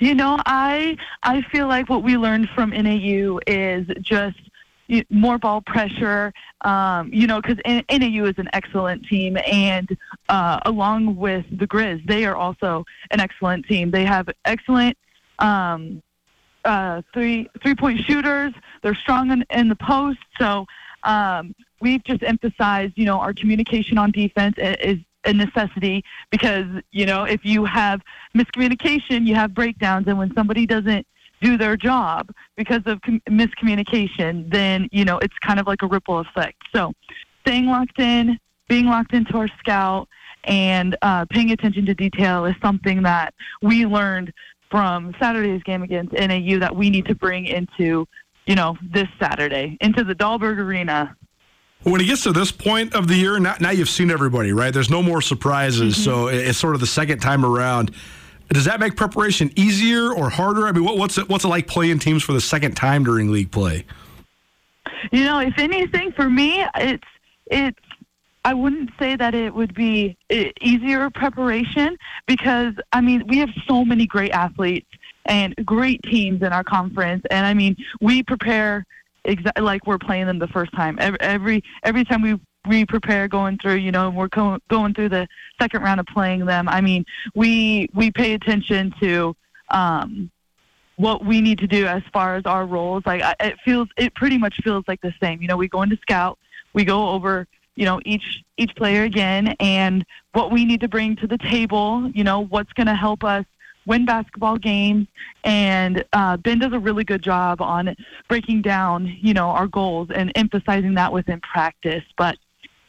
You 0.00 0.14
know, 0.14 0.38
I 0.44 0.96
I 1.22 1.42
feel 1.42 1.66
like 1.66 1.88
what 1.88 2.02
we 2.02 2.16
learned 2.16 2.48
from 2.54 2.70
NAU 2.70 3.38
is 3.46 3.86
just 4.00 4.38
more 5.10 5.38
ball 5.38 5.60
pressure. 5.62 6.32
Um, 6.62 7.10
you 7.12 7.26
know, 7.26 7.40
because 7.40 7.58
NAU 7.66 8.24
is 8.26 8.34
an 8.38 8.48
excellent 8.52 9.06
team, 9.06 9.36
and 9.46 9.88
uh, 10.28 10.60
along 10.64 11.16
with 11.16 11.44
the 11.58 11.66
Grizz, 11.66 12.06
they 12.06 12.24
are 12.24 12.36
also 12.36 12.84
an 13.10 13.20
excellent 13.20 13.66
team. 13.66 13.90
They 13.90 14.04
have 14.04 14.28
excellent 14.44 14.96
um, 15.38 16.02
uh, 16.64 17.02
three 17.12 17.48
three 17.62 17.74
point 17.74 18.00
shooters. 18.06 18.52
They're 18.82 18.94
strong 18.94 19.30
in, 19.30 19.44
in 19.50 19.68
the 19.68 19.76
post, 19.76 20.18
so 20.38 20.66
um, 21.04 21.54
we've 21.80 22.02
just 22.04 22.22
emphasized, 22.22 22.94
you 22.96 23.04
know, 23.04 23.18
our 23.18 23.32
communication 23.32 23.98
on 23.98 24.10
defense 24.10 24.56
is 24.58 24.98
a 25.24 25.32
necessity 25.32 26.02
because 26.30 26.66
you 26.90 27.06
know 27.06 27.24
if 27.24 27.44
you 27.44 27.64
have 27.64 28.00
miscommunication, 28.36 29.26
you 29.26 29.34
have 29.34 29.54
breakdowns, 29.54 30.06
and 30.08 30.18
when 30.18 30.32
somebody 30.34 30.66
doesn't 30.66 31.06
do 31.40 31.56
their 31.56 31.76
job 31.76 32.30
because 32.56 32.82
of 32.86 33.00
com- 33.02 33.22
miscommunication, 33.28 34.50
then 34.52 34.88
you 34.92 35.04
know 35.04 35.18
it's 35.18 35.36
kind 35.38 35.60
of 35.60 35.66
like 35.66 35.82
a 35.82 35.86
ripple 35.86 36.18
effect. 36.18 36.62
So, 36.74 36.92
staying 37.42 37.66
locked 37.66 37.98
in, 37.98 38.38
being 38.68 38.86
locked 38.86 39.14
into 39.14 39.36
our 39.36 39.48
scout, 39.58 40.08
and 40.44 40.96
uh, 41.02 41.24
paying 41.26 41.50
attention 41.50 41.86
to 41.86 41.94
detail 41.94 42.44
is 42.44 42.54
something 42.62 43.02
that 43.02 43.34
we 43.62 43.86
learned 43.86 44.32
from 44.70 45.14
Saturday's 45.20 45.62
game 45.64 45.82
against 45.82 46.12
NAU 46.12 46.58
that 46.58 46.74
we 46.74 46.88
need 46.88 47.04
to 47.06 47.14
bring 47.14 47.44
into, 47.44 48.08
you 48.46 48.54
know, 48.54 48.76
this 48.82 49.08
Saturday 49.20 49.76
into 49.80 50.04
the 50.04 50.14
Dahlberg 50.14 50.58
Arena. 50.58 51.16
When 51.82 52.00
it 52.00 52.04
gets 52.04 52.22
to 52.24 52.32
this 52.32 52.52
point 52.52 52.94
of 52.94 53.08
the 53.08 53.14
year, 53.14 53.38
now, 53.40 53.56
now 53.60 53.70
you've 53.70 53.88
seen 53.88 54.10
everybody, 54.10 54.52
right? 54.52 54.72
There's 54.72 54.90
no 54.90 55.02
more 55.02 55.20
surprises, 55.20 56.02
so 56.02 56.26
mm-hmm. 56.26 56.48
it's 56.48 56.58
sort 56.58 56.74
of 56.74 56.80
the 56.80 56.86
second 56.86 57.18
time 57.18 57.44
around. 57.44 57.92
Does 58.50 58.66
that 58.66 58.80
make 58.80 58.96
preparation 58.96 59.50
easier 59.56 60.12
or 60.12 60.28
harder? 60.28 60.66
I 60.66 60.72
mean, 60.72 60.84
what, 60.84 60.98
what's 60.98 61.18
it 61.18 61.28
what's 61.28 61.44
it 61.44 61.48
like 61.48 61.66
playing 61.66 61.98
teams 62.00 62.22
for 62.22 62.32
the 62.32 62.40
second 62.40 62.76
time 62.76 63.02
during 63.02 63.32
league 63.32 63.50
play? 63.50 63.84
You 65.10 65.24
know, 65.24 65.40
if 65.40 65.58
anything, 65.58 66.12
for 66.12 66.28
me, 66.28 66.64
it's 66.76 67.06
it's. 67.46 67.78
I 68.44 68.54
wouldn't 68.54 68.90
say 68.98 69.14
that 69.14 69.36
it 69.36 69.54
would 69.54 69.72
be 69.72 70.16
e- 70.28 70.50
easier 70.60 71.08
preparation 71.10 71.96
because 72.26 72.74
I 72.92 73.00
mean 73.00 73.24
we 73.28 73.38
have 73.38 73.50
so 73.68 73.84
many 73.84 74.04
great 74.04 74.32
athletes 74.32 74.88
and 75.26 75.54
great 75.64 76.02
teams 76.02 76.42
in 76.42 76.52
our 76.52 76.64
conference, 76.64 77.24
and 77.30 77.46
I 77.46 77.54
mean 77.54 77.76
we 78.00 78.22
prepare 78.22 78.84
exactly 79.24 79.64
like 79.64 79.86
we're 79.86 79.98
playing 79.98 80.26
them 80.26 80.38
the 80.38 80.48
first 80.48 80.72
time. 80.72 80.96
Every 81.00 81.20
every, 81.20 81.64
every 81.84 82.04
time 82.04 82.22
we 82.22 82.38
we 82.68 82.86
prepare 82.86 83.26
going 83.28 83.58
through, 83.58 83.76
you 83.76 83.90
know, 83.90 84.10
we're 84.10 84.28
go, 84.28 84.58
going 84.68 84.94
through 84.94 85.08
the 85.08 85.26
second 85.60 85.82
round 85.82 86.00
of 86.00 86.06
playing 86.06 86.46
them. 86.46 86.68
I 86.68 86.80
mean, 86.80 87.04
we 87.34 87.88
we 87.94 88.10
pay 88.10 88.34
attention 88.34 88.94
to 89.00 89.34
um, 89.70 90.30
what 90.96 91.24
we 91.24 91.40
need 91.40 91.58
to 91.58 91.66
do 91.66 91.86
as 91.86 92.02
far 92.12 92.36
as 92.36 92.44
our 92.46 92.66
roles. 92.66 93.02
Like 93.04 93.22
I- 93.22 93.34
it 93.40 93.56
feels, 93.64 93.88
it 93.96 94.14
pretty 94.14 94.38
much 94.38 94.56
feels 94.62 94.84
like 94.86 95.00
the 95.00 95.12
same. 95.20 95.42
You 95.42 95.48
know, 95.48 95.56
we 95.56 95.68
go 95.68 95.82
into 95.82 95.96
scout, 95.96 96.38
we 96.72 96.84
go 96.84 97.08
over, 97.08 97.46
you 97.74 97.84
know, 97.84 98.00
each 98.04 98.42
each 98.58 98.74
player 98.76 99.02
again, 99.04 99.56
and 99.58 100.04
what 100.32 100.52
we 100.52 100.64
need 100.64 100.80
to 100.82 100.88
bring 100.88 101.16
to 101.16 101.26
the 101.26 101.38
table. 101.38 102.10
You 102.14 102.22
know, 102.22 102.44
what's 102.44 102.72
going 102.74 102.86
to 102.86 102.94
help 102.94 103.24
us 103.24 103.44
win 103.86 104.04
basketball 104.04 104.56
games. 104.56 105.06
And 105.44 106.04
uh, 106.12 106.36
Ben 106.36 106.58
does 106.58 106.72
a 106.72 106.78
really 106.78 107.04
good 107.04 107.22
job 107.22 107.60
on 107.60 107.94
breaking 108.28 108.62
down, 108.62 109.06
you 109.20 109.34
know, 109.34 109.48
our 109.48 109.66
goals 109.66 110.08
and 110.14 110.32
emphasizing 110.34 110.94
that 110.94 111.12
within 111.12 111.40
practice. 111.40 112.04
But 112.16 112.36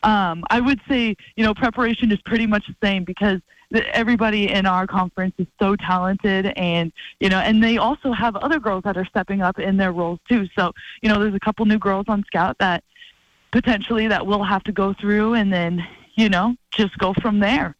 um, 0.03 0.43
I 0.49 0.59
would 0.59 0.81
say, 0.87 1.15
you 1.35 1.43
know, 1.43 1.53
preparation 1.53 2.11
is 2.11 2.19
pretty 2.25 2.45
much 2.45 2.67
the 2.67 2.75
same 2.83 3.03
because 3.03 3.39
everybody 3.93 4.51
in 4.51 4.65
our 4.65 4.85
conference 4.85 5.33
is 5.37 5.47
so 5.59 5.75
talented, 5.75 6.47
and 6.57 6.91
you 7.19 7.29
know, 7.29 7.39
and 7.39 7.63
they 7.63 7.77
also 7.77 8.11
have 8.11 8.35
other 8.35 8.59
girls 8.59 8.83
that 8.83 8.97
are 8.97 9.05
stepping 9.05 9.41
up 9.41 9.59
in 9.59 9.77
their 9.77 9.91
roles 9.91 10.19
too. 10.29 10.47
So, 10.57 10.73
you 11.01 11.09
know, 11.09 11.19
there's 11.19 11.33
a 11.33 11.39
couple 11.39 11.65
new 11.65 11.79
girls 11.79 12.05
on 12.07 12.23
scout 12.25 12.57
that 12.59 12.83
potentially 13.51 14.07
that 14.07 14.27
we'll 14.27 14.43
have 14.43 14.63
to 14.63 14.71
go 14.71 14.93
through, 14.93 15.33
and 15.35 15.51
then 15.51 15.85
you 16.15 16.29
know, 16.29 16.55
just 16.71 16.97
go 16.97 17.13
from 17.21 17.39
there. 17.39 17.75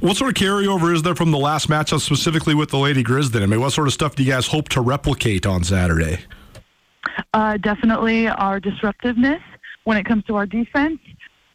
What 0.00 0.16
sort 0.16 0.30
of 0.30 0.34
carryover 0.34 0.94
is 0.94 1.02
there 1.02 1.16
from 1.16 1.32
the 1.32 1.38
last 1.38 1.68
matchup, 1.68 2.00
specifically 2.00 2.54
with 2.54 2.70
the 2.70 2.78
Lady 2.78 3.02
Grizz? 3.02 3.32
Then, 3.32 3.42
I 3.42 3.46
mean, 3.46 3.60
what 3.60 3.72
sort 3.72 3.88
of 3.88 3.92
stuff 3.92 4.14
do 4.14 4.22
you 4.22 4.30
guys 4.30 4.46
hope 4.46 4.68
to 4.70 4.80
replicate 4.80 5.44
on 5.44 5.64
Saturday? 5.64 6.20
Uh, 7.34 7.56
definitely 7.56 8.28
our 8.28 8.60
disruptiveness 8.60 9.42
when 9.82 9.96
it 9.96 10.04
comes 10.04 10.22
to 10.26 10.36
our 10.36 10.46
defense, 10.46 11.00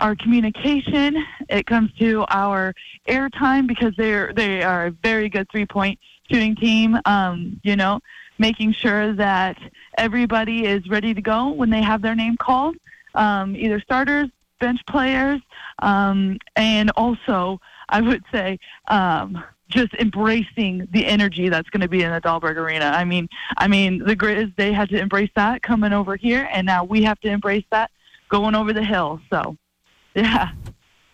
our 0.02 0.14
communication. 0.18 1.24
It 1.48 1.66
comes 1.68 1.94
to 2.00 2.26
our 2.28 2.74
airtime 3.08 3.66
because 3.66 3.94
they're 3.98 4.34
they 4.34 4.62
are 4.62 4.88
a 4.88 4.92
very 4.92 5.30
good 5.30 5.48
three 5.50 5.66
point 5.66 5.98
shooting 6.30 6.58
team. 6.58 6.98
Um, 7.06 7.62
you 7.64 7.78
know, 7.78 8.02
making 8.40 8.74
sure 8.74 9.14
that 9.14 9.58
everybody 9.98 10.66
is 10.66 10.86
ready 10.90 11.14
to 11.14 11.22
go 11.22 11.52
when 11.52 11.70
they 11.70 11.82
have 11.82 12.02
their 12.02 12.16
name 12.16 12.36
called, 12.36 12.76
um, 13.16 13.56
either 13.56 13.80
starters, 13.80 14.30
bench 14.60 14.82
players, 14.90 15.40
um, 15.80 16.38
and 16.58 16.92
also 16.98 17.62
I 17.94 18.02
would 18.02 18.24
say 18.32 18.60
um, 18.88 19.42
just 19.70 19.94
embracing 19.94 20.88
the 20.92 21.06
energy 21.06 21.48
that's 21.48 21.70
going 21.70 21.82
to 21.82 21.88
be 21.88 22.02
in 22.02 22.12
the 22.12 22.20
Dahlberg 22.20 22.58
Arena. 22.58 22.86
I 22.86 23.06
mean, 23.06 23.30
I 23.58 23.68
mean 23.68 24.00
the 24.00 24.16
Grizz 24.16 24.56
they 24.58 24.74
had 24.74 24.90
to 24.90 25.00
embrace 25.00 25.30
that 25.36 25.62
coming 25.62 25.94
over 25.94 26.16
here, 26.16 26.50
and 26.52 26.66
now 26.66 26.84
we 26.84 27.04
have 27.04 27.20
to 27.22 27.30
embrace 27.30 27.66
that 27.72 27.92
going 28.30 28.56
over 28.56 28.74
the 28.74 28.84
hill. 28.84 29.22
So, 29.30 29.56
yeah. 30.16 30.52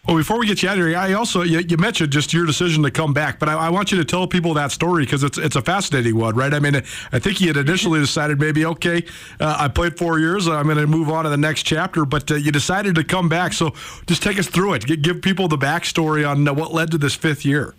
Well, 0.07 0.17
before 0.17 0.39
we 0.39 0.47
get 0.47 0.63
you 0.63 0.69
out 0.69 0.79
of 0.79 0.87
here, 0.87 0.97
I 0.97 1.13
also 1.13 1.43
you, 1.43 1.59
you 1.59 1.77
mentioned 1.77 2.11
just 2.11 2.33
your 2.33 2.45
decision 2.45 2.81
to 2.83 2.89
come 2.89 3.13
back, 3.13 3.37
but 3.37 3.47
I, 3.47 3.53
I 3.53 3.69
want 3.69 3.91
you 3.91 3.97
to 3.99 4.05
tell 4.05 4.25
people 4.25 4.53
that 4.55 4.71
story 4.71 5.03
because 5.03 5.23
it's 5.23 5.37
it's 5.37 5.55
a 5.55 5.61
fascinating 5.61 6.15
one, 6.15 6.35
right? 6.35 6.53
I 6.53 6.59
mean, 6.59 6.77
I 7.11 7.19
think 7.19 7.41
you 7.41 7.47
had 7.47 7.57
initially 7.57 7.99
decided 7.99 8.39
maybe 8.39 8.65
okay, 8.65 9.03
uh, 9.39 9.57
I 9.59 9.67
played 9.67 9.97
four 9.97 10.19
years, 10.19 10.47
I'm 10.47 10.65
going 10.65 10.77
to 10.77 10.87
move 10.87 11.09
on 11.09 11.25
to 11.25 11.29
the 11.29 11.37
next 11.37 11.63
chapter, 11.63 12.05
but 12.05 12.31
uh, 12.31 12.35
you 12.35 12.51
decided 12.51 12.95
to 12.95 13.03
come 13.03 13.29
back. 13.29 13.53
So 13.53 13.73
just 14.07 14.23
take 14.23 14.39
us 14.39 14.47
through 14.47 14.73
it. 14.75 14.85
G- 14.85 14.95
give 14.95 15.21
people 15.21 15.47
the 15.47 15.57
backstory 15.57 16.27
on 16.27 16.47
uh, 16.47 16.53
what 16.53 16.73
led 16.73 16.91
to 16.91 16.97
this 16.97 17.13
fifth 17.13 17.45
year. 17.45 17.75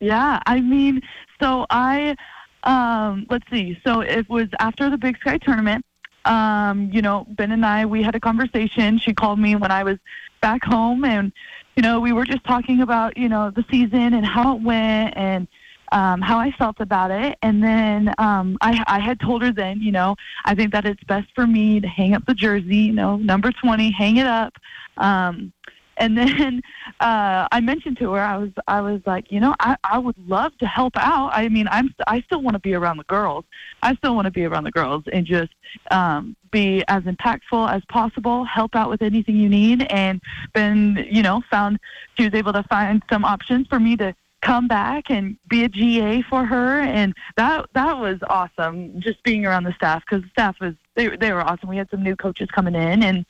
Yeah, 0.00 0.40
I 0.46 0.60
mean, 0.60 1.02
so 1.40 1.66
I, 1.70 2.16
um, 2.62 3.26
let's 3.28 3.44
see. 3.50 3.78
So 3.84 4.00
it 4.00 4.28
was 4.30 4.48
after 4.60 4.90
the 4.90 4.96
Big 4.96 5.18
Sky 5.18 5.38
tournament. 5.38 5.84
Um, 6.24 6.90
you 6.92 7.02
know, 7.02 7.26
Ben 7.30 7.52
and 7.52 7.64
I, 7.64 7.84
we 7.86 8.02
had 8.02 8.14
a 8.14 8.20
conversation. 8.20 8.98
She 8.98 9.12
called 9.12 9.38
me 9.38 9.56
when 9.56 9.70
I 9.70 9.82
was 9.82 9.98
back 10.40 10.64
home, 10.64 11.04
and 11.04 11.32
you 11.76 11.82
know, 11.82 12.00
we 12.00 12.12
were 12.12 12.24
just 12.24 12.44
talking 12.44 12.80
about 12.80 13.16
you 13.16 13.28
know 13.28 13.50
the 13.50 13.64
season 13.70 14.14
and 14.14 14.24
how 14.24 14.56
it 14.56 14.62
went 14.62 15.16
and 15.16 15.48
um, 15.92 16.20
how 16.20 16.38
I 16.38 16.50
felt 16.52 16.80
about 16.80 17.10
it. 17.10 17.38
And 17.42 17.62
then 17.62 18.14
um, 18.18 18.58
I, 18.60 18.82
I 18.86 18.98
had 19.00 19.20
told 19.20 19.42
her 19.42 19.52
then, 19.52 19.80
you 19.80 19.92
know, 19.92 20.16
I 20.44 20.54
think 20.54 20.72
that 20.72 20.84
it's 20.84 21.02
best 21.04 21.28
for 21.34 21.46
me 21.46 21.80
to 21.80 21.88
hang 21.88 22.14
up 22.14 22.24
the 22.26 22.34
jersey, 22.34 22.76
you 22.76 22.92
know, 22.92 23.16
number 23.16 23.52
20, 23.52 23.90
hang 23.90 24.16
it 24.16 24.26
up. 24.26 24.54
Um, 24.96 25.52
and 25.98 26.16
then 26.16 26.62
uh, 27.00 27.46
I 27.50 27.60
mentioned 27.60 27.98
to 27.98 28.12
her, 28.12 28.20
I 28.20 28.36
was, 28.36 28.50
I 28.66 28.80
was 28.80 29.00
like, 29.06 29.30
you 29.30 29.40
know, 29.40 29.54
I, 29.60 29.76
I 29.84 29.98
would 29.98 30.16
love 30.26 30.56
to 30.58 30.66
help 30.66 30.96
out. 30.96 31.30
I 31.32 31.48
mean, 31.48 31.68
I'm, 31.70 31.94
I 32.06 32.20
still 32.22 32.42
want 32.42 32.54
to 32.54 32.60
be 32.60 32.74
around 32.74 32.96
the 32.96 33.04
girls. 33.04 33.44
I 33.82 33.94
still 33.96 34.14
want 34.14 34.26
to 34.26 34.30
be 34.30 34.44
around 34.44 34.64
the 34.64 34.70
girls 34.70 35.04
and 35.12 35.26
just 35.26 35.52
um, 35.90 36.36
be 36.50 36.82
as 36.88 37.02
impactful 37.04 37.70
as 37.70 37.82
possible. 37.88 38.44
Help 38.44 38.74
out 38.74 38.88
with 38.88 39.02
anything 39.02 39.36
you 39.36 39.48
need. 39.48 39.86
And 39.90 40.20
been, 40.54 41.06
you 41.10 41.22
know, 41.22 41.42
found 41.50 41.78
she 42.16 42.24
was 42.24 42.34
able 42.34 42.52
to 42.52 42.62
find 42.64 43.02
some 43.10 43.24
options 43.24 43.66
for 43.68 43.78
me 43.78 43.96
to 43.96 44.14
come 44.40 44.68
back 44.68 45.10
and 45.10 45.36
be 45.48 45.64
a 45.64 45.68
GA 45.68 46.22
for 46.22 46.44
her, 46.44 46.80
and 46.80 47.14
that 47.36 47.66
that 47.74 47.98
was 47.98 48.18
awesome. 48.28 49.00
Just 49.00 49.22
being 49.22 49.44
around 49.46 49.64
the 49.64 49.72
staff 49.74 50.02
because 50.08 50.22
the 50.22 50.30
staff 50.30 50.56
was 50.60 50.74
they 50.94 51.08
they 51.16 51.32
were 51.32 51.42
awesome. 51.42 51.68
We 51.68 51.76
had 51.76 51.90
some 51.90 52.02
new 52.02 52.16
coaches 52.16 52.48
coming 52.54 52.74
in, 52.74 53.02
and 53.02 53.24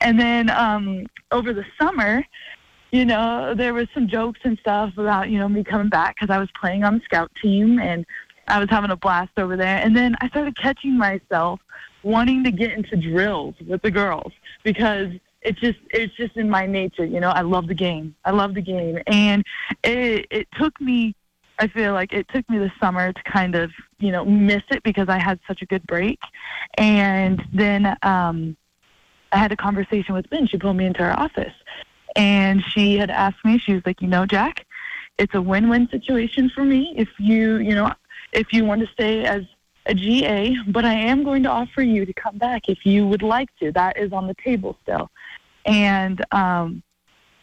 and 0.00 0.18
then 0.18 0.50
um, 0.50 1.06
over 1.32 1.52
the 1.52 1.64
summer, 1.80 2.24
you 2.90 3.04
know, 3.04 3.54
there 3.54 3.74
was 3.74 3.88
some 3.94 4.08
jokes 4.08 4.40
and 4.44 4.58
stuff 4.58 4.92
about 4.96 5.30
you 5.30 5.38
know 5.38 5.48
me 5.48 5.64
coming 5.64 5.88
back 5.88 6.16
because 6.16 6.34
I 6.34 6.38
was 6.38 6.48
playing 6.60 6.84
on 6.84 6.94
the 6.94 7.04
scout 7.04 7.30
team 7.42 7.78
and 7.78 8.04
I 8.48 8.58
was 8.58 8.68
having 8.70 8.90
a 8.90 8.96
blast 8.96 9.32
over 9.36 9.56
there. 9.56 9.78
And 9.78 9.96
then 9.96 10.16
I 10.20 10.28
started 10.28 10.56
catching 10.56 10.96
myself 10.96 11.60
wanting 12.02 12.44
to 12.44 12.50
get 12.50 12.72
into 12.72 12.96
drills 12.96 13.54
with 13.66 13.82
the 13.82 13.90
girls 13.90 14.32
because 14.62 15.10
it's 15.42 15.60
just 15.60 15.78
it's 15.90 16.14
just 16.16 16.36
in 16.36 16.48
my 16.48 16.66
nature 16.66 17.04
you 17.04 17.20
know? 17.20 17.30
I 17.30 17.42
love 17.42 17.66
the 17.68 17.74
game. 17.74 18.14
I 18.24 18.30
love 18.30 18.54
the 18.54 18.62
game. 18.62 18.98
And 19.06 19.44
it 19.84 20.26
it 20.30 20.48
took 20.58 20.80
me 20.80 21.14
i 21.60 21.66
feel 21.66 21.92
like 21.92 22.12
it 22.12 22.26
took 22.28 22.48
me 22.48 22.58
the 22.58 22.70
summer 22.80 23.12
to 23.12 23.22
kind 23.24 23.56
of 23.56 23.72
you 23.98 24.12
know 24.12 24.24
miss 24.24 24.62
it 24.70 24.80
because 24.84 25.08
i 25.08 25.18
had 25.18 25.38
such 25.46 25.62
a 25.62 25.66
good 25.66 25.86
break. 25.86 26.18
And 26.76 27.42
then 27.52 27.96
um 28.02 28.56
i 29.32 29.38
had 29.38 29.52
a 29.52 29.56
conversation 29.56 30.14
with 30.14 30.28
ben 30.30 30.46
she 30.46 30.58
pulled 30.58 30.76
me 30.76 30.86
into 30.86 31.02
her 31.02 31.18
office. 31.18 31.54
And 32.16 32.64
she 32.64 32.96
had 32.96 33.10
asked 33.10 33.44
me 33.44 33.58
she 33.58 33.74
was 33.74 33.82
like 33.86 34.00
you 34.02 34.08
know 34.08 34.26
jack 34.26 34.66
it's 35.18 35.34
a 35.34 35.42
win-win 35.42 35.88
situation 35.88 36.50
for 36.54 36.64
me 36.64 36.94
if 36.96 37.08
you 37.18 37.56
you 37.58 37.74
know 37.74 37.92
if 38.32 38.52
you 38.52 38.64
want 38.64 38.80
to 38.80 38.86
stay 38.92 39.24
as 39.24 39.42
a 39.88 39.94
GA, 39.94 40.54
but 40.68 40.84
I 40.84 40.92
am 40.92 41.24
going 41.24 41.42
to 41.44 41.48
offer 41.48 41.82
you 41.82 42.04
to 42.04 42.12
come 42.12 42.36
back 42.36 42.68
if 42.68 42.84
you 42.84 43.06
would 43.06 43.22
like 43.22 43.48
to. 43.58 43.72
That 43.72 43.96
is 43.96 44.12
on 44.12 44.26
the 44.26 44.36
table 44.44 44.76
still. 44.82 45.10
And 45.68 46.24
um, 46.32 46.82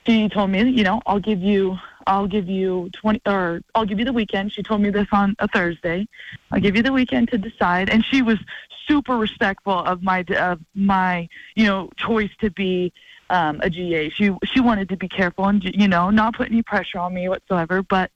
she 0.06 0.28
told 0.30 0.50
me, 0.50 0.68
you 0.70 0.84
know, 0.84 1.00
I'll 1.06 1.20
give 1.20 1.42
you, 1.42 1.78
I'll 2.08 2.28
give 2.28 2.50
you 2.50 2.90
twenty, 2.92 3.22
or 3.26 3.62
I'll 3.76 3.86
give 3.86 4.00
you 4.00 4.06
the 4.06 4.14
weekend. 4.14 4.52
She 4.52 4.64
told 4.64 4.82
me 4.82 4.90
this 4.90 5.08
on 5.12 5.36
a 5.40 5.48
Thursday. 5.48 6.08
I'll 6.52 6.60
give 6.60 6.76
you 6.76 6.82
the 6.82 6.92
weekend 6.92 7.30
to 7.30 7.38
decide. 7.38 7.90
And 7.90 8.04
she 8.04 8.24
was 8.24 8.40
super 8.88 9.16
respectful 9.16 9.80
of 9.80 10.02
my, 10.02 10.26
of 10.38 10.60
my, 10.74 11.30
you 11.56 11.66
know, 11.66 11.92
choice 11.98 12.32
to 12.42 12.50
be 12.50 12.92
um, 13.30 13.60
a 13.62 13.70
GA. 13.70 14.10
She 14.10 14.32
she 14.44 14.60
wanted 14.60 14.90
to 14.90 14.98
be 14.98 15.08
careful 15.08 15.46
and 15.46 15.64
you 15.64 15.88
know 15.88 16.10
not 16.10 16.36
put 16.36 16.50
any 16.52 16.64
pressure 16.64 17.00
on 17.00 17.14
me 17.14 17.30
whatsoever. 17.30 17.84
But 17.84 18.12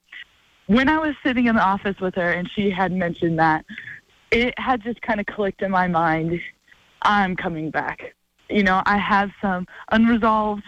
when 0.66 0.90
I 0.90 0.98
was 0.98 1.16
sitting 1.24 1.46
in 1.46 1.56
the 1.56 1.64
office 1.64 2.00
with 2.00 2.16
her 2.16 2.32
and 2.32 2.50
she 2.56 2.70
had 2.72 2.92
mentioned 2.92 3.40
that, 3.40 3.66
it 4.32 4.58
had 4.58 4.84
just 4.84 5.02
kind 5.02 5.20
of 5.20 5.26
clicked 5.28 5.62
in 5.62 5.72
my 5.72 5.88
mind. 5.88 6.40
I'm 7.02 7.36
coming 7.36 7.70
back. 7.70 8.16
You 8.50 8.64
know, 8.64 8.82
I 8.86 8.98
have 8.98 9.32
some 9.42 9.68
unresolved 9.92 10.64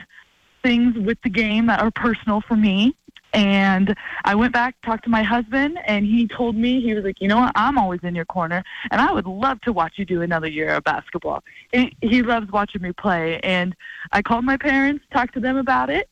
things 0.63 0.97
with 0.97 1.17
the 1.23 1.29
game 1.29 1.67
that 1.67 1.81
are 1.81 1.91
personal 1.91 2.41
for 2.41 2.55
me. 2.55 2.95
And 3.33 3.95
I 4.25 4.35
went 4.35 4.51
back, 4.51 4.75
talked 4.83 5.05
to 5.05 5.09
my 5.09 5.23
husband, 5.23 5.79
and 5.85 6.05
he 6.05 6.27
told 6.27 6.55
me, 6.55 6.81
he 6.81 6.93
was 6.93 7.05
like, 7.05 7.21
you 7.21 7.29
know 7.29 7.37
what, 7.37 7.53
I'm 7.55 7.77
always 7.77 8.01
in 8.03 8.13
your 8.13 8.25
corner, 8.25 8.61
and 8.91 8.99
I 8.99 9.13
would 9.13 9.25
love 9.25 9.61
to 9.61 9.71
watch 9.71 9.93
you 9.95 10.03
do 10.03 10.21
another 10.21 10.47
year 10.47 10.69
of 10.69 10.83
basketball. 10.83 11.41
He, 11.71 11.95
he 12.01 12.23
loves 12.23 12.51
watching 12.51 12.81
me 12.81 12.91
play. 12.91 13.39
And 13.39 13.73
I 14.11 14.21
called 14.21 14.43
my 14.43 14.57
parents, 14.57 15.05
talked 15.13 15.33
to 15.35 15.39
them 15.39 15.55
about 15.55 15.89
it, 15.89 16.09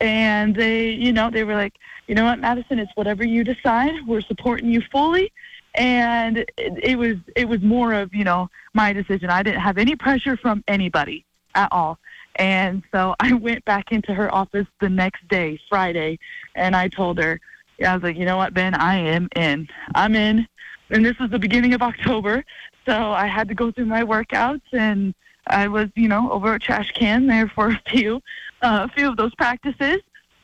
and 0.00 0.56
they, 0.56 0.90
you 0.90 1.12
know, 1.12 1.30
they 1.30 1.44
were 1.44 1.54
like, 1.54 1.74
you 2.06 2.14
know 2.14 2.24
what, 2.24 2.38
Madison, 2.38 2.78
it's 2.78 2.92
whatever 2.94 3.26
you 3.26 3.44
decide. 3.44 3.92
We're 4.06 4.22
supporting 4.22 4.70
you 4.70 4.82
fully 4.90 5.32
and 5.74 6.38
it, 6.38 6.50
it 6.56 6.98
was 6.98 7.16
it 7.36 7.48
was 7.48 7.60
more 7.62 7.92
of 7.92 8.14
you 8.14 8.24
know 8.24 8.48
my 8.72 8.92
decision. 8.92 9.30
I 9.30 9.42
didn't 9.42 9.60
have 9.60 9.78
any 9.78 9.96
pressure 9.96 10.36
from 10.36 10.62
anybody 10.68 11.24
at 11.54 11.68
all. 11.72 11.98
And 12.36 12.82
so 12.92 13.14
I 13.20 13.32
went 13.34 13.64
back 13.64 13.92
into 13.92 14.14
her 14.14 14.32
office 14.34 14.66
the 14.80 14.88
next 14.88 15.26
day, 15.28 15.58
Friday, 15.68 16.18
and 16.54 16.74
I 16.76 16.88
told 16.88 17.18
her, 17.18 17.40
I 17.84 17.94
was 17.94 18.02
like, 18.02 18.16
you 18.16 18.24
know 18.24 18.36
what, 18.36 18.54
Ben, 18.54 18.74
I 18.74 18.96
am 18.96 19.28
in. 19.34 19.68
I'm 19.94 20.14
in. 20.14 20.46
And 20.90 21.04
this 21.04 21.18
was 21.18 21.30
the 21.30 21.38
beginning 21.38 21.74
of 21.74 21.82
October, 21.90 22.44
so 22.86 22.92
I 22.92 23.26
had 23.26 23.48
to 23.48 23.54
go 23.54 23.72
through 23.72 23.86
my 23.86 24.02
workouts, 24.02 24.62
and 24.72 25.14
I 25.46 25.68
was, 25.68 25.88
you 25.94 26.08
know, 26.08 26.30
over 26.30 26.54
a 26.54 26.58
trash 26.58 26.92
can 26.92 27.26
there 27.26 27.48
for 27.48 27.68
a 27.70 27.82
few, 27.88 28.16
uh, 28.62 28.86
a 28.90 28.94
few 28.94 29.08
of 29.08 29.16
those 29.16 29.34
practices, 29.34 29.98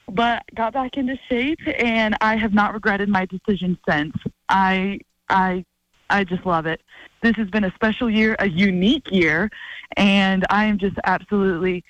but 0.09 0.43
got 0.55 0.72
back 0.72 0.97
into 0.97 1.16
shape, 1.28 1.61
and 1.78 2.16
I 2.20 2.37
have 2.37 2.53
not 2.53 2.74
regretted 2.74 3.09
my 3.09 3.26
decision 3.26 3.78
since. 3.89 4.16
I 4.49 5.01
I 5.31 5.64
I 6.11 6.24
just 6.24 6.45
love 6.45 6.66
it. 6.66 6.81
This 7.22 7.37
has 7.37 7.49
been 7.49 7.64
a 7.64 7.72
special 7.74 8.11
year, 8.11 8.35
a 8.41 8.49
unique 8.49 9.11
year, 9.11 9.51
and 9.97 10.45
I 10.51 10.64
am 10.64 10.78
just 10.78 10.97
absolutely 11.05 11.85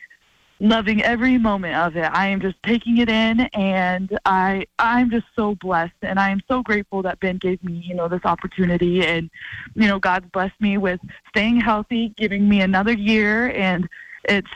loving 0.61 1.03
every 1.03 1.39
moment 1.39 1.75
of 1.75 1.97
it. 1.97 2.05
I 2.13 2.27
am 2.27 2.41
just 2.41 2.63
taking 2.63 2.99
it 2.99 3.09
in 3.09 3.41
and 3.55 4.19
I 4.27 4.67
I'm 4.79 5.11
just 5.11 5.25
so 5.35 5.55
blessed 5.55 5.95
and 6.03 6.21
I 6.21 6.29
am 6.29 6.43
so 6.49 6.63
grateful 6.63 7.03
that 7.03 7.19
Ben 7.21 7.39
gave 7.39 7.65
me, 7.65 7.83
you 7.85 7.95
know, 7.95 8.09
this 8.09 8.25
opportunity 8.25 9.05
and 9.07 9.31
you 9.75 9.89
know, 9.89 9.99
God's 9.99 10.29
blessed 10.33 10.61
me 10.61 10.77
with 10.77 11.01
staying 11.31 11.61
healthy, 11.61 12.13
giving 12.17 12.47
me 12.47 12.61
another 12.61 12.93
year 12.93 13.51
and 13.53 13.89
it's 14.25 14.51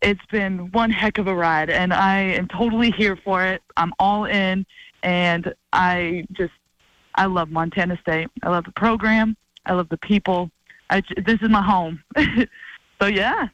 it's 0.00 0.24
been 0.30 0.70
one 0.70 0.90
heck 0.90 1.18
of 1.18 1.26
a 1.26 1.34
ride 1.34 1.70
and 1.70 1.92
I 1.92 2.18
am 2.20 2.46
totally 2.46 2.92
here 2.92 3.16
for 3.16 3.44
it. 3.44 3.60
I'm 3.76 3.92
all 3.98 4.26
in 4.26 4.64
and 5.02 5.52
I 5.72 6.24
just 6.32 6.52
I 7.18 7.26
love 7.26 7.50
Montana 7.50 7.98
State. 8.00 8.28
I 8.44 8.48
love 8.48 8.64
the 8.64 8.72
program. 8.72 9.36
I 9.66 9.72
love 9.72 9.88
the 9.88 9.98
people. 9.98 10.50
I, 10.88 11.02
this 11.16 11.42
is 11.42 11.48
my 11.48 11.62
home. 11.62 12.00
so 13.00 13.06
yeah. 13.06 13.48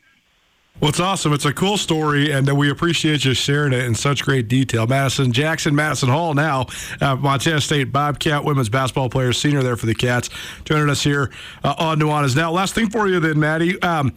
Well, 0.80 0.90
it's 0.90 1.00
awesome. 1.00 1.32
It's 1.32 1.46
a 1.46 1.52
cool 1.52 1.78
story, 1.78 2.30
and 2.30 2.46
we 2.58 2.68
appreciate 2.68 3.24
you 3.24 3.32
sharing 3.32 3.72
it 3.72 3.84
in 3.84 3.94
such 3.94 4.22
great 4.22 4.48
detail. 4.48 4.86
Madison 4.86 5.32
Jackson, 5.32 5.74
Madison 5.74 6.10
Hall 6.10 6.34
now, 6.34 6.66
uh, 7.00 7.16
Montana 7.16 7.60
State 7.60 7.90
Bobcat 7.90 8.44
women's 8.44 8.68
basketball 8.68 9.08
player, 9.08 9.32
senior 9.32 9.62
there 9.62 9.76
for 9.76 9.86
the 9.86 9.94
Cats, 9.94 10.28
joining 10.64 10.90
us 10.90 11.02
here 11.02 11.30
uh, 11.62 11.74
on 11.78 11.98
Nuanez. 11.98 12.36
Now, 12.36 12.50
last 12.50 12.74
thing 12.74 12.90
for 12.90 13.08
you 13.08 13.18
then, 13.18 13.38
Maddie. 13.38 13.80
Um, 13.82 14.12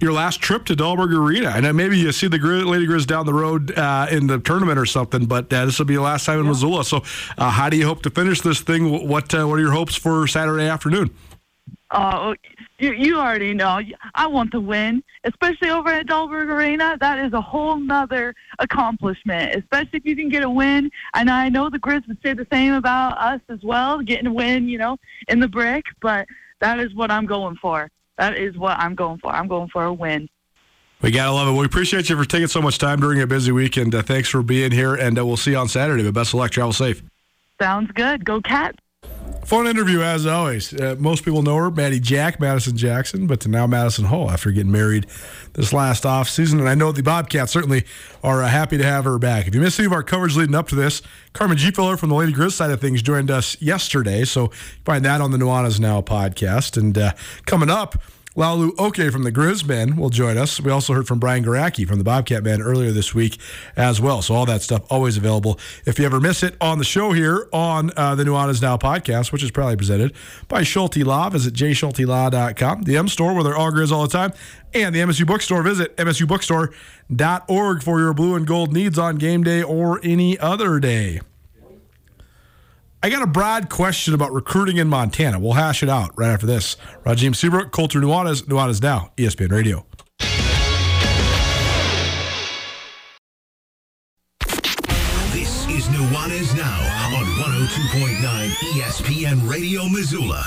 your 0.00 0.12
last 0.12 0.40
trip 0.40 0.64
to 0.66 0.74
Dahlberg 0.74 1.12
Arena. 1.12 1.50
And 1.50 1.76
maybe 1.76 1.98
you 1.98 2.12
see 2.12 2.28
the 2.28 2.38
Lady 2.38 2.86
Grizz 2.86 3.06
down 3.06 3.26
the 3.26 3.34
road 3.34 3.76
uh, 3.76 4.06
in 4.10 4.26
the 4.26 4.38
tournament 4.38 4.78
or 4.78 4.86
something, 4.86 5.26
but 5.26 5.52
uh, 5.52 5.66
this 5.66 5.78
will 5.78 5.86
be 5.86 5.94
your 5.94 6.02
last 6.02 6.26
time 6.26 6.38
in 6.38 6.44
yeah. 6.44 6.50
Missoula. 6.50 6.84
So, 6.84 7.02
uh, 7.38 7.50
how 7.50 7.68
do 7.68 7.76
you 7.76 7.86
hope 7.86 8.02
to 8.02 8.10
finish 8.10 8.40
this 8.40 8.60
thing? 8.60 9.08
What 9.08 9.34
uh, 9.34 9.46
What 9.46 9.58
are 9.58 9.62
your 9.62 9.72
hopes 9.72 9.94
for 9.94 10.26
Saturday 10.26 10.66
afternoon? 10.66 11.10
Oh, 11.90 12.34
you, 12.78 12.92
you 12.92 13.18
already 13.18 13.54
know. 13.54 13.80
I 14.14 14.26
want 14.26 14.50
to 14.52 14.60
win, 14.60 15.02
especially 15.22 15.70
over 15.70 15.90
at 15.90 16.06
Dahlberg 16.06 16.48
Arena. 16.48 16.96
That 17.00 17.24
is 17.24 17.32
a 17.32 17.40
whole 17.40 17.76
nother 17.76 18.34
accomplishment, 18.58 19.54
especially 19.54 19.98
if 19.98 20.04
you 20.04 20.16
can 20.16 20.28
get 20.28 20.42
a 20.42 20.50
win. 20.50 20.90
And 21.14 21.30
I 21.30 21.48
know 21.48 21.70
the 21.70 21.78
Grizz 21.78 22.08
would 22.08 22.18
say 22.24 22.34
the 22.34 22.48
same 22.50 22.74
about 22.74 23.16
us 23.18 23.40
as 23.48 23.60
well, 23.62 24.00
getting 24.00 24.26
a 24.26 24.32
win, 24.32 24.68
you 24.68 24.78
know, 24.78 24.96
in 25.28 25.38
the 25.38 25.46
brick. 25.46 25.84
But 26.00 26.26
that 26.60 26.80
is 26.80 26.92
what 26.94 27.12
I'm 27.12 27.26
going 27.26 27.56
for. 27.56 27.88
That 28.18 28.38
is 28.38 28.56
what 28.56 28.78
I'm 28.78 28.94
going 28.94 29.18
for. 29.18 29.32
I'm 29.32 29.48
going 29.48 29.68
for 29.68 29.84
a 29.84 29.92
win. 29.92 30.28
We 31.02 31.10
gotta 31.10 31.32
love 31.32 31.48
it. 31.48 31.58
We 31.58 31.66
appreciate 31.66 32.08
you 32.08 32.16
for 32.16 32.24
taking 32.24 32.46
so 32.46 32.62
much 32.62 32.78
time 32.78 33.00
during 33.00 33.20
a 33.20 33.26
busy 33.26 33.52
weekend. 33.52 33.94
Uh, 33.94 34.02
thanks 34.02 34.28
for 34.28 34.42
being 34.42 34.70
here, 34.72 34.94
and 34.94 35.18
uh, 35.18 35.26
we'll 35.26 35.36
see 35.36 35.50
you 35.50 35.58
on 35.58 35.68
Saturday. 35.68 36.02
But 36.02 36.14
best 36.14 36.32
of 36.32 36.38
luck. 36.38 36.50
Travel 36.50 36.72
safe. 36.72 37.02
Sounds 37.60 37.90
good. 37.92 38.24
Go 38.24 38.40
Cats. 38.40 38.78
Fun 39.44 39.66
interview 39.66 40.00
as 40.00 40.26
always. 40.26 40.72
Uh, 40.72 40.96
most 40.98 41.24
people 41.24 41.42
know 41.42 41.56
her, 41.56 41.70
Maddie 41.70 42.00
Jack, 42.00 42.40
Madison 42.40 42.76
Jackson, 42.76 43.26
but 43.26 43.40
to 43.40 43.48
now 43.48 43.66
Madison 43.66 44.06
Hall 44.06 44.30
after 44.30 44.50
getting 44.50 44.72
married 44.72 45.06
this 45.52 45.72
last 45.72 46.06
off 46.06 46.28
season. 46.28 46.60
And 46.60 46.68
I 46.68 46.74
know 46.74 46.92
the 46.92 47.02
Bobcats 47.02 47.52
certainly 47.52 47.84
are 48.22 48.42
uh, 48.42 48.48
happy 48.48 48.78
to 48.78 48.84
have 48.84 49.04
her 49.04 49.18
back. 49.18 49.46
If 49.46 49.54
you 49.54 49.60
missed 49.60 49.78
any 49.78 49.86
of 49.86 49.92
our 49.92 50.02
coverage 50.02 50.36
leading 50.36 50.54
up 50.54 50.68
to 50.68 50.74
this, 50.74 51.02
Carmen 51.34 51.58
Gfeller 51.58 51.98
from 51.98 52.08
the 52.08 52.14
Lady 52.14 52.32
Grizz 52.32 52.52
side 52.52 52.70
of 52.70 52.80
things 52.80 53.02
joined 53.02 53.30
us 53.30 53.60
yesterday. 53.60 54.24
So 54.24 54.48
find 54.84 55.04
that 55.04 55.20
on 55.20 55.30
the 55.30 55.38
Nuanez 55.38 55.78
Now 55.78 56.00
podcast. 56.00 56.76
And 56.76 56.96
uh, 56.96 57.12
coming 57.44 57.70
up, 57.70 58.02
Laulu 58.36 58.72
Oke 58.78 59.12
from 59.12 59.22
the 59.22 59.30
Grizz 59.30 59.64
Men 59.66 59.96
will 59.96 60.10
join 60.10 60.36
us. 60.36 60.60
We 60.60 60.70
also 60.70 60.92
heard 60.92 61.06
from 61.06 61.20
Brian 61.20 61.44
Garacki 61.44 61.86
from 61.86 61.98
the 61.98 62.04
Bobcat 62.04 62.42
Men 62.42 62.60
earlier 62.60 62.90
this 62.90 63.14
week 63.14 63.38
as 63.76 64.00
well. 64.00 64.22
So 64.22 64.34
all 64.34 64.44
that 64.46 64.60
stuff 64.60 64.84
always 64.90 65.16
available. 65.16 65.58
If 65.86 65.98
you 65.98 66.04
ever 66.04 66.20
miss 66.20 66.42
it 66.42 66.56
on 66.60 66.78
the 66.78 66.84
show 66.84 67.12
here 67.12 67.48
on 67.52 67.92
uh, 67.96 68.16
the 68.16 68.24
Nuanez 68.24 68.60
Now 68.60 68.76
podcast, 68.76 69.30
which 69.30 69.42
is 69.42 69.52
proudly 69.52 69.76
presented 69.76 70.14
by 70.48 70.64
Schulte 70.64 70.96
Law, 70.98 71.28
visit 71.28 71.54
jschultelaw.com, 71.54 72.82
the 72.82 72.96
M 72.96 73.08
store 73.08 73.34
where 73.34 73.44
they're 73.44 73.56
all 73.56 73.70
Grizz 73.70 73.92
all 73.92 74.02
the 74.02 74.08
time, 74.08 74.32
and 74.72 74.94
the 74.94 74.98
MSU 75.00 75.26
Bookstore. 75.26 75.62
Visit 75.62 75.96
msubookstore.org 75.96 77.82
for 77.82 78.00
your 78.00 78.14
blue 78.14 78.34
and 78.34 78.46
gold 78.46 78.72
needs 78.72 78.98
on 78.98 79.16
game 79.16 79.44
day 79.44 79.62
or 79.62 80.00
any 80.02 80.38
other 80.38 80.80
day. 80.80 81.20
I 83.04 83.10
got 83.10 83.20
a 83.20 83.26
broad 83.26 83.68
question 83.68 84.14
about 84.14 84.32
recruiting 84.32 84.78
in 84.78 84.88
Montana. 84.88 85.38
We'll 85.38 85.52
hash 85.52 85.82
it 85.82 85.90
out 85.90 86.12
right 86.16 86.30
after 86.30 86.46
this. 86.46 86.78
Rajiem 87.04 87.36
Seabrook, 87.36 87.70
Colter 87.70 88.00
Nuanez, 88.00 88.44
Nuanez 88.44 88.80
Now, 88.80 89.12
ESPN 89.18 89.52
Radio. 89.52 89.84
This 95.34 95.68
is 95.68 95.86
Nuanez 95.88 96.56
Now 96.56 97.18
on 97.18 97.26
102.9 97.26 98.48
ESPN 98.72 99.50
Radio 99.50 99.86
Missoula. 99.90 100.42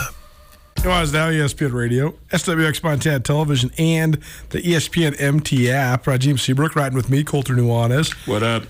Nuanez 0.78 1.14
Now, 1.14 1.30
ESPN 1.30 1.74
Radio, 1.74 2.16
SWX 2.30 2.82
Montana 2.82 3.20
Television, 3.20 3.70
and 3.78 4.16
the 4.50 4.64
ESPN 4.64 5.22
MT 5.22 5.70
app. 5.70 6.06
Rajiem 6.06 6.40
Seabrook 6.40 6.76
riding 6.76 6.96
with 6.96 7.12
me, 7.12 7.24
Colter 7.24 7.54
Nuanez. 7.54 8.16
What 8.28 8.42
up? 8.42 8.64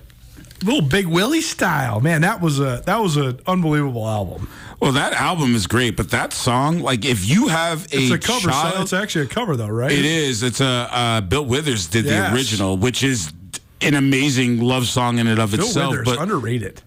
Little 0.63 0.81
Big 0.81 1.05
Willie 1.07 1.41
style, 1.41 1.99
man. 2.01 2.21
That 2.21 2.41
was 2.41 2.59
a 2.59 2.81
that 2.85 2.97
was 2.97 3.15
an 3.17 3.39
unbelievable 3.47 4.07
album. 4.07 4.47
Well, 4.79 4.91
that 4.91 5.13
album 5.13 5.55
is 5.55 5.65
great, 5.67 5.95
but 5.97 6.11
that 6.11 6.33
song, 6.33 6.79
like, 6.81 7.03
if 7.03 7.27
you 7.27 7.47
have 7.47 7.85
a, 7.91 7.97
It's 7.97 8.11
a 8.11 8.19
cover. 8.19 8.49
child, 8.49 8.73
song. 8.73 8.81
It's 8.83 8.93
actually 8.93 9.25
a 9.25 9.27
cover, 9.27 9.55
though, 9.55 9.67
right? 9.69 9.91
It 9.91 10.05
is. 10.05 10.43
It's 10.43 10.61
a 10.61 10.65
uh, 10.91 11.21
Bill 11.21 11.43
Withers 11.45 11.87
did 11.87 12.05
Yes. 12.05 12.29
the 12.29 12.35
original, 12.35 12.77
which 12.77 13.03
is 13.03 13.31
an 13.81 13.95
amazing 13.95 14.61
love 14.61 14.85
song 14.87 15.17
in 15.19 15.25
and 15.27 15.39
of 15.39 15.51
Bill 15.51 15.61
itself. 15.65 15.91
Withers, 15.91 16.05
but 16.05 16.19
underrated. 16.21 16.81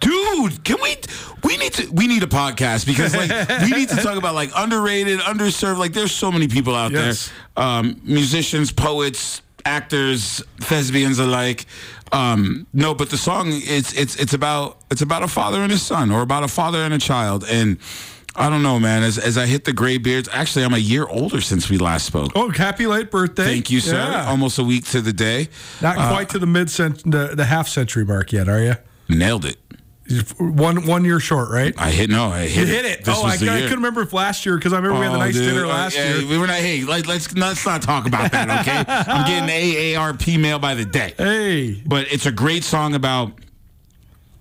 dude, 0.00 0.64
can 0.64 0.76
we? 0.82 0.96
We 1.44 1.56
need 1.56 1.72
to. 1.74 1.88
We 1.92 2.06
need 2.08 2.22
a 2.24 2.26
podcast 2.28 2.84
because 2.86 3.14
like 3.14 3.30
we 3.62 3.70
need 3.76 3.88
to 3.90 3.96
talk 3.96 4.16
about 4.18 4.34
like 4.34 4.50
underrated, 4.56 5.20
underserved. 5.20 5.78
Like 5.78 5.92
there's 5.92 6.12
so 6.12 6.32
many 6.32 6.48
people 6.48 6.74
out 6.74 6.90
Yes. 6.92 7.30
there, 7.56 7.64
um, 7.64 8.00
musicians, 8.02 8.72
poets, 8.72 9.40
actors, 9.64 10.42
thespians 10.58 11.18
alike. 11.20 11.66
Um, 12.12 12.66
no, 12.72 12.94
but 12.94 13.10
the 13.10 13.16
song 13.16 13.48
it's 13.50 13.92
it's 13.92 14.16
it's 14.16 14.32
about 14.34 14.78
it's 14.90 15.02
about 15.02 15.22
a 15.22 15.28
father 15.28 15.60
and 15.62 15.72
a 15.72 15.78
son, 15.78 16.10
or 16.10 16.22
about 16.22 16.42
a 16.44 16.48
father 16.48 16.78
and 16.78 16.94
a 16.94 16.98
child, 16.98 17.44
and. 17.48 17.78
I 18.38 18.50
don't 18.50 18.62
know, 18.62 18.78
man. 18.78 19.02
As, 19.02 19.16
as 19.16 19.38
I 19.38 19.46
hit 19.46 19.64
the 19.64 19.72
gray 19.72 19.96
beards, 19.96 20.28
actually, 20.30 20.66
I'm 20.66 20.74
a 20.74 20.76
year 20.76 21.06
older 21.06 21.40
since 21.40 21.70
we 21.70 21.78
last 21.78 22.04
spoke. 22.04 22.32
Oh, 22.34 22.50
happy 22.50 22.86
late 22.86 23.10
birthday! 23.10 23.44
Thank 23.44 23.70
you, 23.70 23.80
sir. 23.80 23.96
Yeah. 23.96 24.28
Almost 24.28 24.58
a 24.58 24.62
week 24.62 24.84
to 24.88 25.00
the 25.00 25.14
day. 25.14 25.48
Not 25.80 25.96
Uh, 25.96 26.10
quite 26.10 26.28
to 26.28 26.38
the 26.38 26.44
midcent 26.44 27.10
the, 27.10 27.34
the 27.34 27.46
half 27.46 27.66
century 27.66 28.04
mark 28.04 28.34
yet, 28.34 28.46
are 28.46 28.60
you? 28.60 28.74
Nailed 29.08 29.46
it. 29.46 29.56
One 30.38 30.86
one 30.86 31.04
year 31.04 31.18
short, 31.18 31.50
right? 31.50 31.74
I 31.78 31.90
hit 31.90 32.10
no. 32.10 32.26
I 32.30 32.46
hit 32.46 32.56
You 32.68 32.74
hit 32.74 32.84
it. 32.84 33.04
This 33.04 33.16
oh, 33.18 33.24
I, 33.26 33.32
I 33.32 33.36
couldn't 33.38 33.70
remember 33.76 34.02
if 34.02 34.12
last 34.12 34.46
year 34.46 34.56
because 34.56 34.72
I 34.72 34.76
remember 34.76 35.00
we 35.00 35.04
had 35.06 35.12
the 35.12 35.16
Oh, 35.16 35.20
nice 35.20 35.34
dude. 35.34 35.48
dinner 35.52 35.64
Uh, 35.64 35.68
last 35.68 35.96
yeah, 35.96 36.14
year. 36.18 36.28
We 36.28 36.38
were 36.38 36.46
not. 36.46 36.56
Hey, 36.58 36.84
like, 36.84 37.06
let's 37.08 37.34
let's 37.36 37.66
not 37.66 37.82
talk 37.82 38.06
about 38.06 38.30
that. 38.32 38.48
Okay, 38.60 38.84
I'm 38.88 39.26
getting 39.26 39.48
AARP 39.96 40.38
mail 40.40 40.58
by 40.60 40.74
the 40.74 40.84
day. 40.84 41.12
Hey, 41.18 41.82
but 41.84 42.06
it's 42.12 42.24
a 42.26 42.30
great 42.32 42.62
song 42.62 42.94
about 42.94 43.32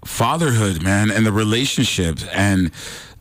fatherhood, 0.03 0.82
man, 0.84 1.09
and 1.11 1.26
the 1.26 1.32
relationship 1.32 2.20
and 2.32 2.72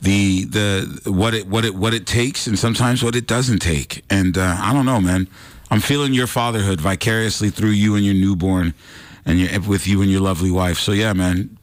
the 0.00 0.44
the 0.44 1.00
what 1.10 1.34
it 1.34 1.46
what 1.46 1.64
it 1.64 1.74
what 1.74 1.94
it 1.94 2.06
takes 2.06 2.46
and 2.46 2.58
sometimes 2.58 3.02
what 3.02 3.16
it 3.16 3.26
doesn't 3.26 3.60
take. 3.60 4.04
And 4.10 4.36
uh, 4.36 4.56
I 4.60 4.72
don't 4.72 4.86
know, 4.86 5.00
man. 5.00 5.28
I'm 5.70 5.80
feeling 5.80 6.12
your 6.12 6.26
fatherhood 6.26 6.80
vicariously 6.80 7.48
through 7.50 7.70
you 7.70 7.96
and 7.96 8.04
your 8.04 8.14
newborn, 8.14 8.74
and 9.24 9.40
your, 9.40 9.60
with 9.62 9.86
you 9.86 10.02
and 10.02 10.10
your 10.10 10.20
lovely 10.20 10.50
wife. 10.50 10.78
So 10.78 10.92
yeah, 10.92 11.14
man, 11.14 11.56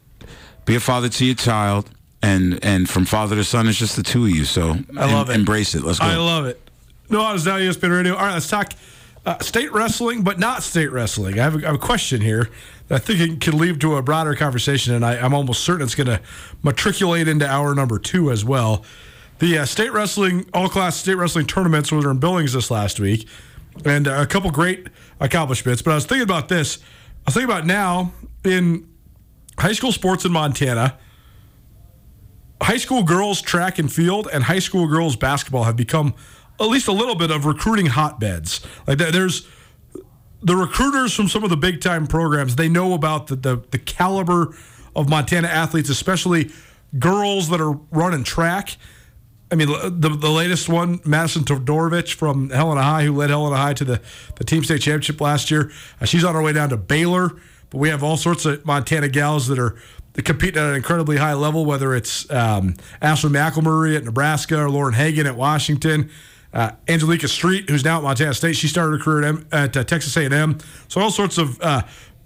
be 0.65 0.75
a 0.75 0.79
father 0.79 1.09
to 1.09 1.25
your 1.25 1.35
child. 1.35 1.89
And 2.23 2.63
and 2.63 2.87
from 2.87 3.05
father 3.05 3.35
to 3.35 3.43
son, 3.43 3.67
it's 3.67 3.79
just 3.79 3.95
the 3.95 4.03
two 4.03 4.25
of 4.25 4.29
you. 4.29 4.45
So 4.45 4.77
I 4.95 5.11
love 5.11 5.31
it. 5.31 5.35
Embrace 5.35 5.73
it. 5.73 5.83
Let's 5.83 5.97
go. 5.97 6.05
I 6.05 6.17
love 6.17 6.45
it. 6.45 6.61
No, 7.09 7.23
I 7.23 7.33
was 7.33 7.43
down 7.43 7.59
ESPN 7.59 7.89
Radio. 7.89 8.13
All 8.13 8.21
right, 8.21 8.33
let's 8.33 8.47
talk 8.47 8.73
uh, 9.25 9.39
state 9.39 9.71
wrestling, 9.71 10.23
but 10.23 10.39
not 10.39 10.63
state 10.63 10.91
wrestling. 10.91 11.39
I 11.39 11.43
have, 11.43 11.55
a, 11.55 11.57
I 11.59 11.65
have 11.67 11.75
a 11.75 11.79
question 11.79 12.21
here 12.21 12.49
that 12.87 12.95
I 12.95 12.97
think 12.99 13.19
it 13.19 13.41
could 13.41 13.53
lead 13.53 13.79
to 13.81 13.95
a 13.95 14.01
broader 14.01 14.35
conversation, 14.35 14.93
and 14.93 15.05
I, 15.05 15.17
I'm 15.17 15.33
almost 15.33 15.63
certain 15.63 15.83
it's 15.83 15.95
going 15.95 16.07
to 16.07 16.21
matriculate 16.63 17.27
into 17.27 17.47
hour 17.47 17.75
number 17.75 17.99
two 17.99 18.31
as 18.31 18.43
well. 18.43 18.83
The 19.39 19.59
uh, 19.59 19.65
state 19.65 19.91
wrestling, 19.91 20.45
all 20.53 20.69
class 20.69 20.95
state 20.95 21.15
wrestling 21.15 21.47
tournaments 21.47 21.91
were 21.91 22.09
in 22.09 22.19
Billings 22.19 22.53
this 22.53 22.71
last 22.71 22.99
week, 22.99 23.27
and 23.85 24.07
uh, 24.07 24.21
a 24.21 24.25
couple 24.25 24.51
great 24.51 24.87
accomplishments. 25.19 25.81
But 25.81 25.91
I 25.91 25.95
was 25.95 26.05
thinking 26.05 26.23
about 26.23 26.47
this. 26.47 26.77
I 26.77 26.81
was 27.27 27.33
thinking 27.35 27.49
about 27.49 27.65
now 27.65 28.13
in 28.43 28.87
high 29.61 29.73
school 29.73 29.91
sports 29.91 30.25
in 30.25 30.31
Montana 30.31 30.97
high 32.61 32.77
school 32.77 33.03
girls 33.03 33.41
track 33.41 33.79
and 33.79 33.91
field 33.91 34.29
and 34.31 34.43
high 34.43 34.59
school 34.59 34.87
girls 34.87 35.15
basketball 35.15 35.63
have 35.63 35.75
become 35.75 36.13
at 36.59 36.67
least 36.67 36.87
a 36.87 36.91
little 36.91 37.15
bit 37.15 37.31
of 37.31 37.45
recruiting 37.45 37.87
hotbeds. 37.87 38.65
Like 38.87 38.99
there's 38.99 39.47
the 40.43 40.55
recruiters 40.55 41.13
from 41.13 41.27
some 41.27 41.43
of 41.43 41.49
the 41.49 41.57
big 41.57 41.81
time 41.81 42.07
programs. 42.07 42.55
They 42.55 42.69
know 42.69 42.93
about 42.93 43.27
the 43.27 43.35
the, 43.35 43.63
the 43.71 43.79
caliber 43.79 44.55
of 44.95 45.09
Montana 45.09 45.47
athletes, 45.47 45.89
especially 45.89 46.51
girls 46.99 47.49
that 47.49 47.61
are 47.61 47.71
running 47.91 48.23
track. 48.23 48.77
I 49.51 49.55
mean, 49.55 49.67
the 49.67 50.15
the 50.17 50.29
latest 50.29 50.69
one, 50.69 51.01
Madison 51.03 51.43
Todorovich 51.43 52.13
from 52.13 52.51
Helena 52.51 52.83
High, 52.83 53.05
who 53.05 53.15
led 53.15 53.31
Helena 53.31 53.57
High 53.57 53.73
to 53.73 53.83
the, 53.83 54.01
the 54.35 54.43
team 54.43 54.63
state 54.63 54.81
championship 54.81 55.19
last 55.19 55.51
year. 55.51 55.71
Uh, 55.99 56.05
she's 56.05 56.23
on 56.23 56.35
her 56.35 56.41
way 56.41 56.53
down 56.53 56.69
to 56.69 56.77
Baylor. 56.77 57.31
But 57.71 57.79
we 57.79 57.89
have 57.89 58.03
all 58.03 58.17
sorts 58.17 58.45
of 58.45 58.63
Montana 58.65 59.07
gals 59.09 59.47
that 59.47 59.57
are 59.57 59.75
compete 60.23 60.55
at 60.57 60.69
an 60.69 60.75
incredibly 60.75 61.17
high 61.17 61.33
level, 61.33 61.65
whether 61.65 61.95
it's 61.95 62.29
um, 62.29 62.75
Ashley 63.01 63.31
McElmurray 63.31 63.95
at 63.95 64.03
Nebraska 64.03 64.61
or 64.61 64.69
Lauren 64.69 64.93
Hagan 64.93 65.25
at 65.25 65.35
Washington. 65.35 66.11
Uh, 66.53 66.71
Angelica 66.89 67.29
Street, 67.29 67.69
who's 67.69 67.85
now 67.85 67.97
at 67.97 68.03
Montana 68.03 68.33
State, 68.33 68.57
she 68.57 68.67
started 68.67 68.97
her 68.97 69.03
career 69.03 69.23
at, 69.23 69.25
M- 69.25 69.47
at 69.53 69.77
uh, 69.77 69.83
Texas 69.85 70.15
A&M. 70.17 70.57
So 70.89 70.99
all 70.99 71.09
sorts 71.09 71.37
of 71.37 71.59
uh, 71.61 71.83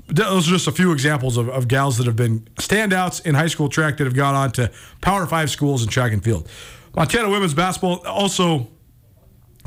those 0.08 0.48
are 0.48 0.52
just 0.52 0.68
a 0.68 0.72
few 0.72 0.92
examples 0.92 1.38
of, 1.38 1.48
of 1.50 1.68
gals 1.68 1.98
that 1.98 2.08
have 2.08 2.16
been 2.16 2.40
standouts 2.56 3.24
in 3.26 3.36
high 3.36 3.48
school 3.48 3.70
track 3.70 3.98
that 3.98 4.04
have 4.04 4.16
gone 4.16 4.34
on 4.36 4.52
to 4.54 4.72
Power 5.02 5.26
Five 5.28 5.52
schools 5.52 5.84
in 5.84 5.90
track 5.90 6.12
and 6.12 6.24
field. 6.24 6.50
Montana 6.96 7.30
women's 7.30 7.54
basketball 7.54 8.06
also 8.08 8.68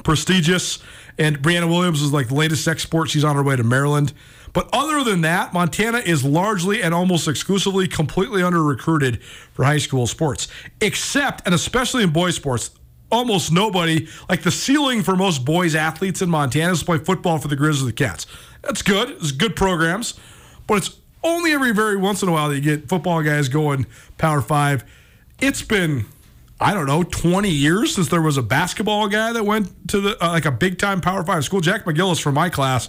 prestigious. 0.02 0.78
And 1.18 1.40
Brianna 1.40 1.68
Williams 1.68 2.00
is 2.00 2.12
like 2.12 2.28
the 2.28 2.34
latest 2.34 2.66
export. 2.68 3.10
She's 3.10 3.24
on 3.24 3.34
her 3.36 3.42
way 3.42 3.56
to 3.56 3.64
Maryland. 3.64 4.12
But 4.58 4.70
other 4.72 5.04
than 5.04 5.20
that, 5.20 5.52
Montana 5.52 5.98
is 5.98 6.24
largely 6.24 6.82
and 6.82 6.92
almost 6.92 7.28
exclusively 7.28 7.86
completely 7.86 8.42
under 8.42 8.60
recruited 8.60 9.22
for 9.22 9.64
high 9.64 9.78
school 9.78 10.08
sports, 10.08 10.48
except 10.80 11.46
and 11.46 11.54
especially 11.54 12.02
in 12.02 12.10
boys 12.10 12.34
sports. 12.34 12.72
Almost 13.08 13.52
nobody, 13.52 14.08
like 14.28 14.42
the 14.42 14.50
ceiling 14.50 15.04
for 15.04 15.14
most 15.14 15.44
boys 15.44 15.76
athletes 15.76 16.22
in 16.22 16.28
Montana 16.28 16.72
is 16.72 16.80
to 16.80 16.86
play 16.86 16.98
football 16.98 17.38
for 17.38 17.46
the 17.46 17.56
Grizz 17.56 17.82
or 17.82 17.84
the 17.84 17.92
Cats. 17.92 18.26
That's 18.62 18.82
good. 18.82 19.10
It's 19.10 19.30
good 19.30 19.54
programs, 19.54 20.18
but 20.66 20.78
it's 20.78 20.96
only 21.22 21.52
every 21.52 21.72
very 21.72 21.96
once 21.96 22.24
in 22.24 22.28
a 22.28 22.32
while 22.32 22.48
that 22.48 22.56
you 22.56 22.60
get 22.60 22.88
football 22.88 23.22
guys 23.22 23.48
going 23.48 23.86
Power 24.16 24.40
Five. 24.40 24.82
It's 25.40 25.62
been 25.62 26.06
I 26.60 26.74
don't 26.74 26.86
know, 26.86 27.04
20 27.04 27.48
years 27.48 27.94
since 27.94 28.08
there 28.08 28.20
was 28.20 28.36
a 28.36 28.42
basketball 28.42 29.06
guy 29.06 29.32
that 29.32 29.44
went 29.44 29.88
to 29.90 30.00
the 30.00 30.24
uh, 30.24 30.30
like 30.30 30.46
a 30.46 30.50
big 30.50 30.78
time 30.78 31.00
Power 31.00 31.22
Five 31.22 31.44
school. 31.44 31.60
Jack 31.60 31.84
McGillis 31.84 32.20
from 32.20 32.34
my 32.34 32.50
class 32.50 32.88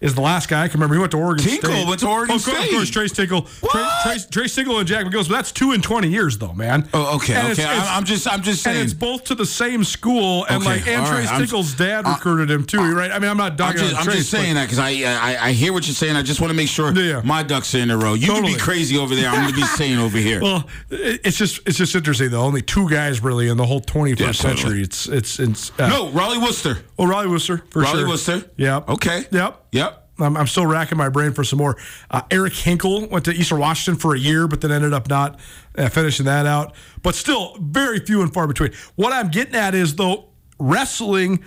is 0.00 0.14
the 0.14 0.20
last 0.20 0.48
guy 0.48 0.62
I 0.64 0.68
can 0.68 0.78
remember. 0.80 0.94
He 0.94 1.00
went 1.00 1.10
to 1.12 1.18
Oregon 1.18 1.44
Tinkle 1.44 1.70
State. 1.70 1.86
went 1.88 2.00
to 2.00 2.08
Oregon 2.08 2.32
oh, 2.32 2.36
of 2.36 2.44
course- 2.44 2.64
Of 2.64 2.70
course, 2.70 2.90
Tres 2.90 3.12
Tinkle. 3.12 3.42
Tres, 3.42 3.86
Tres, 4.02 4.26
Tres 4.26 4.54
Tinkle 4.54 4.78
and 4.78 4.88
Jack 4.88 5.04
McGillis, 5.06 5.28
but 5.28 5.34
that's 5.36 5.52
two 5.52 5.72
in 5.72 5.82
20 5.82 6.08
years, 6.08 6.38
though, 6.38 6.52
man. 6.54 6.88
Oh, 6.94 7.16
okay, 7.16 7.34
And 7.34 7.42
okay. 7.52 7.52
it's- 7.52 7.58
it's- 7.76 7.88
I'm, 7.90 8.04
just, 8.04 8.26
I'm 8.32 8.42
just 8.42 8.66
And 8.66 8.74
saying. 8.74 8.84
it's 8.84 8.94
both 8.94 9.24
to 9.24 9.34
the 9.34 9.46
same 9.46 9.84
school, 9.84 10.44
and 10.46 10.62
Okay, 10.62 10.66
like, 10.66 10.86
and 10.86 11.02
all 11.04 11.10
right, 11.10 11.16
Tres 11.18 11.28
I'm- 11.28 11.40
Tinkle's 11.40 11.74
dad 11.74 12.06
recruited 12.06 12.50
him 12.50 12.64
too, 12.64 12.92
right? 12.94 13.10
I 13.10 13.18
mean, 13.18 13.30
I'm 13.30 13.36
not 13.36 13.60
I'm 13.60 13.76
just, 13.76 13.94
I'm 13.96 14.04
Tres, 14.04 14.16
just 14.16 14.30
saying 14.30 14.54
that 14.54 14.64
because 14.64 14.78
I, 14.78 14.90
I 15.04 15.48
I 15.48 15.52
hear 15.52 15.72
what 15.72 15.86
you're 15.86 15.94
saying. 15.94 16.16
I 16.16 16.22
just 16.22 16.40
want 16.40 16.50
to 16.50 16.56
make 16.56 16.68
sure 16.68 16.92
Yeah. 16.94 17.20
my 17.24 17.42
ducks 17.42 17.74
are 17.74 17.78
in 17.78 17.90
a 17.90 17.96
row. 17.96 18.14
You 18.14 18.28
can 18.28 18.44
be 18.44 18.54
crazy 18.56 18.96
over 18.98 19.14
there. 19.14 19.28
I'm 19.28 19.42
going 19.42 19.48
to 19.54 19.60
be 19.60 19.66
sane 19.66 19.98
over 19.98 20.16
here. 20.18 20.40
Well, 20.50 20.66
it's 20.90 21.36
just 21.36 21.60
it's 21.66 21.76
just 21.78 21.94
interesting 21.94 22.30
though. 22.30 22.40
Only 22.42 22.62
two 22.62 22.88
guys 22.88 23.22
really 23.22 23.48
in 23.48 23.56
the 23.56 23.66
whole 23.66 23.80
21st 23.80 24.18
Yeah, 24.20 24.32
totally. 24.32 24.56
century. 24.56 24.82
It's 24.82 25.06
it's 25.08 25.38
it's 25.38 25.72
uh, 25.78 25.88
no, 25.88 26.08
Raleigh 26.10 26.38
Worcester. 26.38 26.78
Well, 26.96 27.08
Raleigh 27.08 27.28
Worcester 27.28 27.62
for 27.70 27.82
Raleigh 27.82 28.00
sure. 28.00 28.08
Worcester. 28.08 28.50
Yep. 28.56 28.88
Okay. 28.88 29.24
Yep. 29.30 29.59
Yep. 29.72 30.08
I'm, 30.18 30.36
I'm 30.36 30.46
still 30.46 30.66
racking 30.66 30.98
my 30.98 31.08
brain 31.08 31.32
for 31.32 31.44
some 31.44 31.58
more. 31.58 31.76
Uh, 32.10 32.22
Eric 32.30 32.52
Hinkle 32.52 33.08
went 33.08 33.24
to 33.24 33.32
Eastern 33.32 33.58
Washington 33.58 33.98
for 33.98 34.14
a 34.14 34.18
year, 34.18 34.46
but 34.46 34.60
then 34.60 34.70
ended 34.70 34.92
up 34.92 35.08
not 35.08 35.40
uh, 35.76 35.88
finishing 35.88 36.26
that 36.26 36.46
out. 36.46 36.74
But 37.02 37.14
still, 37.14 37.56
very 37.60 38.00
few 38.00 38.22
and 38.22 38.32
far 38.32 38.46
between. 38.46 38.72
What 38.96 39.12
I'm 39.12 39.30
getting 39.30 39.54
at 39.54 39.74
is 39.74 39.96
though 39.96 40.26
wrestling, 40.58 41.42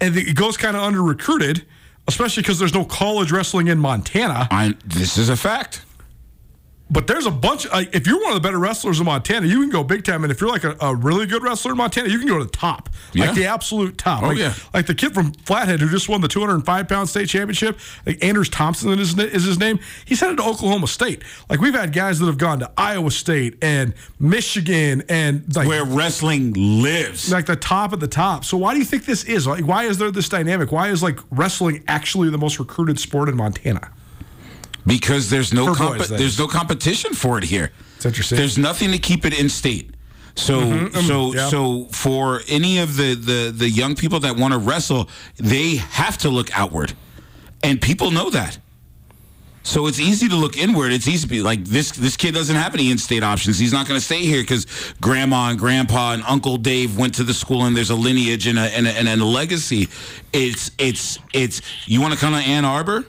and 0.00 0.16
it 0.16 0.34
goes 0.34 0.56
kind 0.56 0.76
of 0.76 0.82
under 0.82 1.02
recruited, 1.02 1.66
especially 2.08 2.42
because 2.42 2.58
there's 2.58 2.74
no 2.74 2.84
college 2.84 3.30
wrestling 3.30 3.68
in 3.68 3.78
Montana. 3.78 4.48
I, 4.50 4.74
this 4.84 5.18
is 5.18 5.28
a 5.28 5.36
fact. 5.36 5.84
But 6.94 7.06
there's 7.08 7.26
a 7.26 7.30
bunch. 7.30 7.68
Like, 7.70 7.94
if 7.94 8.06
you're 8.06 8.18
one 8.22 8.30
of 8.30 8.34
the 8.34 8.40
better 8.46 8.58
wrestlers 8.58 9.00
in 9.00 9.04
Montana, 9.06 9.46
you 9.46 9.60
can 9.60 9.68
go 9.68 9.84
big 9.84 10.04
time. 10.04 10.24
And 10.24 10.30
if 10.30 10.40
you're 10.40 10.48
like 10.48 10.64
a, 10.64 10.74
a 10.80 10.94
really 10.94 11.26
good 11.26 11.42
wrestler 11.42 11.72
in 11.72 11.76
Montana, 11.76 12.08
you 12.08 12.18
can 12.18 12.28
go 12.28 12.38
to 12.38 12.44
the 12.44 12.50
top, 12.50 12.88
Yeah. 13.12 13.26
like 13.26 13.34
the 13.34 13.46
absolute 13.46 13.98
top. 13.98 14.22
Oh, 14.22 14.28
like, 14.28 14.38
yeah. 14.38 14.54
like 14.72 14.86
the 14.86 14.94
kid 14.94 15.12
from 15.12 15.32
Flathead 15.32 15.80
who 15.80 15.90
just 15.90 16.08
won 16.08 16.20
the 16.22 16.28
205 16.28 16.88
pound 16.88 17.08
state 17.08 17.28
championship. 17.28 17.78
Like 18.06 18.22
Anders 18.24 18.48
Thompson 18.48 18.98
is, 18.98 19.18
is 19.18 19.44
his 19.44 19.58
name. 19.58 19.78
He's 20.06 20.20
headed 20.20 20.38
to 20.38 20.44
Oklahoma 20.44 20.86
State. 20.86 21.22
Like 21.50 21.60
we've 21.60 21.74
had 21.74 21.92
guys 21.92 22.18
that 22.20 22.26
have 22.26 22.38
gone 22.38 22.60
to 22.60 22.70
Iowa 22.78 23.10
State 23.10 23.58
and 23.62 23.92
Michigan 24.20 25.02
and 25.08 25.54
like 25.56 25.66
Where 25.68 25.84
wrestling 25.84 26.52
lives. 26.54 27.30
like 27.32 27.46
the 27.46 27.56
top 27.56 27.92
of 27.92 28.00
the 28.00 28.08
top. 28.08 28.44
So 28.44 28.56
why 28.56 28.72
do 28.72 28.78
you 28.78 28.84
think 28.84 29.04
this 29.04 29.24
is? 29.24 29.46
Like 29.46 29.66
why 29.66 29.84
is 29.84 29.98
there 29.98 30.10
this 30.10 30.28
dynamic? 30.28 30.70
Why 30.72 30.88
is 30.90 31.02
like 31.02 31.18
wrestling 31.30 31.82
actually 31.88 32.30
the 32.30 32.38
most 32.38 32.58
recruited 32.58 32.98
sport 33.00 33.28
in 33.28 33.36
Montana? 33.36 33.90
Because 34.86 35.30
there's 35.30 35.52
no 35.52 35.74
comp- 35.74 36.04
there's 36.06 36.38
no 36.38 36.46
competition 36.46 37.14
for 37.14 37.38
it 37.38 37.44
here. 37.44 37.72
It's 37.96 38.06
interesting. 38.06 38.38
There's 38.38 38.58
nothing 38.58 38.92
to 38.92 38.98
keep 38.98 39.24
it 39.24 39.38
in 39.38 39.48
state. 39.48 39.94
So 40.36 40.88
so 40.90 41.32
yeah. 41.32 41.48
so 41.48 41.84
for 41.86 42.40
any 42.48 42.78
of 42.78 42.96
the 42.96 43.14
the 43.14 43.52
the 43.54 43.68
young 43.68 43.94
people 43.94 44.20
that 44.20 44.36
want 44.36 44.52
to 44.52 44.58
wrestle, 44.58 45.08
they 45.36 45.76
have 45.76 46.18
to 46.18 46.28
look 46.28 46.56
outward, 46.58 46.92
and 47.62 47.80
people 47.80 48.10
know 48.10 48.30
that. 48.30 48.58
So 49.66 49.86
it's 49.86 49.98
easy 49.98 50.28
to 50.28 50.36
look 50.36 50.58
inward. 50.58 50.92
It's 50.92 51.08
easy 51.08 51.22
to 51.22 51.28
be 51.28 51.40
like 51.40 51.64
this. 51.64 51.90
This 51.92 52.18
kid 52.18 52.34
doesn't 52.34 52.54
have 52.54 52.74
any 52.74 52.90
in-state 52.90 53.22
options. 53.22 53.58
He's 53.58 53.72
not 53.72 53.88
going 53.88 53.98
to 53.98 54.04
stay 54.04 54.20
here 54.20 54.42
because 54.42 54.66
grandma 55.00 55.48
and 55.48 55.58
grandpa 55.58 56.12
and 56.12 56.22
Uncle 56.24 56.58
Dave 56.58 56.98
went 56.98 57.14
to 57.14 57.24
the 57.24 57.32
school, 57.32 57.64
and 57.64 57.74
there's 57.74 57.88
a 57.88 57.94
lineage 57.94 58.46
and 58.46 58.58
a 58.58 58.62
and 58.62 58.86
a, 58.86 58.90
and 58.90 59.08
a 59.08 59.24
legacy. 59.24 59.88
It's 60.32 60.70
it's 60.78 61.18
it's. 61.32 61.62
You 61.86 62.02
want 62.02 62.12
to 62.12 62.18
come 62.18 62.34
to 62.34 62.40
Ann 62.40 62.64
Arbor? 62.66 63.06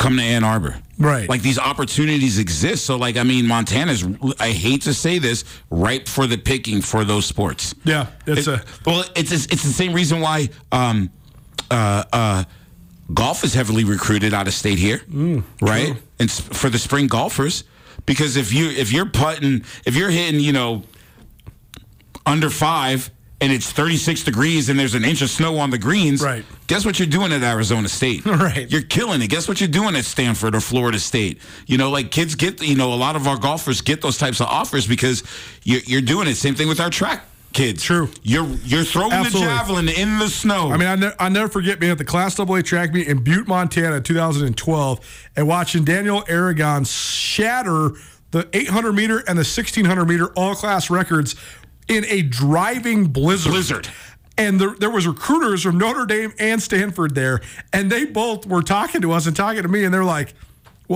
Come 0.00 0.16
to 0.16 0.22
Ann 0.22 0.44
Arbor. 0.44 0.76
Right. 0.98 1.28
Like 1.28 1.42
these 1.42 1.58
opportunities 1.58 2.38
exist. 2.38 2.86
So 2.86 2.96
like 2.96 3.18
I 3.18 3.22
mean, 3.22 3.46
Montana's. 3.46 4.02
I 4.40 4.50
hate 4.52 4.80
to 4.82 4.94
say 4.94 5.18
this, 5.18 5.44
ripe 5.68 6.08
for 6.08 6.26
the 6.26 6.38
picking 6.38 6.80
for 6.80 7.04
those 7.04 7.26
sports. 7.26 7.74
Yeah, 7.84 8.06
it's 8.26 8.46
It- 8.46 8.54
a 8.60 8.64
well, 8.86 9.04
it's 9.14 9.30
it's 9.30 9.62
the 9.62 9.72
same 9.74 9.92
reason 9.92 10.20
why 10.22 10.48
um, 10.72 11.10
uh, 11.70 12.04
uh, 12.14 12.44
golf 13.12 13.44
is 13.44 13.52
heavily 13.52 13.84
recruited 13.84 14.32
out 14.32 14.46
of 14.48 14.54
state 14.54 14.78
here, 14.78 15.02
Mm, 15.12 15.42
right? 15.60 15.94
And 16.18 16.30
for 16.30 16.70
the 16.70 16.78
spring 16.78 17.06
golfers, 17.06 17.64
because 18.06 18.36
if 18.38 18.54
you 18.54 18.70
if 18.70 18.90
you're 18.92 19.04
putting 19.10 19.64
if 19.84 19.94
you're 19.96 20.10
hitting 20.10 20.40
you 20.40 20.52
know 20.54 20.82
under 22.24 22.48
five 22.48 23.10
and 23.40 23.52
it's 23.52 23.70
36 23.72 24.24
degrees 24.24 24.68
and 24.68 24.78
there's 24.78 24.94
an 24.94 25.04
inch 25.04 25.22
of 25.22 25.30
snow 25.30 25.58
on 25.58 25.70
the 25.70 25.78
greens, 25.78 26.22
Right. 26.22 26.44
Guess 26.66 26.84
what 26.84 26.98
you're 26.98 27.08
doing 27.08 27.32
at 27.32 27.42
Arizona 27.42 27.88
State? 27.88 28.24
Right. 28.26 28.70
You're 28.70 28.82
killing 28.82 29.22
it. 29.22 29.28
Guess 29.28 29.48
what 29.48 29.60
you're 29.60 29.68
doing 29.68 29.96
at 29.96 30.04
Stanford 30.04 30.54
or 30.54 30.60
Florida 30.60 30.98
State? 30.98 31.40
You 31.66 31.78
know, 31.78 31.90
like 31.90 32.10
kids 32.10 32.34
get, 32.34 32.62
you 32.62 32.76
know, 32.76 32.92
a 32.92 32.96
lot 32.96 33.16
of 33.16 33.26
our 33.26 33.36
golfers 33.38 33.80
get 33.80 34.02
those 34.02 34.18
types 34.18 34.40
of 34.40 34.46
offers 34.46 34.86
because 34.86 35.22
you're, 35.64 35.80
you're 35.86 36.00
doing 36.00 36.28
it. 36.28 36.36
Same 36.36 36.54
thing 36.54 36.68
with 36.68 36.80
our 36.80 36.90
track 36.90 37.24
kids. 37.52 37.82
True. 37.82 38.08
You're 38.22 38.46
you're 38.64 38.84
throwing 38.84 39.12
Absolutely. 39.12 39.48
the 39.48 39.54
javelin 39.56 39.88
in 39.88 40.18
the 40.18 40.28
snow. 40.28 40.70
I 40.70 40.76
mean, 40.76 40.88
I 40.88 40.94
ne- 40.94 41.12
I'll 41.18 41.30
never 41.30 41.48
forget 41.48 41.80
being 41.80 41.90
at 41.92 41.98
the 41.98 42.04
Class 42.04 42.38
AA 42.38 42.60
track 42.60 42.92
meet 42.92 43.08
in 43.08 43.22
Butte, 43.24 43.48
Montana 43.48 44.00
2012 44.00 45.30
and 45.36 45.48
watching 45.48 45.84
Daniel 45.84 46.22
Aragon 46.28 46.84
shatter 46.84 47.90
the 48.30 48.48
800 48.52 48.92
meter 48.92 49.18
and 49.18 49.36
the 49.36 49.42
1600 49.42 50.04
meter 50.06 50.28
all 50.36 50.54
class 50.54 50.88
records 50.90 51.34
in 51.90 52.04
a 52.06 52.22
driving 52.22 53.08
blizzard. 53.08 53.52
Blizzard. 53.52 53.88
And 54.38 54.58
there, 54.58 54.74
there 54.78 54.90
was 54.90 55.06
recruiters 55.06 55.62
from 55.64 55.76
Notre 55.76 56.06
Dame 56.06 56.32
and 56.38 56.62
Stanford 56.62 57.14
there, 57.14 57.40
and 57.74 57.92
they 57.92 58.06
both 58.06 58.46
were 58.46 58.62
talking 58.62 59.02
to 59.02 59.12
us 59.12 59.26
and 59.26 59.36
talking 59.36 59.62
to 59.62 59.68
me, 59.68 59.84
and 59.84 59.92
they're 59.92 60.04
like, 60.04 60.32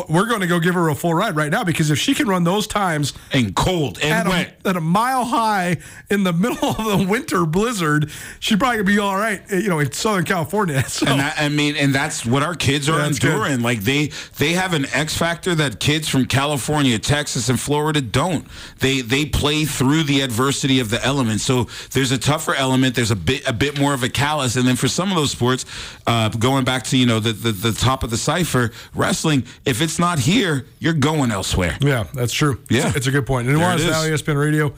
"We're 0.08 0.26
going 0.26 0.40
to 0.40 0.46
go 0.48 0.58
give 0.58 0.74
her 0.74 0.88
a 0.88 0.94
full 0.94 1.14
ride 1.14 1.36
right 1.36 1.50
now 1.52 1.62
because 1.62 1.90
if 1.90 1.98
she 1.98 2.14
can 2.14 2.26
run 2.26 2.42
those 2.44 2.66
times 2.66 3.12
and 3.32 3.54
cold 3.54 3.98
and 4.02 4.12
at 4.12 4.26
wet. 4.26 4.56
a, 4.64 4.68
at 4.70 4.76
a 4.76 4.80
mile 4.80 5.24
high 5.24 5.76
in 6.10 6.24
the 6.24 6.32
middle 6.44 6.68
of 6.70 6.98
the 6.98 7.06
winter 7.08 7.46
blizzard, 7.46 8.10
she'd 8.40 8.58
probably 8.58 8.82
be 8.82 8.98
all 8.98 9.16
right, 9.16 9.40
eh, 9.50 9.58
you 9.58 9.68
know, 9.68 9.78
in 9.78 9.92
Southern 9.92 10.24
California. 10.24 10.82
So, 10.88 11.06
And 11.06 11.20
that, 11.20 11.34
I 11.38 11.48
mean, 11.48 11.76
and 11.76 11.94
that's 11.94 12.26
what 12.26 12.42
our 12.42 12.54
kids 12.54 12.88
are 12.88 12.98
Yeah, 12.98 13.06
it's 13.08 13.18
good. 13.18 13.30
enduring. 13.32 13.60
Like 13.62 13.80
they, 13.82 14.10
they 14.38 14.52
have 14.52 14.74
an 14.74 14.86
X 14.92 15.16
factor 15.16 15.54
that 15.54 15.80
kids 15.80 16.08
from 16.08 16.26
California, 16.26 16.98
Texas, 16.98 17.48
and 17.48 17.58
Florida 17.58 18.00
don't. 18.00 18.46
They, 18.80 19.00
they 19.00 19.24
play 19.24 19.64
through 19.64 20.02
the 20.04 20.20
adversity 20.22 20.80
of 20.80 20.90
the 20.90 21.04
elements. 21.04 21.44
So 21.44 21.68
there's 21.92 22.10
a 22.12 22.18
tougher 22.18 22.54
element. 22.54 22.94
There's 22.96 23.10
a 23.10 23.16
bit, 23.16 23.46
a 23.48 23.52
bit 23.52 23.78
more 23.78 23.94
of 23.94 24.02
a 24.02 24.08
callus. 24.08 24.56
And 24.56 24.66
then 24.66 24.76
for 24.76 24.88
some 24.88 25.10
of 25.10 25.16
those 25.16 25.30
sports, 25.30 25.64
uh, 26.06 26.28
going 26.30 26.64
back 26.64 26.82
to 26.84 26.96
you 26.96 27.06
know 27.06 27.20
the, 27.20 27.32
the 27.32 27.52
the 27.52 27.72
top 27.72 28.02
of 28.02 28.10
the 28.10 28.16
cipher, 28.16 28.70
wrestling. 28.94 29.44
If 29.64 29.80
it's 29.84 29.98
not 29.98 30.18
here, 30.18 30.66
you're 30.80 30.92
going 30.94 31.30
elsewhere. 31.30 31.76
yeah, 31.80 32.04
that's 32.14 32.32
true. 32.32 32.60
Yeah. 32.68 32.88
It's, 32.88 32.96
it's 32.96 33.06
a 33.06 33.10
good 33.10 33.26
point. 33.26 33.46
And 33.46 33.56
There 33.56 33.64
Nuanez 33.64 33.74
it 33.74 33.80
is. 33.80 33.86
Valley, 33.86 34.10
ESPN 34.10 34.40
Radio, 34.40 34.74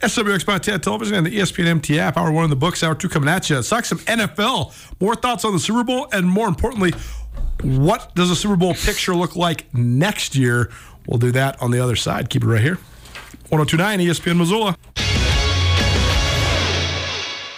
SWX 0.00 0.46
Montana 0.46 0.78
Television, 0.78 1.14
and 1.16 1.26
the 1.26 1.36
ESPN 1.38 1.66
MT 1.66 1.98
app. 1.98 2.16
Hour 2.16 2.30
one 2.32 2.44
of 2.44 2.50
the 2.50 2.56
books, 2.56 2.82
hour 2.82 2.94
two 2.94 3.08
coming 3.08 3.28
at 3.28 3.48
you. 3.50 3.56
Let's 3.56 3.68
talk 3.68 3.84
some 3.84 3.98
NFL. 4.00 4.72
More 5.00 5.14
thoughts 5.14 5.44
on 5.44 5.52
the 5.52 5.58
Super 5.60 5.84
Bowl, 5.84 6.08
and 6.12 6.26
more 6.26 6.48
importantly, 6.48 6.92
what 7.62 8.14
does 8.14 8.28
the 8.28 8.36
Super 8.36 8.56
Bowl 8.56 8.74
picture 8.74 9.14
look 9.14 9.36
like 9.36 9.72
next 9.74 10.36
year? 10.36 10.70
We'll 11.06 11.18
do 11.18 11.32
that 11.32 11.60
on 11.62 11.70
the 11.70 11.80
other 11.80 11.96
side. 11.96 12.30
Keep 12.30 12.44
it 12.44 12.46
right 12.48 12.60
here. 12.62 12.78
1029 13.48 14.00
ESPN 14.00 14.36
Missoula. 14.38 14.76